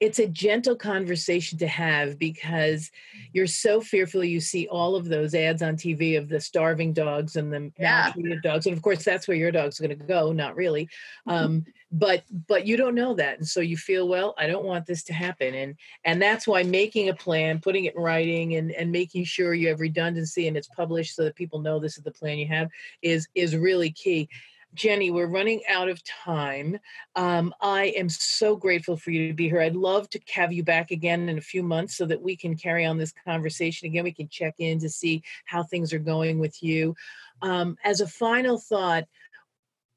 It's 0.00 0.18
a 0.18 0.28
gentle 0.28 0.76
conversation 0.76 1.58
to 1.58 1.66
have 1.66 2.18
because 2.18 2.90
you're 3.32 3.46
so 3.46 3.80
fearful. 3.80 4.22
You 4.22 4.40
see 4.40 4.68
all 4.68 4.94
of 4.94 5.08
those 5.08 5.34
ads 5.34 5.62
on 5.62 5.76
TV 5.76 6.16
of 6.16 6.28
the 6.28 6.40
starving 6.40 6.92
dogs 6.92 7.36
and 7.36 7.52
the 7.52 7.72
yeah. 7.78 8.04
maltreated 8.04 8.42
dogs, 8.42 8.66
and 8.66 8.76
of 8.76 8.82
course 8.82 9.04
that's 9.04 9.26
where 9.26 9.36
your 9.36 9.50
dog's 9.50 9.80
going 9.80 9.96
to 9.98 10.04
go. 10.04 10.32
Not 10.32 10.56
really, 10.56 10.88
um, 11.26 11.64
but 11.90 12.22
but 12.46 12.66
you 12.66 12.76
don't 12.76 12.94
know 12.94 13.14
that 13.14 13.38
and 13.38 13.48
so 13.48 13.60
you 13.60 13.76
feel 13.76 14.08
well 14.08 14.34
i 14.36 14.46
don't 14.46 14.64
want 14.64 14.84
this 14.84 15.02
to 15.02 15.12
happen 15.12 15.54
and 15.54 15.74
and 16.04 16.20
that's 16.20 16.46
why 16.46 16.62
making 16.62 17.08
a 17.08 17.14
plan 17.14 17.58
putting 17.58 17.86
it 17.86 17.94
in 17.96 18.02
writing 18.02 18.56
and 18.56 18.72
and 18.72 18.92
making 18.92 19.24
sure 19.24 19.54
you 19.54 19.68
have 19.68 19.80
redundancy 19.80 20.48
and 20.48 20.56
it's 20.56 20.68
published 20.68 21.16
so 21.16 21.24
that 21.24 21.34
people 21.34 21.60
know 21.60 21.78
this 21.78 21.96
is 21.96 22.04
the 22.04 22.10
plan 22.10 22.38
you 22.38 22.46
have 22.46 22.68
is 23.00 23.28
is 23.34 23.56
really 23.56 23.90
key 23.90 24.28
Jenny, 24.74 25.10
we're 25.10 25.26
running 25.26 25.62
out 25.68 25.88
of 25.88 26.04
time. 26.04 26.78
Um, 27.16 27.54
I 27.60 27.86
am 27.96 28.08
so 28.08 28.54
grateful 28.54 28.96
for 28.96 29.10
you 29.10 29.28
to 29.28 29.34
be 29.34 29.48
here. 29.48 29.60
I'd 29.60 29.74
love 29.74 30.08
to 30.10 30.20
have 30.34 30.52
you 30.52 30.62
back 30.62 30.90
again 30.90 31.28
in 31.28 31.38
a 31.38 31.42
few 31.42 31.62
months 31.62 31.96
so 31.96 32.04
that 32.06 32.20
we 32.20 32.36
can 32.36 32.56
carry 32.56 32.84
on 32.84 32.98
this 32.98 33.12
conversation 33.24 33.86
again. 33.86 34.04
We 34.04 34.12
can 34.12 34.28
check 34.28 34.54
in 34.58 34.78
to 34.80 34.88
see 34.88 35.22
how 35.46 35.62
things 35.62 35.92
are 35.92 35.98
going 35.98 36.38
with 36.38 36.62
you. 36.62 36.94
Um, 37.42 37.76
as 37.84 38.00
a 38.00 38.06
final 38.06 38.58
thought, 38.58 39.04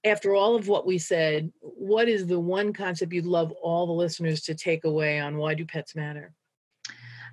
after 0.03 0.33
all 0.33 0.55
of 0.55 0.67
what 0.67 0.87
we 0.87 0.97
said, 0.97 1.51
what 1.59 2.07
is 2.07 2.25
the 2.25 2.39
one 2.39 2.73
concept 2.73 3.13
you'd 3.13 3.25
love 3.25 3.51
all 3.61 3.85
the 3.85 3.93
listeners 3.93 4.41
to 4.43 4.55
take 4.55 4.83
away 4.83 5.19
on 5.19 5.37
why 5.37 5.53
do 5.53 5.65
pets 5.65 5.95
matter? 5.95 6.33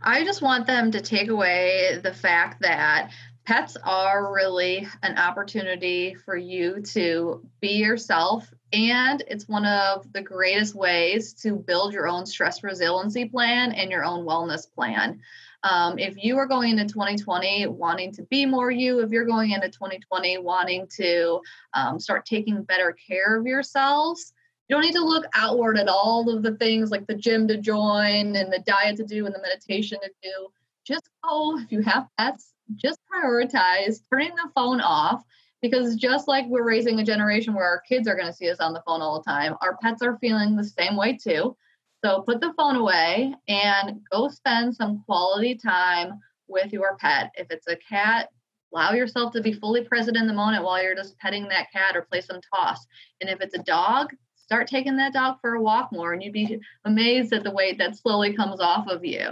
I 0.03 0.25
just 0.25 0.43
want 0.43 0.67
them 0.67 0.91
to 0.93 1.01
take 1.01 1.29
away 1.29 1.99
the 2.03 2.15
fact 2.15 2.61
that 2.63 3.11
pets 3.49 3.79
are 3.83 4.31
really 4.31 4.87
an 5.03 5.17
opportunity 5.17 6.13
for 6.13 6.37
you 6.37 6.83
to 6.83 7.43
be 7.63 7.77
yourself. 7.77 8.53
And 8.75 9.25
it's 9.27 9.49
one 9.49 9.65
of 9.65 10.13
the 10.13 10.21
greatest 10.21 10.75
ways 10.75 11.33
to 11.45 11.55
build 11.57 11.95
your 11.95 12.07
own 12.09 12.27
stress 12.27 12.63
resiliency 12.63 13.25
plan 13.25 13.73
and 13.73 13.91
your 13.91 14.05
own 14.05 14.27
wellness 14.27 14.71
plan. 14.71 15.21
Um, 15.63 15.99
if 15.99 16.23
you 16.23 16.37
are 16.37 16.45
going 16.47 16.73
into 16.73 16.93
2020 16.93 17.69
wanting 17.69 18.13
to 18.17 18.23
be 18.25 18.45
more 18.45 18.71
you, 18.71 19.01
if 19.01 19.13
you're 19.13 19.25
going 19.25 19.53
into 19.53 19.71
2020 19.71 20.37
wanting 20.37 20.87
to 20.97 21.41
um, 21.73 21.99
start 21.99 22.27
taking 22.27 22.65
better 22.65 22.95
care 23.09 23.35
of 23.35 23.47
yourselves, 23.47 24.35
you 24.69 24.77
don't 24.77 24.85
need 24.85 24.93
to 24.93 25.03
look 25.03 25.25
outward 25.35 25.79
at 25.79 25.89
all 25.89 26.29
of 26.29 26.43
the 26.43 26.55
things 26.57 26.91
like 26.91 27.07
the 27.07 27.15
gym 27.15 27.49
to 27.49 27.57
join 27.57 28.37
and 28.37 28.53
the 28.53 28.63
diet 28.67 28.97
to 28.99 29.05
do 29.05 29.25
and 29.25 29.35
the 29.35 29.41
meditation 29.41 29.99
to 30.03 30.11
do. 30.23 30.49
Just 30.85 31.09
go, 31.25 31.59
if 31.59 31.73
you 31.73 31.81
have 31.81 32.09
pets, 32.19 32.53
just 32.77 32.99
prioritize 33.13 34.01
turning 34.11 34.35
the 34.37 34.51
phone 34.55 34.81
off 34.81 35.23
because 35.61 35.97
just 35.97 36.29
like 36.29 36.47
we're 36.47 36.67
raising 36.67 37.01
a 37.01 37.05
generation 37.05 37.55
where 37.55 37.65
our 37.65 37.81
kids 37.81 38.07
are 38.07 38.15
going 38.15 38.29
to 38.29 38.33
see 38.33 38.51
us 38.51 38.61
on 38.61 38.73
the 38.73 38.83
phone 38.87 39.03
all 39.03 39.21
the 39.21 39.31
time, 39.31 39.55
our 39.61 39.77
pets 39.79 40.03
are 40.03 40.19
feeling 40.19 40.55
the 40.55 40.65
same 40.65 40.97
way 40.97 41.17
too. 41.17 41.57
So 42.05 42.23
put 42.23 42.41
the 42.41 42.55
phone 42.57 42.77
away 42.77 43.35
and 43.49 44.01
go 44.13 44.29
spend 44.29 44.75
some 44.75 45.03
quality 45.05 45.57
time 45.57 46.21
with 46.47 46.73
your 46.73 46.97
pet. 46.99 47.33
If 47.35 47.49
it's 47.51 47.67
a 47.67 47.77
cat, 47.77 48.29
allow 48.73 48.93
yourself 48.93 49.33
to 49.33 49.41
be 49.41 49.53
fully 49.53 49.83
present 49.83 50.17
in 50.17 50.27
the 50.27 50.33
moment 50.33 50.63
while 50.63 50.83
you're 50.83 50.95
just 50.95 51.19
petting 51.19 51.49
that 51.49 51.73
cat 51.73 51.97
or 51.97 52.03
play 52.03 52.21
some 52.21 52.41
toss. 52.55 52.87
And 53.21 53.29
if 53.29 53.41
it's 53.41 53.55
a 53.55 53.63
dog, 53.63 54.15
start 54.49 54.67
taking 54.67 54.97
that 54.97 55.13
dog 55.13 55.37
for 55.43 55.57
a 55.57 55.61
walk 55.61 55.93
more 55.93 56.15
and 56.15 56.23
you'd 56.23 56.33
be 56.33 56.59
amazed 56.87 57.35
at 57.35 57.45
the 57.45 57.51
weight 57.51 57.77
that 57.77 57.95
slowly 57.95 58.33
comes 58.33 58.61
off 58.61 58.89
of 58.89 59.05
you 59.05 59.29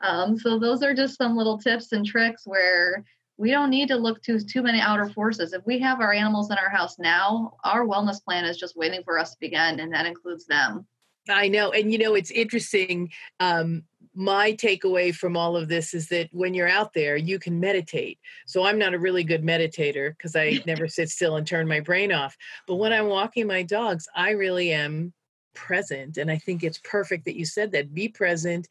um, 0.00 0.38
so 0.38 0.60
those 0.60 0.80
are 0.80 0.94
just 0.94 1.18
some 1.18 1.36
little 1.36 1.58
tips 1.58 1.90
and 1.90 2.06
tricks 2.06 2.46
where 2.46 3.04
we 3.36 3.50
don't 3.50 3.68
need 3.68 3.88
to 3.88 3.96
look 3.96 4.22
to 4.22 4.38
too 4.38 4.62
many 4.62 4.78
outer 4.78 5.08
forces 5.08 5.52
if 5.52 5.66
we 5.66 5.76
have 5.80 6.00
our 6.00 6.12
animals 6.12 6.52
in 6.52 6.56
our 6.56 6.70
house 6.70 7.00
now 7.00 7.56
our 7.64 7.84
wellness 7.84 8.22
plan 8.22 8.44
is 8.44 8.56
just 8.56 8.76
waiting 8.76 9.02
for 9.02 9.18
us 9.18 9.32
to 9.32 9.36
begin 9.40 9.80
and 9.80 9.92
that 9.92 10.06
includes 10.06 10.46
them 10.46 10.86
I 11.28 11.48
know. 11.48 11.70
And 11.70 11.90
you 11.90 11.98
know, 11.98 12.14
it's 12.14 12.30
interesting. 12.30 13.10
Um, 13.40 13.84
my 14.14 14.52
takeaway 14.52 15.14
from 15.14 15.36
all 15.36 15.56
of 15.56 15.68
this 15.68 15.92
is 15.92 16.08
that 16.08 16.28
when 16.32 16.54
you're 16.54 16.68
out 16.68 16.92
there, 16.92 17.16
you 17.16 17.38
can 17.38 17.58
meditate. 17.58 18.18
So 18.46 18.64
I'm 18.64 18.78
not 18.78 18.94
a 18.94 18.98
really 18.98 19.24
good 19.24 19.42
meditator 19.42 20.10
because 20.10 20.36
I 20.36 20.62
never 20.66 20.88
sit 20.88 21.10
still 21.10 21.36
and 21.36 21.46
turn 21.46 21.66
my 21.66 21.80
brain 21.80 22.12
off. 22.12 22.36
But 22.66 22.76
when 22.76 22.92
I'm 22.92 23.08
walking 23.08 23.46
my 23.46 23.62
dogs, 23.62 24.06
I 24.14 24.30
really 24.30 24.72
am 24.72 25.12
present. 25.54 26.16
And 26.16 26.30
I 26.30 26.38
think 26.38 26.62
it's 26.62 26.80
perfect 26.84 27.24
that 27.24 27.36
you 27.36 27.44
said 27.44 27.72
that. 27.72 27.94
Be 27.94 28.08
present. 28.08 28.68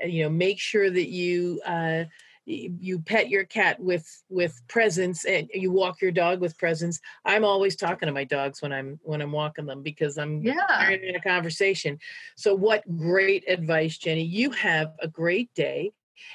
And, 0.00 0.12
you 0.12 0.24
know, 0.24 0.30
make 0.30 0.60
sure 0.60 0.90
that 0.90 1.08
you 1.08 1.60
uh, 1.66 2.04
you 2.46 2.98
pet 2.98 3.30
your 3.30 3.44
cat 3.44 3.80
with 3.80 4.06
with 4.28 4.60
presence 4.68 5.24
and 5.24 5.48
you 5.54 5.70
walk 5.70 6.02
your 6.02 6.10
dog 6.10 6.40
with 6.40 6.58
presence 6.58 7.00
i'm 7.24 7.44
always 7.44 7.74
talking 7.74 8.06
to 8.06 8.12
my 8.12 8.24
dogs 8.24 8.60
when 8.60 8.72
i'm 8.72 8.98
when 9.02 9.22
i'm 9.22 9.32
walking 9.32 9.64
them 9.64 9.82
because 9.82 10.18
i'm 10.18 10.42
yeah. 10.42 10.90
in 10.90 11.16
a 11.16 11.20
conversation. 11.20 11.98
So 12.36 12.54
what 12.54 12.84
great 12.96 13.44
advice 13.48 13.96
jenny. 13.96 14.24
You 14.24 14.50
have 14.50 14.92
a 15.00 15.08
great 15.08 15.52
day 15.54 15.92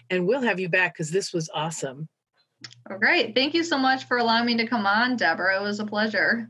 and 0.10 0.28
we'll 0.28 0.42
have 0.42 0.60
you 0.60 0.70
back 0.70 0.94
because 0.94 1.12
this 1.12 1.32
was 1.32 1.50
awesome. 1.54 2.08
All 2.90 2.98
right. 2.98 3.34
Thank 3.34 3.54
you 3.54 3.64
so 3.64 3.78
much 3.78 4.06
for 4.06 4.18
allowing 4.18 4.46
me 4.46 4.58
to 4.58 4.68
come 4.68 4.86
on 4.86 5.16
deborah. 5.16 5.60
It 5.60 5.64
was 5.64 5.80
a 5.80 5.86
pleasure. 5.86 6.50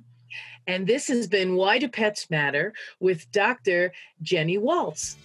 And 0.68 0.88
this 0.88 1.08
has 1.08 1.28
been 1.28 1.56
why 1.56 1.80
do 1.80 1.90
pets 1.90 2.30
matter 2.30 2.74
with 3.00 3.30
dr 3.32 3.92
jenny 4.22 4.58
waltz 4.58 5.18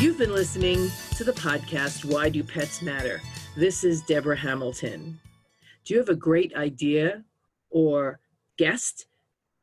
You've 0.00 0.16
been 0.16 0.32
listening 0.32 0.90
to 1.16 1.24
the 1.24 1.32
podcast, 1.32 2.06
Why 2.06 2.30
Do 2.30 2.42
Pets 2.42 2.80
Matter? 2.80 3.20
This 3.54 3.84
is 3.84 4.00
Deborah 4.00 4.34
Hamilton. 4.34 5.20
Do 5.84 5.92
you 5.92 6.00
have 6.00 6.08
a 6.08 6.14
great 6.14 6.56
idea 6.56 7.22
or 7.68 8.18
guest 8.56 9.04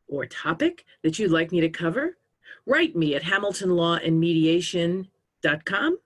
or 0.07 0.27
topic 0.27 0.85
that 1.01 1.17
you'd 1.17 1.31
like 1.31 1.51
me 1.51 1.59
to 1.61 1.69
cover? 1.69 2.19
Write 2.67 2.95
me 2.95 3.15
at 3.15 3.23
hamiltonlawandmediation.com 3.23 5.97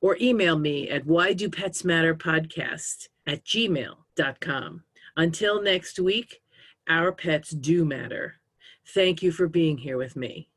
or 0.00 0.16
email 0.20 0.58
me 0.58 0.90
at 0.90 1.06
why 1.06 1.32
do 1.32 1.48
pets 1.48 1.84
matter 1.84 2.16
podcast 2.16 3.10
at 3.28 3.44
gmail.com. 3.44 4.82
Until 5.16 5.62
next 5.62 6.00
week, 6.00 6.42
our 6.88 7.12
pets 7.12 7.50
do 7.50 7.84
matter. 7.84 8.40
Thank 8.88 9.22
you 9.22 9.30
for 9.30 9.46
being 9.46 9.78
here 9.78 9.98
with 9.98 10.16
me. 10.16 10.48